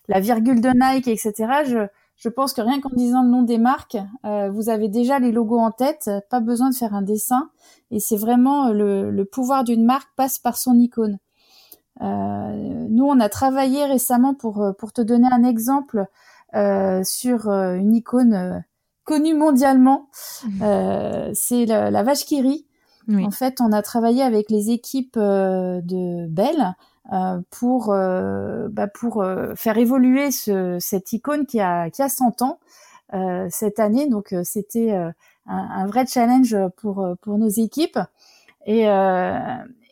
la 0.07 0.19
virgule 0.19 0.60
de 0.60 0.71
Nike, 0.75 1.07
etc. 1.07 1.34
Je, 1.65 1.88
je 2.21 2.29
pense 2.29 2.53
que 2.53 2.62
rien 2.62 2.79
qu'en 2.79 2.91
disant 2.95 3.23
le 3.23 3.29
nom 3.29 3.41
des 3.41 3.57
marques, 3.57 3.97
vous 4.23 4.69
avez 4.69 4.89
déjà 4.89 5.17
les 5.17 5.31
logos 5.31 5.60
en 5.60 5.71
tête, 5.71 6.10
pas 6.29 6.39
besoin 6.39 6.69
de 6.69 6.75
faire 6.75 6.93
un 6.93 7.01
dessin. 7.01 7.49
Et 7.89 7.99
c'est 7.99 8.15
vraiment 8.15 8.69
le, 8.69 9.10
le 9.10 9.25
pouvoir 9.25 9.63
d'une 9.63 9.84
marque 9.84 10.10
passe 10.15 10.38
par 10.38 10.55
son 10.55 10.77
icône. 10.77 11.17
nous, 11.99 13.05
on 13.05 13.19
a 13.19 13.27
travaillé 13.27 13.86
récemment 13.86 14.36
pour 14.36 14.63
pour 14.77 14.93
te 14.93 15.01
donner 15.01 15.29
un 15.31 15.43
exemple 15.43 16.07
euh, 16.53 17.01
sur 17.05 17.47
euh, 17.47 17.75
une 17.75 17.95
icône 17.95 18.34
euh, 18.34 18.60
connue 19.05 19.34
mondialement. 19.34 20.10
Mmh. 20.43 21.34
c'est 21.34 21.65
la, 21.65 22.03
vache 22.03 22.25
qui 22.25 22.41
rit. 22.41 22.67
En 23.10 23.31
fait, 23.31 23.60
on 23.60 23.71
a 23.73 23.81
travaillé 23.81 24.21
avec 24.21 24.49
les 24.49 24.69
équipes 24.69 25.17
de 25.17 26.27
Bell 26.27 26.75
pour 27.50 27.88
bah, 27.88 28.88
pour 28.88 29.26
faire 29.56 29.78
évoluer 29.78 30.32
ce, 30.32 30.78
cette 30.80 31.12
icône 31.13 31.45
qui 31.45 31.60
a 31.60 31.89
qui 31.89 32.02
a 32.02 32.10
100 32.10 32.41
ans 32.41 32.60
cette 33.50 33.80
année. 33.80 34.08
Donc 34.08 34.34
c'était 34.43 34.91
un, 34.91 35.13
un, 35.45 35.86
vrai 35.88 36.06
challenge 36.06 36.56
pour 36.78 37.06
pour 37.21 37.38
nos 37.38 37.50
équipes. 37.50 38.00
Et 38.65 38.86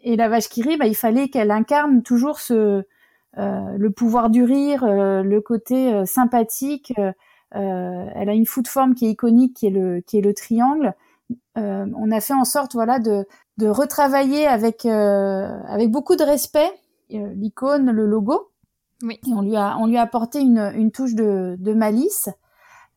et 0.04 0.16
la 0.16 0.30
vache 0.30 0.50
qui 0.50 0.62
rit, 0.62 0.78
bah, 0.78 0.88
il 0.88 0.96
fallait 0.96 1.30
qu'elle 1.30 1.52
incarne 1.52 2.04
toujours 2.04 2.40
ce 2.40 2.86
euh, 3.38 3.78
le 3.78 3.92
pouvoir 3.92 4.30
du 4.30 4.44
rire, 4.44 4.84
euh, 4.84 5.22
le 5.22 5.40
côté 5.40 5.94
euh, 5.94 6.06
sympathique. 6.06 6.94
elle 7.52 8.30
a 8.30 8.34
une 8.34 8.46
foot 8.46 8.68
forme 8.68 8.96
qui 8.96 9.06
est 9.08 9.12
iconique, 9.12 9.56
qui 9.56 9.68
est 9.68 9.72
le, 9.72 10.02
qui 10.02 10.18
est 10.18 10.22
le 10.22 10.34
triangle. 10.34 10.94
on 11.56 12.12
a 12.12 12.22
fait 12.22 12.34
en 12.34 12.46
sorte, 12.46 12.74
voilà, 12.74 13.00
de, 13.00 13.26
de 13.58 13.68
retravailler 13.68 14.48
avec 14.48 14.86
avec 14.86 15.90
beaucoup 15.92 16.16
de 16.16 16.24
respect 16.24 16.72
l'icône, 17.10 17.92
le 17.92 18.06
logo. 18.06 18.52
Oui. 19.02 19.20
Et 19.26 19.34
on 19.34 19.42
lui 19.42 19.56
a 19.56 19.78
on 19.78 19.88
lui 19.88 19.98
a 19.98 20.02
apporté 20.02 20.40
une, 20.40 20.60
une 20.76 20.92
touche 20.92 21.16
de, 21.16 21.56
de 21.60 21.74
malice. 21.74 22.30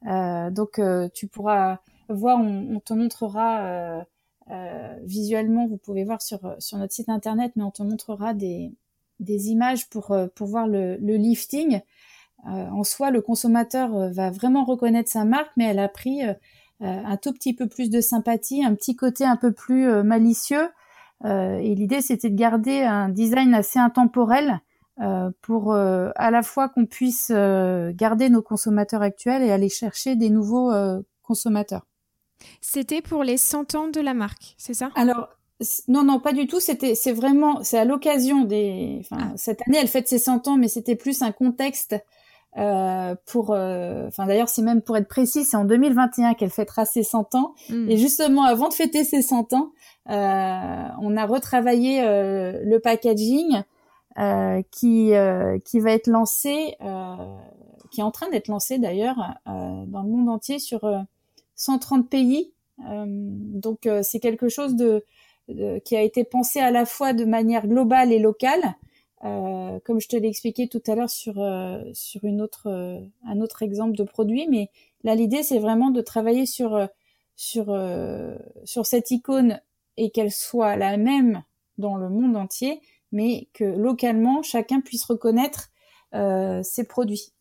donc 0.04 0.80
tu 1.14 1.28
pourras 1.28 1.78
voir, 2.08 2.38
on, 2.40 2.76
on 2.76 2.80
te 2.80 2.92
montrera 2.92 4.04
visuellement, 5.02 5.66
vous 5.66 5.78
pouvez 5.78 6.04
voir 6.04 6.20
sur 6.20 6.40
sur 6.58 6.78
notre 6.78 6.92
site 6.92 7.08
internet, 7.08 7.52
mais 7.56 7.62
on 7.62 7.70
te 7.70 7.82
montrera 7.82 8.34
des 8.34 8.74
des 9.20 9.48
images 9.50 9.88
pour 9.88 10.14
pour 10.34 10.46
voir 10.48 10.66
le, 10.66 10.96
le 10.96 11.14
lifting. 11.16 11.80
en 12.44 12.82
soi, 12.82 13.10
le 13.10 13.22
consommateur 13.22 14.10
va 14.10 14.30
vraiment 14.30 14.64
reconnaître 14.64 15.10
sa 15.10 15.24
marque, 15.24 15.52
mais 15.56 15.66
elle 15.66 15.78
a 15.78 15.88
pris 15.88 16.22
un 16.80 17.16
tout 17.16 17.32
petit 17.32 17.54
peu 17.54 17.68
plus 17.68 17.90
de 17.90 18.00
sympathie, 18.00 18.64
un 18.64 18.74
petit 18.74 18.96
côté 18.96 19.24
un 19.24 19.36
peu 19.36 19.52
plus 19.52 19.86
malicieux. 20.02 20.68
Et 21.24 21.74
l'idée, 21.74 22.00
c'était 22.00 22.30
de 22.30 22.36
garder 22.36 22.82
un 22.82 23.08
design 23.08 23.54
assez 23.54 23.78
intemporel 23.78 24.60
euh, 25.00 25.30
pour 25.40 25.72
euh, 25.72 26.10
à 26.16 26.30
la 26.30 26.42
fois 26.42 26.68
qu'on 26.68 26.84
puisse 26.84 27.32
euh, 27.34 27.92
garder 27.94 28.28
nos 28.28 28.42
consommateurs 28.42 29.00
actuels 29.00 29.42
et 29.42 29.50
aller 29.50 29.70
chercher 29.70 30.16
des 30.16 30.28
nouveaux 30.28 30.70
consommateurs. 31.22 31.86
C'était 32.60 33.00
pour 33.00 33.24
les 33.24 33.38
100 33.38 33.74
ans 33.74 33.88
de 33.88 34.00
la 34.00 34.12
marque, 34.12 34.54
c'est 34.58 34.74
ça? 34.74 34.90
Alors 34.94 35.28
non 35.88 36.02
non 36.02 36.20
pas 36.20 36.32
du 36.32 36.46
tout, 36.46 36.60
c'était 36.60 36.94
c'est 36.94 37.12
vraiment 37.12 37.62
c'est 37.64 37.78
à 37.78 37.84
l'occasion 37.84 38.44
des 38.44 38.98
enfin 39.00 39.30
ah. 39.30 39.32
cette 39.36 39.62
année 39.66 39.78
elle 39.80 39.88
fête 39.88 40.08
ses 40.08 40.18
100 40.18 40.48
ans 40.48 40.56
mais 40.56 40.68
c'était 40.68 40.96
plus 40.96 41.22
un 41.22 41.32
contexte 41.32 41.94
euh, 42.58 43.14
pour 43.26 43.50
enfin 43.50 44.26
d'ailleurs 44.26 44.48
c'est 44.48 44.62
même 44.62 44.82
pour 44.82 44.96
être 44.96 45.08
précis, 45.08 45.44
c'est 45.44 45.56
en 45.56 45.64
2021 45.64 46.34
qu'elle 46.34 46.50
fêtera 46.50 46.84
ses 46.84 47.02
100 47.02 47.34
ans 47.34 47.54
hmm. 47.70 47.88
et 47.88 47.96
justement 47.96 48.44
avant 48.44 48.68
de 48.68 48.74
fêter 48.74 49.04
ses 49.04 49.22
100 49.22 49.52
ans, 49.52 49.72
euh, 50.10 50.88
on 51.00 51.16
a 51.16 51.26
retravaillé 51.26 52.02
le 52.02 52.78
packaging 52.78 53.62
euh, 54.18 54.60
qui 54.70 55.14
euh, 55.14 55.58
qui 55.64 55.80
va 55.80 55.92
être 55.92 56.06
lancé, 56.06 56.74
euh, 56.82 57.16
qui 57.90 58.00
est 58.00 58.04
en 58.04 58.10
train 58.10 58.28
d'être 58.28 58.48
lancé 58.48 58.78
d'ailleurs 58.78 59.16
dans 59.46 60.02
le 60.02 60.08
monde 60.08 60.28
entier 60.28 60.58
sur 60.58 60.80
130 61.56 62.10
pays. 62.10 62.52
donc 62.78 63.88
c'est 64.02 64.20
quelque 64.20 64.50
chose 64.50 64.76
de, 64.76 65.02
qui 65.84 65.96
a 65.96 66.02
été 66.02 66.24
pensé 66.24 66.60
à 66.60 66.70
la 66.70 66.84
fois 66.84 67.14
de 67.14 67.24
manière 67.24 67.66
globale 67.66 68.12
et 68.12 68.18
locale. 68.18 68.74
Euh, 69.24 69.78
comme 69.84 70.00
je 70.00 70.08
te 70.08 70.16
l'ai 70.16 70.28
expliqué 70.28 70.68
tout 70.68 70.82
à 70.86 70.94
l'heure 70.94 71.10
sur 71.10 71.34
sur 71.92 72.24
une 72.24 72.40
autre 72.42 72.68
un 73.24 73.40
autre 73.40 73.62
exemple 73.62 73.96
de 73.96 74.04
produit, 74.04 74.46
mais 74.48 74.68
là 75.04 75.14
l'idée 75.14 75.42
c'est 75.42 75.60
vraiment 75.60 75.90
de 75.90 76.00
travailler 76.00 76.46
sur 76.46 76.88
sur 77.36 77.76
sur 78.64 78.86
cette 78.86 79.10
icône 79.10 79.60
et 79.96 80.10
qu'elle 80.10 80.32
soit 80.32 80.76
la 80.76 80.96
même 80.96 81.42
dans 81.78 81.96
le 81.96 82.08
monde 82.08 82.36
entier, 82.36 82.80
mais 83.12 83.48
que 83.52 83.64
localement, 83.64 84.42
chacun 84.42 84.80
puisse 84.80 85.04
reconnaître 85.04 85.70
euh, 86.14 86.62
ses 86.62 86.84
produits. 86.84 87.32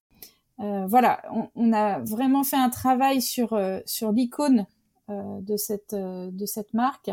Euh, 0.60 0.86
voilà, 0.88 1.22
on, 1.56 1.74
a 1.74 2.00
vraiment 2.00 2.44
fait 2.44 2.58
un 2.58 2.70
travail 2.70 3.22
sur 3.22 3.54
euh, 3.54 3.80
sur 3.86 4.12
l'icône 4.12 4.66
de 5.10 5.58
cette 5.58 5.94
de 5.94 6.46
cette 6.46 6.74
marque, 6.74 7.10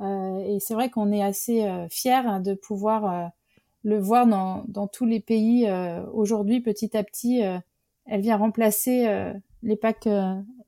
et 0.00 0.58
c'est 0.60 0.74
vrai 0.74 0.88
qu'on 0.88 1.10
est 1.10 1.22
assez 1.22 1.66
fier 1.90 2.40
de 2.40 2.54
pouvoir 2.54 3.32
le 3.84 3.98
voir 3.98 4.26
dans, 4.26 4.64
dans 4.66 4.88
tous 4.88 5.04
les 5.04 5.20
pays 5.20 5.70
aujourd'hui. 6.12 6.60
Petit 6.60 6.96
à 6.96 7.04
petit, 7.04 7.40
elle 8.06 8.20
vient 8.20 8.36
remplacer 8.36 9.32
les 9.62 9.76
packs 9.76 10.08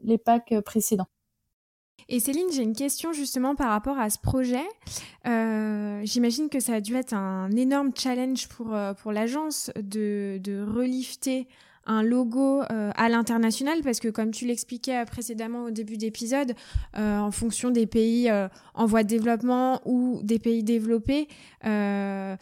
les 0.03 0.19
packs 0.19 0.55
précédents. 0.65 1.09
Et 2.09 2.21
Céline, 2.21 2.47
j'ai 2.53 2.63
une 2.63 2.77
question 2.77 3.13
justement 3.13 3.57
par 3.57 3.71
rapport 3.71 3.99
à 3.99 4.11
ce 4.11 4.19
projet. 4.19 4.65
Euh, 5.27 6.01
J'imagine 6.05 6.49
que 6.49 6.61
ça 6.61 6.75
a 6.75 6.81
dû 6.81 6.95
être 6.95 7.15
un 7.15 7.51
énorme 7.51 7.91
challenge 7.97 8.49
pour, 8.49 8.75
euh, 8.75 8.95
pour 8.95 9.11
l'agence 9.11 9.73
de, 9.77 10.39
de 10.43 10.63
relifter 10.63 11.49
un 11.87 12.03
logo 12.03 12.63
euh, 12.63 12.91
à 12.95 13.09
l'international 13.09 13.81
parce 13.83 14.01
que 14.01 14.09
comme 14.09 14.31
tu 14.31 14.47
l'expliquais 14.47 15.05
précédemment 15.05 15.65
au 15.65 15.71
début 15.71 15.97
d'épisode, 15.97 16.55
euh, 16.97 17.19
en 17.19 17.31
fonction 17.31 17.71
des 17.71 17.87
pays 17.87 18.29
euh, 18.31 18.49
en 18.75 18.87
voie 18.87 19.03
de 19.03 19.09
développement 19.09 19.81
ou 19.85 20.21
des 20.23 20.39
pays 20.39 20.63
développés, 20.63 21.29
le, 21.65 22.37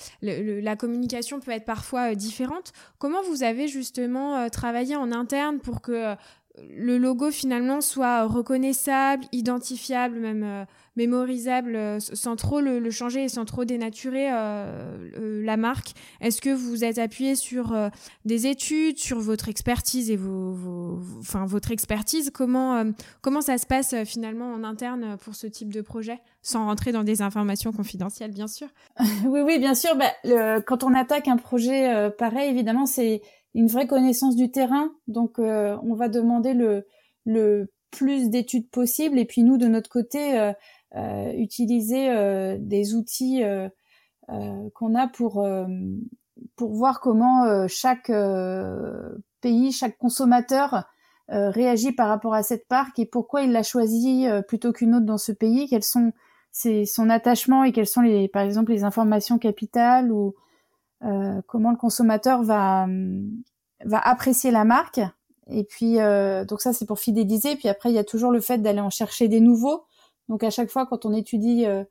la 0.60 0.76
communication 0.76 1.40
peut 1.40 1.50
être 1.50 1.64
parfois 1.64 2.14
différente. 2.14 2.72
Comment 2.98 3.22
vous 3.22 3.42
avez 3.42 3.68
justement 3.68 4.48
travaillé 4.50 4.96
en 4.96 5.12
interne 5.12 5.58
pour 5.58 5.80
que 5.80 6.14
le 6.62 6.98
logo 6.98 7.30
finalement 7.30 7.80
soit 7.80 8.24
reconnaissable, 8.24 9.24
identifiable, 9.32 10.18
même 10.18 10.42
euh, 10.44 10.64
mémorisable, 10.96 11.74
euh, 11.74 11.98
sans 11.98 12.36
trop 12.36 12.60
le, 12.60 12.90
changer 12.90 13.24
et 13.24 13.28
sans 13.28 13.44
trop 13.44 13.64
dénaturer 13.64 14.28
euh, 14.30 15.42
la 15.44 15.56
marque. 15.56 15.94
Est-ce 16.20 16.40
que 16.40 16.50
vous 16.50 16.84
êtes 16.84 16.98
appuyé 16.98 17.34
sur 17.34 17.76
des 18.24 18.46
études, 18.46 18.98
sur 18.98 19.18
votre 19.18 19.48
expertise 19.48 20.10
et 20.10 20.16
vos, 20.16 21.00
enfin 21.18 21.44
votre 21.44 21.72
expertise? 21.72 22.30
Comment 22.32 22.84
comment 23.20 23.40
ça 23.40 23.58
se 23.58 23.66
passe 23.66 23.94
finalement 24.04 24.52
en 24.52 24.62
interne 24.62 25.16
pour 25.24 25.34
ce 25.34 25.46
type 25.46 25.72
de 25.72 25.80
projet, 25.80 26.20
sans 26.42 26.66
rentrer 26.66 26.92
dans 26.92 27.04
des 27.04 27.22
informations 27.22 27.72
confidentielles, 27.72 28.32
bien 28.32 28.46
sûr 28.46 28.68
Oui, 29.24 29.40
oui, 29.40 29.58
bien 29.58 29.74
sûr. 29.74 29.96
Bah, 29.96 30.60
quand 30.60 30.84
on 30.84 30.94
attaque 30.94 31.26
un 31.26 31.36
projet 31.36 32.10
pareil, 32.16 32.50
évidemment, 32.50 32.86
c'est 32.86 33.22
une 33.54 33.68
vraie 33.68 33.86
connaissance 33.86 34.36
du 34.36 34.50
terrain. 34.50 34.90
Donc, 35.06 35.38
euh, 35.38 35.76
on 35.82 35.94
va 35.94 36.08
demander 36.08 36.54
le, 36.54 36.86
le 37.24 37.72
plus 37.90 38.30
d'études 38.30 38.68
possibles. 38.70 39.18
Et 39.18 39.24
puis, 39.24 39.42
nous, 39.42 39.56
de 39.56 39.66
notre 39.66 39.90
côté, 39.90 40.38
euh, 40.38 40.52
euh, 40.96 41.32
utiliser 41.32 42.08
des 42.58 42.94
outils 42.94 43.42
qu'on 44.28 44.94
a 44.94 45.08
pour, 45.08 45.46
pour 46.56 46.72
voir 46.72 47.00
comment 47.00 47.66
chaque 47.66 48.12
pays, 49.40 49.72
chaque 49.72 49.98
consommateur 49.98 50.84
réagit 51.28 51.90
par 51.90 52.08
rapport 52.08 52.34
à 52.34 52.44
cette 52.44 52.68
parc 52.68 52.98
et 53.00 53.06
pourquoi 53.06 53.42
il 53.42 53.50
l'a 53.50 53.64
choisi 53.64 54.26
plutôt 54.46 54.72
qu'une 54.72 54.94
autre 54.94 55.06
dans 55.06 55.18
ce 55.18 55.32
pays. 55.32 55.66
Quels 55.68 55.82
sont 55.82 56.12
ses, 56.52 56.86
son 56.86 57.10
attachement 57.10 57.64
et 57.64 57.72
quelles 57.72 57.88
sont, 57.88 58.00
les, 58.00 58.28
par 58.28 58.42
exemple, 58.42 58.70
les 58.70 58.84
informations 58.84 59.38
capitales 59.38 60.12
ou 60.12 60.28
euh, 60.28 60.32
comment 61.00 61.70
le 61.70 61.76
consommateur 61.76 62.42
va 62.42 62.86
va 63.84 63.98
apprécier 63.98 64.50
la 64.50 64.64
marque. 64.64 65.00
Et 65.46 65.64
puis 65.64 66.00
euh, 66.00 66.44
donc 66.44 66.60
ça 66.60 66.72
c'est 66.72 66.86
pour 66.86 66.98
fidéliser. 66.98 67.56
Puis 67.56 67.68
après 67.68 67.90
il 67.90 67.94
y 67.94 67.98
a 67.98 68.04
toujours 68.04 68.30
le 68.30 68.40
fait 68.40 68.58
d'aller 68.58 68.80
en 68.80 68.90
chercher 68.90 69.28
des 69.28 69.40
nouveaux. 69.40 69.84
Donc 70.28 70.42
à 70.42 70.50
chaque 70.50 70.70
fois 70.70 70.86
quand 70.86 71.04
on 71.04 71.12
étudie 71.12 71.66
euh, 71.66 71.84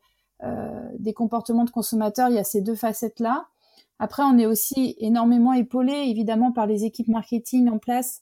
des 0.97 1.13
comportements 1.13 1.65
de 1.65 1.69
consommateurs, 1.69 2.29
il 2.29 2.35
y 2.35 2.39
a 2.39 2.43
ces 2.43 2.61
deux 2.61 2.75
facettes 2.75 3.19
là. 3.19 3.47
Après 3.99 4.23
on 4.23 4.37
est 4.37 4.47
aussi 4.47 4.95
énormément 4.97 5.53
épaulé 5.53 5.93
évidemment 5.93 6.51
par 6.51 6.65
les 6.65 6.83
équipes 6.83 7.09
marketing 7.09 7.69
en 7.69 7.77
place 7.77 8.21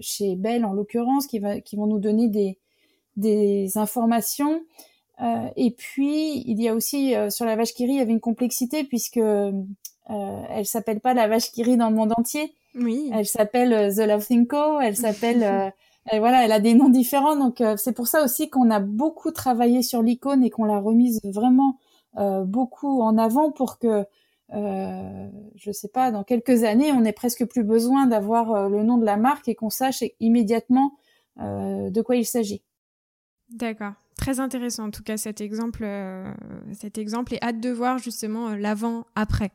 chez 0.00 0.34
Bell 0.34 0.64
en 0.64 0.72
l'occurrence 0.72 1.28
qui, 1.28 1.38
va, 1.38 1.60
qui 1.60 1.76
vont 1.76 1.86
nous 1.86 2.00
donner 2.00 2.28
des, 2.28 2.58
des 3.16 3.78
informations. 3.78 4.60
Euh, 5.22 5.48
et 5.56 5.70
puis, 5.70 6.42
il 6.46 6.60
y 6.60 6.68
a 6.68 6.74
aussi 6.74 7.14
euh, 7.14 7.30
sur 7.30 7.44
la 7.44 7.56
vache 7.56 7.74
qui 7.74 7.84
rit, 7.86 7.92
il 7.92 7.98
y 7.98 8.00
avait 8.00 8.12
une 8.12 8.20
complexité 8.20 8.84
puisque 8.84 9.18
euh, 9.18 9.52
elle 10.08 10.66
s'appelle 10.66 11.00
pas 11.00 11.14
la 11.14 11.28
vache 11.28 11.52
qui 11.52 11.62
rit 11.62 11.76
dans 11.76 11.90
le 11.90 11.96
monde 11.96 12.12
entier. 12.16 12.54
Oui. 12.74 13.10
Elle 13.12 13.26
s'appelle 13.26 13.94
The 13.94 14.00
Love 14.00 14.46
Co. 14.46 14.80
Elle 14.80 14.96
s'appelle 14.96 15.72
voilà, 16.12 16.44
elle 16.44 16.52
a 16.52 16.60
des 16.60 16.74
noms 16.74 16.88
différents. 16.88 17.36
Donc 17.36 17.62
c'est 17.76 17.92
pour 17.92 18.08
ça 18.08 18.24
aussi 18.24 18.50
qu'on 18.50 18.70
a 18.70 18.80
beaucoup 18.80 19.30
travaillé 19.30 19.82
sur 19.82 20.02
l'icône 20.02 20.42
et 20.42 20.50
qu'on 20.50 20.64
l'a 20.64 20.78
remise 20.78 21.20
vraiment 21.22 21.78
beaucoup 22.16 23.02
en 23.02 23.18
avant 23.18 23.52
pour 23.52 23.78
que 23.78 24.06
euh, 24.54 25.28
je 25.54 25.70
sais 25.70 25.88
pas, 25.88 26.10
dans 26.10 26.24
quelques 26.24 26.64
années, 26.64 26.92
on 26.92 27.02
n'ait 27.02 27.12
presque 27.12 27.44
plus 27.44 27.62
besoin 27.62 28.06
d'avoir 28.06 28.68
le 28.68 28.82
nom 28.82 28.98
de 28.98 29.04
la 29.04 29.16
marque 29.16 29.48
et 29.48 29.54
qu'on 29.54 29.70
sache 29.70 30.02
immédiatement 30.18 30.94
de 31.36 32.00
quoi 32.00 32.16
il 32.16 32.26
s'agit. 32.26 32.62
D'accord. 33.50 33.92
Très 34.16 34.40
intéressant 34.40 34.84
en 34.84 34.90
tout 34.90 35.02
cas 35.02 35.16
cet 35.16 35.40
exemple, 35.40 35.82
euh, 35.84 36.30
cet 36.78 36.98
exemple 36.98 37.34
et 37.34 37.38
hâte 37.42 37.60
de 37.60 37.70
voir 37.70 37.98
justement 37.98 38.48
euh, 38.48 38.56
l'avant-après. 38.56 39.50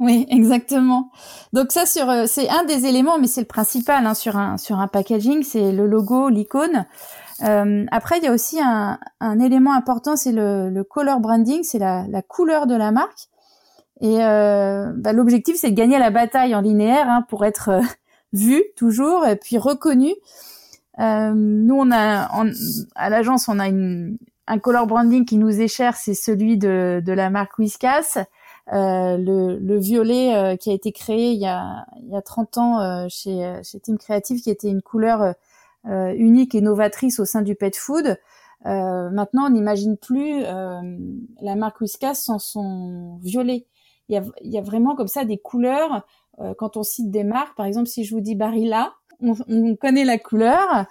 Oui, 0.00 0.26
exactement. 0.28 1.10
Donc 1.52 1.70
ça 1.70 1.86
sur 1.86 2.10
euh, 2.10 2.24
c'est 2.26 2.48
un 2.48 2.64
des 2.64 2.86
éléments, 2.86 3.18
mais 3.18 3.28
c'est 3.28 3.40
le 3.40 3.46
principal 3.46 4.04
hein, 4.04 4.14
sur 4.14 4.36
un 4.36 4.58
sur 4.58 4.80
un 4.80 4.88
packaging, 4.88 5.44
c'est 5.44 5.72
le 5.72 5.86
logo, 5.86 6.28
l'icône. 6.28 6.86
après, 7.38 8.18
il 8.18 8.24
y 8.24 8.26
a 8.26 8.32
aussi 8.32 8.60
un, 8.60 8.98
un 9.20 9.40
élément 9.40 9.72
important, 9.72 10.16
c'est 10.16 10.32
le, 10.32 10.70
le, 10.70 10.84
color 10.84 11.20
branding, 11.20 11.62
c'est 11.62 11.78
la, 11.78 12.06
la, 12.08 12.22
couleur 12.22 12.66
de 12.66 12.74
la 12.74 12.90
marque. 12.90 13.28
Et 14.00 14.18
bah, 14.18 15.12
l'objectif, 15.12 15.56
c'est 15.56 15.70
de 15.70 15.76
gagner 15.76 15.98
la 15.98 16.10
bataille 16.10 16.54
en 16.54 16.60
linéaire 16.60 17.08
hein, 17.08 17.24
pour 17.28 17.44
être 17.44 17.80
vu 18.32 18.62
toujours 18.76 19.26
et 19.26 19.36
puis 19.36 19.58
reconnu. 19.58 20.14
Euh, 21.00 21.32
nous, 21.34 21.74
on 21.74 21.90
a 21.90 22.28
à 22.94 23.10
l'agence, 23.10 23.48
on 23.48 23.58
a 23.58 23.68
une, 23.68 24.18
un 24.46 24.58
color 24.58 24.86
branding 24.86 25.24
qui 25.24 25.36
nous 25.36 25.60
est 25.60 25.68
cher, 25.68 25.96
c'est 25.96 26.14
celui 26.14 26.58
de, 26.58 27.02
de 27.04 27.12
la 27.12 27.30
marque 27.30 27.58
Whiskas. 27.58 28.24
Euh, 28.72 29.18
le, 29.18 29.58
le, 29.58 29.78
violet 29.78 30.34
euh, 30.34 30.56
qui 30.56 30.70
a 30.70 30.72
été 30.72 30.90
créé 30.90 31.32
il 31.32 31.38
y 31.38 31.46
a, 31.46 31.84
il 32.00 32.08
y 32.08 32.16
a 32.16 32.22
30 32.22 32.56
ans 32.56 32.80
euh, 32.80 33.06
chez, 33.10 33.60
chez 33.62 33.78
Team 33.78 33.98
Creative, 33.98 34.40
qui 34.40 34.48
était 34.48 34.68
une 34.68 34.82
couleur 34.82 35.34
unique 35.86 36.54
et 36.54 36.62
novatrice 36.62 37.20
au 37.20 37.26
sein 37.26 37.42
du 37.42 37.54
pet 37.54 37.76
food. 37.76 38.18
maintenant, 38.64 39.48
on 39.48 39.50
n'imagine 39.50 39.98
plus 39.98 40.40
la 40.40 41.56
marque 41.56 41.82
Whiskas 41.82 42.14
sans 42.14 42.38
son 42.38 43.18
violet. 43.22 43.66
Il 44.08 44.14
y, 44.14 44.18
a, 44.18 44.22
il 44.42 44.50
y 44.50 44.56
a 44.56 44.62
vraiment 44.62 44.94
comme 44.94 45.08
ça 45.08 45.26
des 45.26 45.36
couleurs. 45.36 46.06
quand 46.56 46.78
on 46.78 46.82
cite 46.82 47.10
des 47.10 47.22
marques, 47.22 47.54
par 47.54 47.66
exemple, 47.66 47.88
si 47.88 48.04
je 48.04 48.14
vous 48.14 48.22
dis 48.22 48.34
Barilla, 48.34 48.94
on, 49.48 49.76
connaît 49.76 50.04
la 50.04 50.18
couleur. 50.18 50.86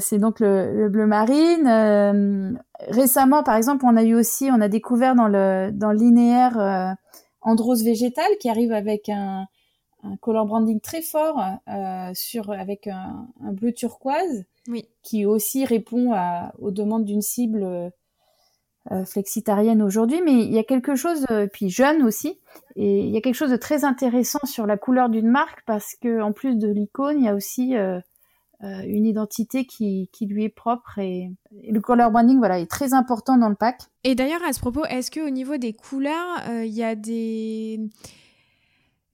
c'est 0.00 0.18
donc 0.18 0.40
le, 0.40 0.88
bleu 0.88 1.06
marine. 1.06 2.58
récemment, 2.88 3.42
par 3.42 3.56
exemple, 3.56 3.84
on 3.86 3.96
a 3.96 4.02
eu 4.02 4.14
aussi, 4.14 4.50
on 4.52 4.60
a 4.60 4.68
découvert 4.68 5.14
dans 5.14 5.28
le 5.28 5.70
dans 5.72 5.92
le 5.92 5.98
linéaire 5.98 6.96
androse 7.40 7.84
végétal 7.84 8.26
qui 8.40 8.48
arrive 8.48 8.72
avec 8.72 9.08
un, 9.08 9.46
un 10.02 10.16
color 10.16 10.46
branding 10.46 10.80
très 10.80 11.02
fort 11.02 11.42
sur 12.14 12.50
avec 12.50 12.86
un, 12.86 13.26
un 13.42 13.52
bleu 13.52 13.72
turquoise 13.72 14.44
oui. 14.68 14.88
qui 15.02 15.26
aussi 15.26 15.64
répond 15.64 16.12
à, 16.12 16.52
aux 16.58 16.70
demandes 16.70 17.04
d'une 17.04 17.22
cible 17.22 17.62
euh, 17.62 17.90
flexitarienne 19.04 19.82
aujourd'hui, 19.82 20.22
mais 20.24 20.32
il 20.32 20.52
y 20.52 20.58
a 20.58 20.64
quelque 20.64 20.94
chose, 20.94 21.24
euh, 21.30 21.46
puis 21.46 21.68
jeune 21.68 22.02
aussi, 22.02 22.38
et 22.76 23.00
il 23.00 23.10
y 23.10 23.16
a 23.16 23.20
quelque 23.20 23.34
chose 23.34 23.50
de 23.50 23.56
très 23.56 23.84
intéressant 23.84 24.44
sur 24.44 24.66
la 24.66 24.76
couleur 24.76 25.08
d'une 25.08 25.28
marque 25.28 25.62
parce 25.66 25.94
que 26.00 26.20
en 26.20 26.32
plus 26.32 26.56
de 26.56 26.68
l'icône, 26.68 27.18
il 27.18 27.24
y 27.24 27.28
a 27.28 27.34
aussi 27.34 27.76
euh, 27.76 28.00
euh 28.62 28.82
une 28.86 29.06
identité 29.06 29.66
qui, 29.66 30.08
qui, 30.12 30.26
lui 30.26 30.44
est 30.44 30.48
propre 30.48 30.98
et, 30.98 31.30
le 31.70 31.80
color 31.80 32.10
branding 32.10 32.38
voilà 32.38 32.58
est 32.58 32.70
très 32.70 32.94
important 32.94 33.36
dans 33.36 33.48
le 33.48 33.54
pack. 33.54 33.82
Et 34.04 34.14
d'ailleurs 34.14 34.42
à 34.48 34.52
ce 34.52 34.60
propos, 34.60 34.84
est-ce 34.86 35.10
que 35.10 35.26
au 35.26 35.30
niveau 35.30 35.56
des 35.58 35.74
couleurs, 35.74 36.42
il 36.64 36.72
y 36.72 36.82
a 36.82 36.94
des 36.94 37.80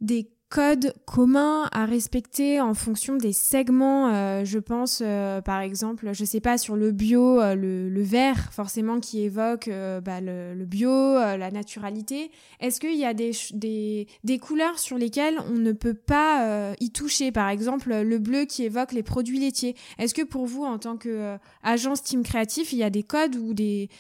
des 0.00 0.33
codes 0.54 0.94
communs 1.04 1.68
à 1.72 1.84
respecter 1.84 2.60
en 2.60 2.74
fonction 2.74 3.16
des 3.16 3.32
segments. 3.32 4.14
Euh, 4.14 4.44
je 4.44 4.60
pense, 4.60 5.02
euh, 5.04 5.40
par 5.40 5.60
exemple, 5.60 6.10
je 6.12 6.24
sais 6.24 6.38
pas, 6.38 6.58
sur 6.58 6.76
le 6.76 6.92
bio, 6.92 7.40
euh, 7.40 7.56
le, 7.56 8.02
vert, 8.04 8.52
forcément, 8.52 9.00
qui 9.00 9.22
évoque 9.22 9.68
bah, 9.68 10.20
le, 10.20 10.64
bio, 10.64 10.90
la 10.90 11.50
naturalité. 11.50 12.30
Est-ce 12.60 12.78
qu'il 12.78 12.94
y 12.94 13.04
a 13.04 13.14
des, 13.14 14.38
couleurs 14.40 14.78
sur 14.78 14.96
lesquelles 14.96 15.40
on 15.50 15.58
ne 15.58 15.72
peut 15.72 15.94
pas 15.94 16.74
y 16.78 16.90
toucher? 16.92 17.32
Par 17.32 17.48
exemple, 17.48 17.92
le 17.92 18.18
bleu 18.20 18.44
qui 18.44 18.62
évoque 18.62 18.92
les 18.92 19.02
produits 19.02 19.40
laitiers. 19.40 19.74
Est-ce 19.98 20.14
que 20.14 20.22
pour 20.22 20.46
vous, 20.46 20.62
en 20.62 20.78
tant 20.78 20.96
qu'agence 20.96 22.04
Team 22.04 22.22
Créatif, 22.22 22.72
il 22.72 22.78
y 22.78 22.84
a 22.84 22.90
des 22.90 23.02
codes 23.02 23.34
ou 23.34 23.54
des, 23.54 23.90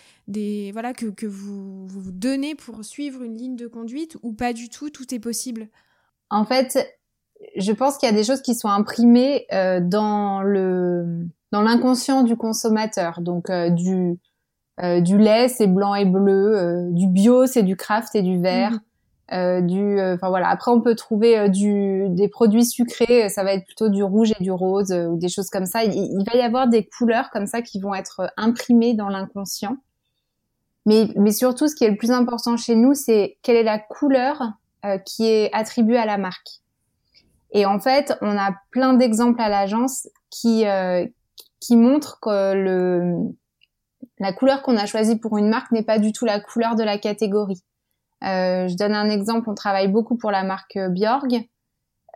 voilà 0.72 0.92
que, 0.92 1.06
que 1.06 1.26
vous, 1.26 1.88
vous 1.88 2.12
donnez 2.12 2.54
pour 2.54 2.84
suivre 2.84 3.24
une 3.24 3.36
ligne 3.36 3.56
de 3.56 3.66
conduite 3.66 4.16
ou 4.22 4.32
pas 4.32 4.52
du 4.52 4.68
tout 4.68 4.90
Tout 4.90 5.12
est 5.12 5.18
possible? 5.18 5.68
En 6.34 6.44
fait, 6.44 6.98
je 7.56 7.72
pense 7.72 7.96
qu'il 7.96 8.08
y 8.08 8.12
a 8.12 8.14
des 8.14 8.24
choses 8.24 8.42
qui 8.42 8.54
sont 8.54 8.68
imprimées 8.68 9.46
euh, 9.52 9.80
dans 9.80 10.42
le 10.42 11.26
dans 11.52 11.62
l'inconscient 11.62 12.24
du 12.24 12.36
consommateur. 12.36 13.20
Donc 13.20 13.50
euh, 13.50 13.70
du 13.70 14.18
euh, 14.82 15.00
du 15.00 15.16
lait, 15.16 15.48
c'est 15.48 15.68
blanc 15.68 15.94
et 15.94 16.04
bleu. 16.04 16.88
du 16.90 17.06
bio, 17.06 17.46
c'est 17.46 17.62
du 17.62 17.76
craft 17.76 18.14
et 18.16 18.22
du 18.22 18.40
vert. 18.40 18.72
Mhm. 19.30 19.66
du, 19.68 20.00
enfin 20.00 20.28
voilà. 20.28 20.48
Après, 20.48 20.72
on 20.72 20.80
peut 20.80 20.96
trouver 20.96 21.48
du 21.48 22.08
des 22.10 22.26
produits 22.28 22.64
sucrés. 22.64 23.28
Ça 23.28 23.44
va 23.44 23.52
être 23.52 23.64
plutôt 23.64 23.88
du 23.88 24.02
rouge 24.02 24.32
et 24.32 24.42
du 24.42 24.50
rose 24.50 24.92
ou 24.92 25.16
des 25.16 25.28
choses 25.28 25.50
comme 25.50 25.66
ça. 25.66 25.84
Il, 25.84 26.24
va 26.26 26.36
y 26.36 26.42
avoir 26.42 26.66
des 26.66 26.84
couleurs 26.84 27.30
comme 27.30 27.46
ça 27.46 27.62
qui 27.62 27.78
vont 27.78 27.94
être 27.94 28.32
imprimées 28.36 28.94
dans 28.94 29.08
l'inconscient. 29.08 29.76
Mais 30.86 31.08
mais 31.14 31.30
surtout, 31.30 31.68
ce 31.68 31.76
qui 31.76 31.84
est 31.84 31.90
le 31.90 31.96
plus 31.96 32.10
important 32.10 32.56
chez 32.56 32.74
nous, 32.74 32.94
c'est 32.94 33.38
quelle 33.42 33.56
est 33.56 33.62
la 33.62 33.78
couleur 33.78 34.42
euh, 34.84 34.98
qui 34.98 35.26
est 35.26 35.52
attribué 35.52 35.96
à 35.96 36.06
la 36.06 36.18
marque. 36.18 36.60
Et 37.52 37.66
en 37.66 37.78
fait, 37.78 38.16
on 38.20 38.36
a 38.36 38.50
plein 38.70 38.94
d'exemples 38.94 39.40
à 39.40 39.48
l'agence 39.48 40.08
qui 40.30 40.66
euh, 40.66 41.06
qui 41.60 41.76
montrent 41.76 42.18
que 42.20 42.52
le 42.54 43.34
la 44.18 44.32
couleur 44.32 44.62
qu'on 44.62 44.76
a 44.76 44.86
choisie 44.86 45.16
pour 45.16 45.38
une 45.38 45.48
marque 45.48 45.72
n'est 45.72 45.82
pas 45.82 45.98
du 45.98 46.12
tout 46.12 46.24
la 46.24 46.40
couleur 46.40 46.76
de 46.76 46.82
la 46.82 46.98
catégorie. 46.98 47.62
Euh, 48.22 48.68
je 48.68 48.76
donne 48.76 48.94
un 48.94 49.10
exemple, 49.10 49.50
on 49.50 49.54
travaille 49.54 49.88
beaucoup 49.88 50.16
pour 50.16 50.30
la 50.30 50.44
marque 50.44 50.78
Bjorg. 50.78 51.46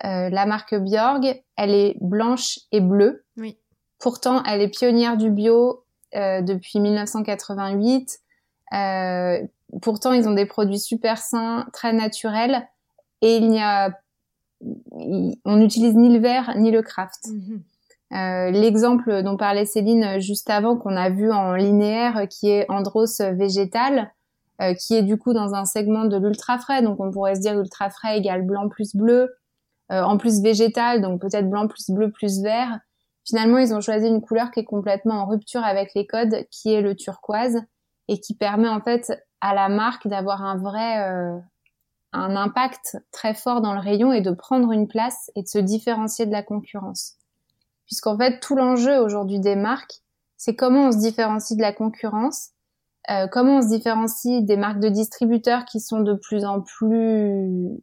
Euh, 0.04 0.30
la 0.30 0.46
marque 0.46 0.74
Bjorg, 0.74 1.42
elle 1.56 1.74
est 1.74 1.96
blanche 2.00 2.60
et 2.72 2.80
bleue. 2.80 3.24
Oui. 3.36 3.58
Pourtant, 3.98 4.42
elle 4.44 4.60
est 4.60 4.68
pionnière 4.68 5.16
du 5.16 5.30
bio 5.30 5.84
euh, 6.14 6.40
depuis 6.40 6.78
1988. 6.78 8.20
Euh, 8.72 9.42
pourtant, 9.82 10.12
ils 10.12 10.28
ont 10.28 10.34
des 10.34 10.46
produits 10.46 10.78
super 10.78 11.18
sains, 11.18 11.66
très 11.72 11.92
naturels, 11.92 12.66
et 13.22 13.36
il 13.36 13.48
n'y 13.48 13.60
a, 13.60 13.90
on 14.60 15.56
n'utilise 15.56 15.94
ni 15.94 16.12
le 16.12 16.20
verre 16.20 16.54
ni 16.56 16.70
le 16.70 16.82
craft. 16.82 17.28
Mhm. 17.28 17.62
Euh, 18.14 18.50
L'exemple 18.50 19.22
dont 19.22 19.36
parlait 19.36 19.66
Céline 19.66 20.18
juste 20.20 20.48
avant, 20.48 20.76
qu'on 20.76 20.96
a 20.96 21.10
vu 21.10 21.30
en 21.30 21.54
linéaire, 21.54 22.26
qui 22.28 22.48
est 22.50 22.66
Andros 22.70 23.20
végétal, 23.20 24.12
euh, 24.60 24.74
qui 24.74 24.94
est 24.94 25.02
du 25.02 25.18
coup 25.18 25.34
dans 25.34 25.54
un 25.54 25.64
segment 25.64 26.04
de 26.04 26.16
l'ultra 26.16 26.58
frais, 26.58 26.82
donc 26.82 26.98
on 27.00 27.10
pourrait 27.10 27.36
se 27.36 27.40
dire 27.40 27.58
ultra 27.58 27.90
frais 27.90 28.18
égale 28.18 28.42
blanc 28.42 28.68
plus 28.68 28.96
bleu, 28.96 29.36
euh, 29.92 30.02
en 30.02 30.18
plus 30.18 30.42
végétal, 30.42 31.00
donc 31.00 31.20
peut-être 31.20 31.48
blanc 31.48 31.68
plus 31.68 31.90
bleu 31.90 32.10
plus 32.10 32.42
vert. 32.42 32.80
Finalement, 33.24 33.58
ils 33.58 33.74
ont 33.74 33.80
choisi 33.80 34.08
une 34.08 34.20
couleur 34.20 34.50
qui 34.50 34.60
est 34.60 34.64
complètement 34.64 35.16
en 35.22 35.26
rupture 35.26 35.62
avec 35.62 35.94
les 35.94 36.06
codes, 36.06 36.44
qui 36.50 36.72
est 36.72 36.80
le 36.80 36.96
turquoise, 36.96 37.62
et 38.08 38.20
qui 38.20 38.34
permet 38.34 38.68
en 38.68 38.80
fait 38.80 39.12
à 39.40 39.54
la 39.54 39.68
marque 39.68 40.06
d'avoir 40.08 40.42
un 40.42 40.56
vrai 40.56 41.08
euh, 41.08 41.38
un 42.12 42.36
impact 42.36 42.96
très 43.12 43.34
fort 43.34 43.60
dans 43.60 43.74
le 43.74 43.80
rayon 43.80 44.12
et 44.12 44.20
de 44.20 44.30
prendre 44.30 44.72
une 44.72 44.88
place 44.88 45.30
et 45.36 45.42
de 45.42 45.48
se 45.48 45.58
différencier 45.58 46.26
de 46.26 46.32
la 46.32 46.42
concurrence. 46.42 47.16
Puisqu'en 47.86 48.16
fait, 48.16 48.40
tout 48.40 48.56
l'enjeu 48.56 48.98
aujourd'hui 48.98 49.40
des 49.40 49.56
marques, 49.56 50.00
c'est 50.36 50.56
comment 50.56 50.88
on 50.88 50.92
se 50.92 50.98
différencie 50.98 51.56
de 51.56 51.62
la 51.62 51.72
concurrence, 51.72 52.50
euh, 53.10 53.26
comment 53.28 53.58
on 53.58 53.62
se 53.62 53.68
différencie 53.68 54.42
des 54.42 54.56
marques 54.56 54.80
de 54.80 54.88
distributeurs 54.88 55.64
qui 55.64 55.80
sont 55.80 56.00
de 56.00 56.14
plus 56.14 56.44
en 56.44 56.60
plus 56.60 57.80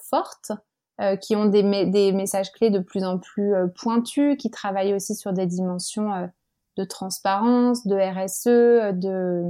fortes, 0.00 0.52
euh, 1.00 1.14
qui 1.14 1.36
ont 1.36 1.46
des, 1.46 1.62
des, 1.86 2.10
messages 2.10 2.50
clés 2.50 2.70
de 2.70 2.80
plus 2.80 3.04
en 3.04 3.18
plus 3.18 3.54
euh, 3.54 3.68
pointus, 3.68 4.36
qui 4.36 4.50
travaillent 4.50 4.94
aussi 4.94 5.14
sur 5.14 5.32
des 5.32 5.46
dimensions 5.46 6.12
euh, 6.12 6.26
de 6.76 6.82
transparence, 6.82 7.86
de 7.86 7.94
RSE, 7.94 8.98
de 8.98 9.44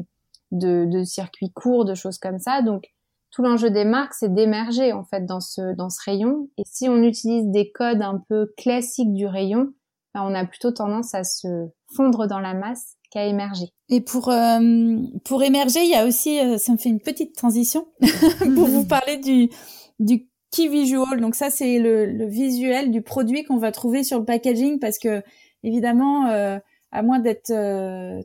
de, 0.51 0.87
de 0.87 1.05
circuits 1.05 1.53
courts, 1.53 1.85
de 1.85 1.95
choses 1.95 2.19
comme 2.19 2.39
ça. 2.39 2.63
Donc 2.63 2.85
tout 3.31 3.43
l'enjeu 3.43 3.71
des 3.71 3.85
marques, 3.85 4.15
c'est 4.15 4.33
d'émerger 4.33 4.93
en 4.93 5.05
fait 5.05 5.27
dans 5.27 5.41
ce 5.41 5.75
dans 5.75 5.91
ce 5.91 5.99
rayon. 6.05 6.49
Et 6.57 6.63
si 6.65 6.89
on 6.89 7.03
utilise 7.03 7.47
des 7.49 7.71
codes 7.71 8.03
un 8.03 8.23
peu 8.29 8.53
classiques 8.57 9.13
du 9.13 9.27
rayon, 9.27 9.73
ben, 10.15 10.23
on 10.25 10.35
a 10.35 10.45
plutôt 10.47 10.73
tendance 10.73 11.15
à 11.15 11.25
se 11.25 11.69
fondre 11.95 12.27
dans 12.27 12.41
la 12.41 12.55
masse 12.55 12.97
qu'à 13.11 13.27
émerger. 13.27 13.67
Et 13.89 14.01
pour 14.01 14.31
euh, 14.31 14.97
pour 15.25 15.43
émerger, 15.43 15.81
il 15.83 15.91
y 15.91 15.95
a 15.95 16.07
aussi, 16.07 16.39
euh, 16.41 16.59
ça 16.59 16.73
me 16.73 16.79
fait 16.79 16.89
une 16.89 17.01
petite 17.01 17.35
transition 17.35 17.89
pour 18.55 18.67
vous 18.67 18.87
parler 18.87 19.19
du 19.19 19.51
du 19.99 20.29
key 20.51 20.69
visual. 20.69 21.21
Donc 21.21 21.35
ça, 21.35 21.51
c'est 21.51 21.79
le, 21.79 22.07
le, 22.07 22.27
visuel 22.27 22.91
du 22.91 23.03
produit 23.03 23.45
qu'on 23.45 23.59
va 23.59 23.73
trouver 23.73 24.05
sur 24.05 24.19
le 24.19 24.25
packaging 24.25 24.79
parce 24.79 24.99
que 24.99 25.23
évidemment, 25.63 26.27
euh, 26.29 26.59
à 26.93 27.03
moins 27.03 27.19
d'être 27.19 27.53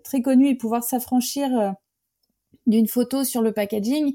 très 0.04 0.22
connu 0.22 0.48
et 0.48 0.56
pouvoir 0.56 0.84
s'affranchir 0.84 1.76
d'une 2.68 2.88
photo 2.88 3.24
sur 3.24 3.42
le 3.42 3.52
packaging, 3.52 4.14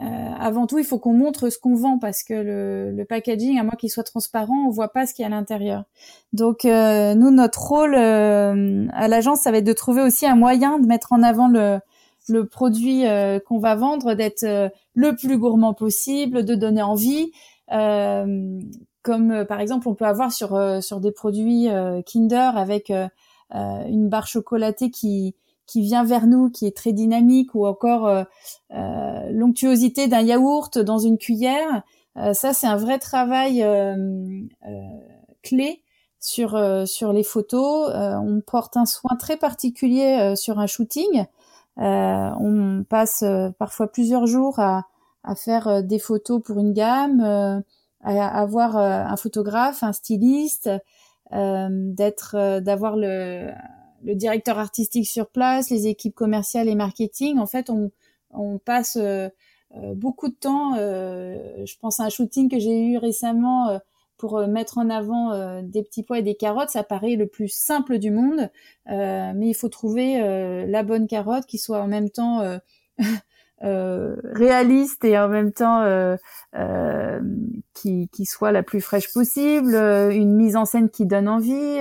euh, 0.00 0.04
avant 0.38 0.68
tout, 0.68 0.78
il 0.78 0.84
faut 0.84 0.98
qu'on 0.98 1.12
montre 1.12 1.50
ce 1.50 1.58
qu'on 1.58 1.74
vend 1.74 1.98
parce 1.98 2.22
que 2.22 2.34
le, 2.34 2.92
le 2.92 3.04
packaging, 3.04 3.58
à 3.58 3.64
moins 3.64 3.74
qu'il 3.74 3.90
soit 3.90 4.04
transparent, 4.04 4.66
on 4.66 4.70
voit 4.70 4.92
pas 4.92 5.06
ce 5.06 5.14
qu'il 5.14 5.24
y 5.24 5.24
a 5.24 5.26
à 5.26 5.30
l'intérieur. 5.30 5.84
Donc 6.32 6.64
euh, 6.64 7.14
nous, 7.14 7.32
notre 7.32 7.60
rôle 7.60 7.96
euh, 7.96 8.86
à 8.92 9.08
l'agence, 9.08 9.40
ça 9.40 9.50
va 9.50 9.58
être 9.58 9.64
de 9.64 9.72
trouver 9.72 10.02
aussi 10.02 10.24
un 10.24 10.36
moyen 10.36 10.78
de 10.78 10.86
mettre 10.86 11.12
en 11.12 11.22
avant 11.24 11.48
le, 11.48 11.80
le 12.28 12.46
produit 12.46 13.06
euh, 13.06 13.40
qu'on 13.40 13.58
va 13.58 13.74
vendre, 13.74 14.14
d'être 14.14 14.46
le 14.94 15.16
plus 15.16 15.36
gourmand 15.36 15.74
possible, 15.74 16.44
de 16.44 16.54
donner 16.54 16.82
envie. 16.82 17.32
comme 17.68 19.44
par 19.48 19.60
exemple, 19.60 19.88
on 19.88 19.94
peut 19.94 20.06
avoir 20.06 20.32
sur 20.32 20.82
sur 20.82 21.00
des 21.00 21.10
produits 21.10 21.66
Kinder 22.06 22.52
avec 22.56 22.92
une 23.52 24.08
barre 24.08 24.28
chocolatée 24.28 24.90
qui 24.90 25.34
qui 25.68 25.82
vient 25.82 26.02
vers 26.02 26.26
nous, 26.26 26.50
qui 26.50 26.66
est 26.66 26.76
très 26.76 26.92
dynamique, 26.92 27.54
ou 27.54 27.66
encore 27.66 28.08
euh, 28.08 28.24
euh, 28.72 29.30
l'onctuosité 29.30 30.08
d'un 30.08 30.22
yaourt 30.22 30.78
dans 30.78 30.98
une 30.98 31.18
cuillère. 31.18 31.82
Euh, 32.16 32.32
ça, 32.32 32.54
c'est 32.54 32.66
un 32.66 32.76
vrai 32.76 32.98
travail 32.98 33.64
clé 35.42 35.82
sur 36.18 36.58
sur 36.86 37.12
les 37.12 37.22
photos. 37.22 37.92
on 37.94 38.40
porte 38.44 38.76
un 38.76 38.86
soin 38.86 39.14
très 39.16 39.36
particulier 39.36 40.34
sur 40.34 40.58
un 40.58 40.66
shooting. 40.66 41.26
on 41.76 42.84
passe 42.88 43.22
parfois 43.58 43.86
plusieurs 43.86 44.26
jours 44.26 44.58
à, 44.58 44.86
à 45.22 45.36
faire 45.36 45.84
des 45.84 46.00
photos 46.00 46.42
pour 46.42 46.58
une 46.58 46.72
gamme, 46.72 47.20
à 48.02 48.40
avoir 48.40 48.76
un 48.76 49.16
photographe, 49.16 49.84
un 49.84 49.92
styliste, 49.92 50.68
d'être, 51.30 52.58
d'avoir 52.60 52.96
le 52.96 53.52
le 54.04 54.14
directeur 54.14 54.58
artistique 54.58 55.06
sur 55.06 55.28
place, 55.28 55.70
les 55.70 55.86
équipes 55.86 56.14
commerciales 56.14 56.68
et 56.68 56.74
marketing. 56.74 57.38
En 57.38 57.46
fait, 57.46 57.70
on, 57.70 57.90
on 58.30 58.58
passe 58.58 58.96
euh, 58.96 59.28
euh, 59.76 59.94
beaucoup 59.94 60.28
de 60.28 60.34
temps. 60.34 60.74
Euh, 60.76 61.64
je 61.64 61.74
pense 61.80 62.00
à 62.00 62.04
un 62.04 62.08
shooting 62.08 62.48
que 62.48 62.58
j'ai 62.58 62.80
eu 62.80 62.98
récemment 62.98 63.78
pour 64.16 64.40
mettre 64.48 64.78
en 64.78 64.90
avant 64.90 65.62
des 65.62 65.84
petits 65.84 66.02
pois 66.02 66.18
et 66.18 66.22
des 66.22 66.34
carottes. 66.34 66.70
Ça 66.70 66.82
paraît 66.82 67.14
le 67.14 67.28
plus 67.28 67.48
simple 67.48 67.98
du 67.98 68.10
monde, 68.10 68.50
mais 68.86 69.48
il 69.48 69.54
faut 69.54 69.68
trouver 69.68 70.18
la 70.66 70.82
bonne 70.82 71.06
carotte 71.06 71.46
qui 71.46 71.56
soit 71.58 71.80
en 71.80 71.86
même 71.86 72.10
temps 72.10 72.42
réaliste 73.60 75.04
et 75.04 75.18
en 75.18 75.28
même 75.28 75.52
temps 75.52 75.84
qui, 77.74 78.08
qui 78.08 78.24
soit 78.24 78.52
la 78.52 78.62
plus 78.62 78.80
fraîche 78.80 79.12
possible, 79.12 79.74
une 79.74 80.34
mise 80.34 80.56
en 80.56 80.64
scène 80.64 80.90
qui 80.90 81.06
donne 81.06 81.28
envie, 81.28 81.78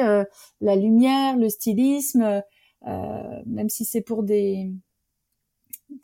la 0.61 0.75
lumière, 0.75 1.38
le 1.38 1.49
stylisme, 1.49 2.41
même 2.86 3.69
si 3.69 3.86
c'est 3.86 4.01
pour 4.01 4.23
des 4.23 4.71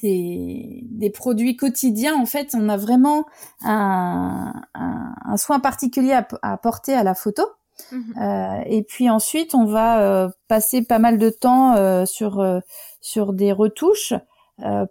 des, 0.01 0.84
des, 0.89 1.09
produits 1.09 1.55
quotidiens, 1.55 2.15
en 2.15 2.26
fait, 2.26 2.55
on 2.55 2.69
a 2.69 2.78
vraiment 2.78 3.26
un, 3.61 4.53
un, 4.74 5.15
un 5.26 5.38
soin 5.38 5.59
particulier 5.59 6.13
à, 6.13 6.28
à, 6.41 6.53
apporter 6.53 6.93
à 6.93 7.03
la 7.03 7.15
photo. 7.15 7.43
Mhm. 7.91 8.13
Euh, 8.21 8.61
et 8.67 8.84
puis 8.84 9.09
ensuite, 9.09 9.55
on 9.55 9.65
va 9.65 10.01
euh, 10.01 10.30
passer 10.47 10.84
pas 10.84 10.99
mal 10.99 11.17
de 11.17 11.30
temps 11.30 11.76
euh, 11.76 12.05
sur 12.05 12.39
euh, 12.39 12.59
sur 13.01 13.34
des 13.34 13.51
retouches 13.51 14.13
euh, 14.13 14.19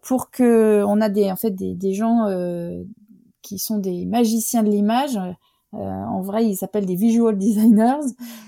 pour 0.03 0.31
que 0.31 0.85
on 0.87 1.01
a 1.01 1.09
des 1.09 1.31
en 1.31 1.37
fait 1.37 1.51
des, 1.51 1.75
des 1.75 1.95
gens 1.95 2.27
qui 3.41 3.59
sont 3.59 3.79
des 3.79 4.05
magiciens 4.05 4.63
de 4.63 4.69
l'image. 4.69 5.19
en 5.73 6.21
vrai, 6.21 6.47
ils 6.47 6.57
s'appellent 6.57 6.87
des 6.87 6.95
visual 6.95 7.39
designers, 7.39 8.05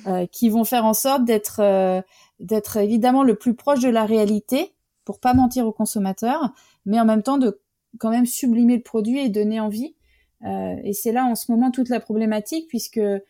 mhm. 0.06 0.28
qui 0.28 0.50
vont 0.50 0.64
faire 0.64 0.84
en 0.84 0.94
sorte 0.94 1.24
d'être 1.24 2.04
d'être 2.40 2.76
évidemment 2.76 3.22
le 3.22 3.36
plus 3.36 3.54
proche 3.54 3.80
de 3.80 3.88
la 3.88 4.04
réalité 4.04 4.74
pour 5.04 5.20
pas 5.20 5.34
mentir 5.34 5.66
aux 5.66 5.72
consommateurs, 5.72 6.50
mais 6.86 6.98
en 7.00 7.04
même 7.04 7.22
temps 7.22 7.38
de 7.38 7.60
quand 7.98 8.10
même 8.10 8.26
sublimer 8.26 8.76
le 8.76 8.82
produit 8.82 9.20
et 9.20 9.28
donner 9.28 9.60
envie. 9.60 9.94
Euh, 10.44 10.76
et 10.82 10.92
c'est 10.92 11.12
là 11.12 11.24
en 11.24 11.34
ce 11.34 11.50
moment 11.50 11.70
toute 11.70 11.88
la 11.88 12.00
problématique 12.00 12.68
puisque 12.68 12.98
euh, 12.98 13.20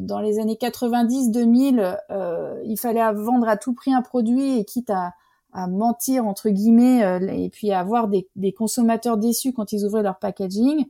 dans 0.00 0.20
les 0.20 0.38
années 0.38 0.58
90-2000, 0.60 1.98
euh, 2.10 2.60
il 2.64 2.78
fallait 2.78 3.12
vendre 3.12 3.48
à 3.48 3.56
tout 3.56 3.74
prix 3.74 3.92
un 3.92 4.02
produit 4.02 4.58
et 4.58 4.64
quitte 4.64 4.90
à, 4.90 5.12
à 5.58 5.66
mentir 5.66 6.24
entre 6.26 6.50
guillemets 6.50 7.04
euh, 7.04 7.18
et 7.32 7.50
puis 7.50 7.72
à 7.72 7.80
avoir 7.80 8.08
des, 8.08 8.52
consommateurs 8.52 9.18
déçus 9.18 9.52
quand 9.52 9.72
ils 9.72 9.84
ouvraient 9.84 10.02
leur 10.02 10.18
packaging. 10.18 10.86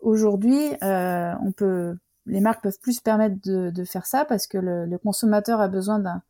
Aujourd'hui, 0.00 0.58
euh, 0.82 1.34
on 1.42 1.50
peut, 1.50 1.96
les 2.26 2.40
marques 2.40 2.62
peuvent 2.62 2.78
plus 2.80 2.94
se 2.94 3.02
permettre 3.02 3.36
de, 3.44 3.84
faire 3.84 4.06
ça 4.06 4.24
parce 4.24 4.46
que 4.46 4.58
le, 4.58 4.98
consommateur 4.98 5.60
a 5.60 5.68
besoin 5.68 5.98
d'un 5.98 6.22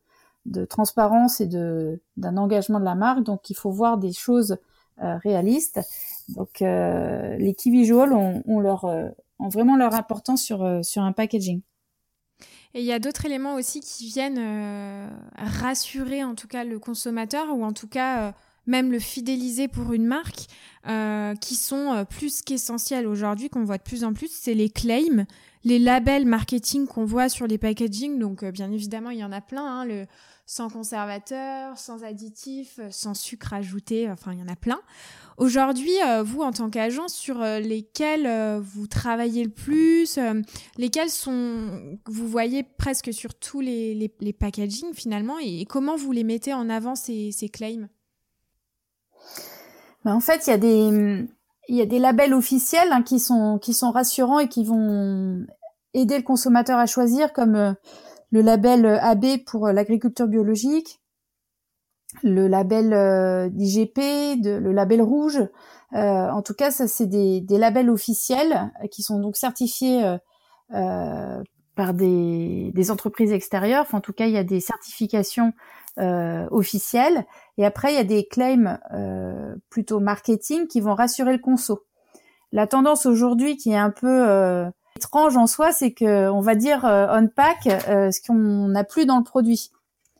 de 0.45 0.63
transparence 0.63 1.41
et 1.41 1.45
de 1.45 1.99
d'un 2.15 2.37
engagement 2.37 2.79
de 2.79 2.85
la 2.85 2.95
marque. 2.95 3.23
Donc 3.23 3.49
il 3.49 3.53
faut 3.55 3.69
voir 3.69 3.97
des 3.97 4.13
choses 4.13 4.57
euh, 5.03 5.17
réalistes. 5.17 5.81
Donc 6.29 6.61
les 6.61 7.53
key 7.57 7.69
visuals 7.69 8.13
ont, 8.13 8.59
leur 8.59 8.89
vraiment 9.39 9.75
leur 9.75 9.93
importance 9.93 10.41
sur 10.41 10.83
sur 10.83 11.03
un 11.03 11.11
packaging. 11.11 11.61
Et 12.77 12.81
il 12.81 12.85
y 12.85 12.93
a 12.93 12.99
d'autres 12.99 13.25
éléments 13.25 13.55
aussi 13.55 13.79
qui 13.79 14.05
viennent 14.05 15.09
rassurer 15.35 16.23
en 16.23 16.35
tout 16.35 16.47
cas 16.47 16.63
le 16.63 16.77
consommateur 16.77 17.47
ou 17.49 17.65
en 17.65 17.73
tout 17.73 17.87
cas 17.87 18.35
même 18.67 18.91
le 18.91 18.99
fidéliser 18.99 19.67
pour 19.67 19.93
une 19.93 20.05
marque, 20.05 20.45
qui 21.41 21.55
sont 21.55 22.05
plus 22.07 22.43
qu'essentiels 22.43 23.07
aujourd'hui, 23.07 23.49
qu'on 23.49 23.63
voit 23.63 23.79
de 23.79 23.83
plus 23.83 24.03
en 24.03 24.13
plus, 24.13 24.29
c'est 24.31 24.53
les 24.53 24.69
claims, 24.69 25.25
les 25.63 25.79
labels 25.79 26.27
marketing 26.27 26.85
qu'on 26.85 27.03
voit 27.03 27.29
sur 27.29 27.47
les 27.47 27.57
packaging. 27.57 28.19
Donc 28.19 28.45
bien 28.45 28.71
évidemment, 28.71 29.09
il 29.09 29.17
y 29.17 29.23
en 29.23 29.31
a 29.31 29.41
plein. 29.41 29.81
Hein, 29.81 30.05
sans 30.49 30.69
conservateur, 30.69 31.77
sans 31.77 32.05
additifs, 32.05 32.79
sans 32.89 33.13
sucre 33.13 33.53
ajouté, 33.53 34.09
enfin 34.09 34.31
il 34.31 34.39
y 34.39 34.41
en 34.41 34.47
a 34.47 34.55
plein. 34.55 34.79
Aujourd'hui, 35.35 35.91
euh, 36.07 36.23
vous 36.23 36.41
en 36.41 36.51
tant 36.51 36.69
qu'agence, 36.69 37.13
sur 37.13 37.41
euh, 37.41 37.59
lesquels 37.59 38.25
euh, 38.25 38.59
vous 38.63 38.87
travaillez 38.87 39.43
le 39.43 39.49
plus, 39.49 40.17
lesquels 40.77 41.09
sont, 41.09 41.97
vous 42.07 42.27
voyez 42.27 42.63
presque 42.63 43.13
sur 43.13 43.35
tous 43.35 43.59
les, 43.59 43.93
les, 43.93 44.11
les 44.21 44.33
packaging 44.33 44.93
finalement, 44.93 45.37
et, 45.37 45.65
comment 45.65 45.97
vous 45.97 46.13
les 46.13 46.23
mettez 46.23 46.53
en 46.53 46.69
avant 46.69 46.95
ces, 46.95 47.33
claims? 47.51 47.89
Ben, 50.05 50.15
En 50.15 50.21
fait, 50.21 50.47
il 50.47 50.51
y 50.51 50.53
a 50.53 50.57
des 50.57 51.27
il 51.69 51.75
y 51.75 51.81
a 51.81 51.85
des 51.85 51.99
labels 51.99 52.33
officiels 52.33 52.93
hein, 52.93 53.03
qui 53.03 53.19
sont 53.19 53.91
rassurants 53.91 54.39
et 54.39 54.47
qui 54.47 54.63
vont 54.63 55.45
aider 55.93 56.15
le 56.15 56.23
consommateur 56.23 56.79
à 56.79 56.85
choisir, 56.85 57.33
comme 57.33 57.75
le 58.31 58.41
label 58.41 58.85
euh, 58.85 58.99
AB 59.01 59.43
pour 59.45 59.67
euh, 59.67 59.71
l'agriculture 59.71 60.27
biologique, 60.27 61.01
le 62.23 62.47
label 62.47 62.93
euh, 62.93 63.49
IGP, 63.57 63.97
le 64.43 64.71
label 64.71 65.01
rouge. 65.01 65.39
en 65.91 66.41
tout 66.41 66.53
cas, 66.53 66.71
ça 66.71 66.87
c'est 66.87 67.05
des, 67.05 67.43
labels 67.49 67.89
officiels 67.89 68.71
qui 68.91 69.03
sont 69.03 69.19
donc 69.19 69.35
certifiés 69.35 70.17
par 70.69 71.93
des, 71.93 72.91
entreprises 72.91 73.31
extérieures. 73.31 73.85
en 73.91 74.01
tout 74.01 74.13
cas, 74.13 74.25
il 74.25 74.33
y 74.33 74.37
a 74.37 74.43
des 74.43 74.61
certifications 74.61 75.53
officielles. 75.97 77.25
Et 77.57 77.65
après, 77.65 77.91
il 77.93 77.95
y 77.97 77.99
a 77.99 78.03
des 78.03 78.25
claims 78.25 78.79
plutôt 79.69 79.99
marketing 79.99 80.67
qui 80.67 80.79
vont 80.79 80.95
rassurer 80.95 81.33
le 81.33 81.39
conso. 81.39 81.83
La 82.53 82.67
tendance 82.67 83.05
aujourd'hui 83.05 83.57
qui 83.57 83.71
est 83.71 83.77
un 83.77 83.91
peu 83.91 84.71
étrange 84.97 85.37
en 85.37 85.45
soi, 85.45 85.71
c'est 85.71 85.91
que 85.91 86.29
on 86.29 86.41
va 86.41 86.55
dire 86.55 86.85
euh, 86.85 87.07
on 87.11 87.27
pack 87.27 87.67
euh, 87.67 88.11
ce 88.11 88.19
qu'on 88.25 88.67
n'a 88.67 88.83
plus 88.83 89.05
dans 89.05 89.17
le 89.17 89.23
produit. 89.23 89.71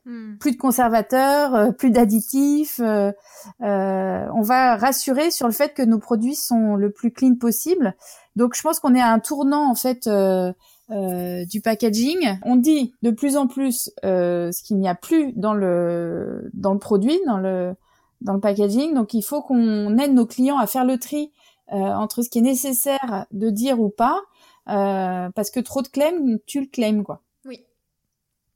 Hmm. 0.06 0.38
Plus 0.40 0.52
de 0.52 0.58
conservateurs, 0.58 1.56
euh, 1.56 1.72
plus 1.72 1.90
d'additifs. 1.90 2.80
on 2.80 4.42
va 4.42 4.76
rassurer 4.78 5.32
sur 5.32 5.48
le 5.48 5.54
fait 5.54 5.74
que 5.74 5.82
nos 5.82 6.00
produits 6.00 6.36
sont 6.36 6.76
le 6.76 6.92
plus 6.92 7.12
clean 7.12 7.36
possible. 7.36 7.96
Donc 8.36 8.56
je 8.56 8.62
pense 8.62 8.80
qu'on 8.80 8.94
est 8.94 9.02
à 9.02 9.12
un 9.12 9.20
tournant 9.20 9.70
en 9.70 9.76
fait 9.76 10.08
du 10.08 11.62
packaging. 11.62 12.38
On 12.44 12.56
dit 12.56 12.94
de 13.02 13.10
plus 13.12 13.36
en 13.36 13.48
plus 13.48 13.92
ce 14.04 14.64
qu'il 14.64 14.78
n'y 14.78 14.88
a 14.88 14.96
plus 14.96 15.34
dans 15.34 15.54
le 15.54 16.52
dans 16.54 16.74
le 16.74 16.80
produit, 16.80 17.20
dans 17.26 17.40
le 17.40 17.74
dans 18.22 18.34
le 18.34 18.40
packaging. 18.40 18.94
Donc 18.94 19.16
il 19.16 19.24
faut 19.24 19.42
qu'on 19.42 19.98
aide 19.98 20.14
nos 20.14 20.28
clients 20.28 20.60
à 20.60 20.68
faire 20.68 20.86
le 20.86 21.00
tri 21.00 21.32
entre 21.70 22.22
ce 22.22 22.30
qui 22.30 22.40
est 22.40 22.42
nécessaire 22.54 23.26
de 23.32 23.50
dire 23.50 23.82
ou 23.82 23.90
pas 23.90 24.22
euh, 24.70 25.30
parce 25.34 25.50
que 25.50 25.60
trop 25.60 25.82
de 25.82 25.88
claims, 25.88 26.40
tu 26.46 26.60
le 26.60 26.68
claims, 26.68 27.04
quoi. 27.04 27.22
Oui, 27.46 27.66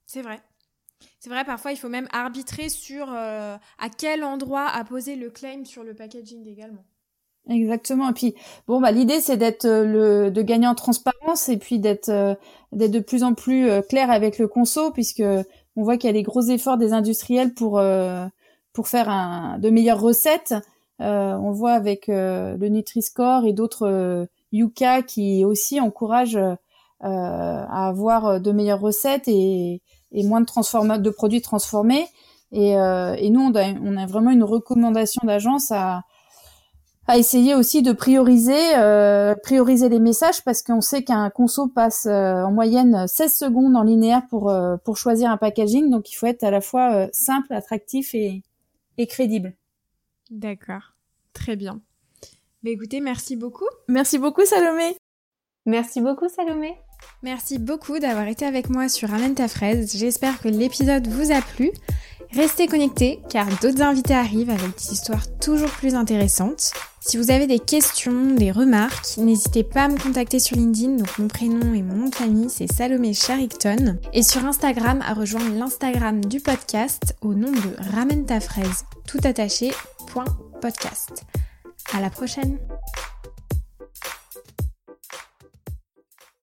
c'est 0.06 0.22
vrai. 0.22 0.42
C'est 1.20 1.30
vrai, 1.30 1.46
parfois, 1.46 1.72
il 1.72 1.78
faut 1.78 1.90
même 1.90 2.08
arbitrer 2.12 2.70
sur 2.70 3.08
euh, 3.12 3.56
à 3.80 3.90
quel 3.90 4.24
endroit 4.24 4.68
apposer 4.68 5.16
le 5.16 5.30
claim 5.30 5.66
sur 5.66 5.84
le 5.84 5.94
packaging 5.94 6.48
également. 6.48 6.84
Exactement. 7.50 8.10
Et 8.10 8.14
puis, 8.14 8.36
bon, 8.68 8.82
bah, 8.82 8.92
l'idée, 8.92 9.22
c'est 9.22 9.38
d'être 9.38 9.66
euh, 9.66 9.86
le, 10.26 10.32
de 10.32 10.42
gagner 10.42 10.68
en 10.68 10.76
transparence 10.76 11.48
et 11.48 11.58
puis 11.58 11.80
d'être, 11.80 12.38
d'être 12.72 12.92
de 12.92 13.00
plus 13.00 13.24
en 13.24 13.34
plus 13.34 13.70
clair 13.88 14.12
avec 14.12 14.38
le 14.38 14.48
conso, 14.48 14.92
puisque 14.92 15.24
on 15.76 15.84
voit 15.84 15.98
qu'il 15.98 16.10
y 16.10 16.12
a 16.12 16.14
des 16.14 16.24
gros 16.24 16.42
efforts 16.42 16.78
des 16.78 16.92
industriels 16.92 17.54
pour, 17.54 17.82
pour 18.74 18.88
faire 18.88 19.10
un, 19.10 19.58
de 19.60 19.70
meilleures 19.70 20.02
recettes. 20.02 20.56
on 21.00 21.52
voit 21.52 21.74
avec 21.74 22.08
le 22.08 22.68
Nutri-Score 22.68 23.46
et 23.46 23.54
d'autres 23.54 24.28
Yuka 24.52 25.02
qui 25.02 25.46
aussi 25.46 25.80
encourage 25.80 26.38
euh, 27.04 27.66
à 27.68 27.88
avoir 27.88 28.40
de 28.40 28.52
meilleures 28.52 28.80
recettes 28.80 29.28
et, 29.28 29.82
moins 30.14 30.42
de, 30.42 30.98
de 30.98 31.10
produits 31.10 31.42
transformés. 31.42 32.06
Et, 32.52 32.78
euh, 32.78 33.16
nous, 33.30 33.42
on 33.42 33.98
a, 33.98 34.06
vraiment 34.06 34.30
une 34.30 34.44
recommandation 34.44 35.22
d'agence 35.26 35.72
à, 35.72 36.04
essayer 37.18 37.56
aussi 37.56 37.82
de 37.82 37.92
prioriser, 37.92 38.76
euh, 38.78 39.36
prioriser 39.36 39.90
les 39.90 40.00
messages 40.00 40.44
parce 40.46 40.62
qu'on 40.62 40.80
sait 40.80 41.04
qu'un 41.04 41.30
conso 41.30 41.68
passe 41.68 42.06
en 42.06 42.52
moyenne 42.52 43.06
16 43.08 43.34
secondes 43.34 43.76
en 43.76 43.84
linéaire 43.84 44.22
pour, 44.30 44.54
pour 44.86 44.96
choisir 44.96 45.32
un 45.32 45.38
packaging. 45.38 45.90
Donc, 45.90 46.12
il 46.12 46.16
faut 46.16 46.28
être 46.28 46.44
à 46.44 46.52
la 46.52 46.62
fois 46.62 47.08
simple, 47.12 47.52
attractif 47.54 48.14
et, 48.14 48.44
et 48.98 49.08
crédible. 49.08 49.56
D'accord. 50.30 50.94
Très 51.34 51.56
bien. 51.56 51.82
Bah 52.64 52.70
écoutez, 52.70 53.02
merci 53.02 53.36
beaucoup. 53.36 53.66
Merci 53.88 54.20
beaucoup 54.20 54.46
Salomé. 54.46 54.96
Merci 55.66 56.00
beaucoup 56.00 56.30
Salomé. 56.30 56.76
Merci 57.24 57.58
beaucoup 57.58 57.98
d'avoir 57.98 58.28
été 58.28 58.46
avec 58.46 58.70
moi 58.70 58.88
sur 58.88 59.10
Ramène 59.10 59.34
ta 59.34 59.48
fraise. 59.48 59.96
J'espère 59.98 60.40
que 60.40 60.48
l'épisode 60.48 61.08
vous 61.08 61.32
a 61.32 61.42
plu. 61.42 61.72
Restez 62.34 62.68
connectés 62.68 63.20
car 63.30 63.48
d'autres 63.62 63.82
invités 63.82 64.14
arrivent 64.14 64.52
avec 64.52 64.78
des 64.78 64.94
histoires 64.94 65.26
toujours 65.40 65.72
plus 65.72 65.96
intéressantes. 65.96 66.72
Si 67.00 67.18
vous 67.18 67.32
avez 67.32 67.48
des 67.48 67.58
questions, 67.58 68.36
des 68.36 68.52
remarques, 68.52 69.18
n'hésitez 69.18 69.64
pas 69.64 69.86
à 69.86 69.88
me 69.88 69.98
contacter 69.98 70.40
sur 70.40 70.56
LinkedIn. 70.56 70.98
Donc 70.98 71.18
mon 71.18 71.28
prénom 71.28 71.74
et 71.74 71.82
mon 71.82 71.96
nom 71.96 72.10
de 72.10 72.16
famille 72.16 72.50
c'est 72.52 72.72
Salomé 72.72 73.14
Charicton. 73.14 73.98
Et 74.14 74.22
sur 74.22 74.46
Instagram 74.46 75.02
à 75.02 75.16
rejoindre 75.16 75.56
l'Instagram 75.56 76.24
du 76.24 76.40
podcast 76.40 77.16
au 77.22 77.34
nom 77.34 77.52
de 77.52 77.92
Ramène 77.92 78.28
ta 78.28 78.40
fraise 78.40 78.86
tout 79.08 79.20
attaché. 79.24 79.72
Podcast. 80.62 81.26
À 81.94 82.00
la 82.00 82.10
prochaine! 82.10 82.58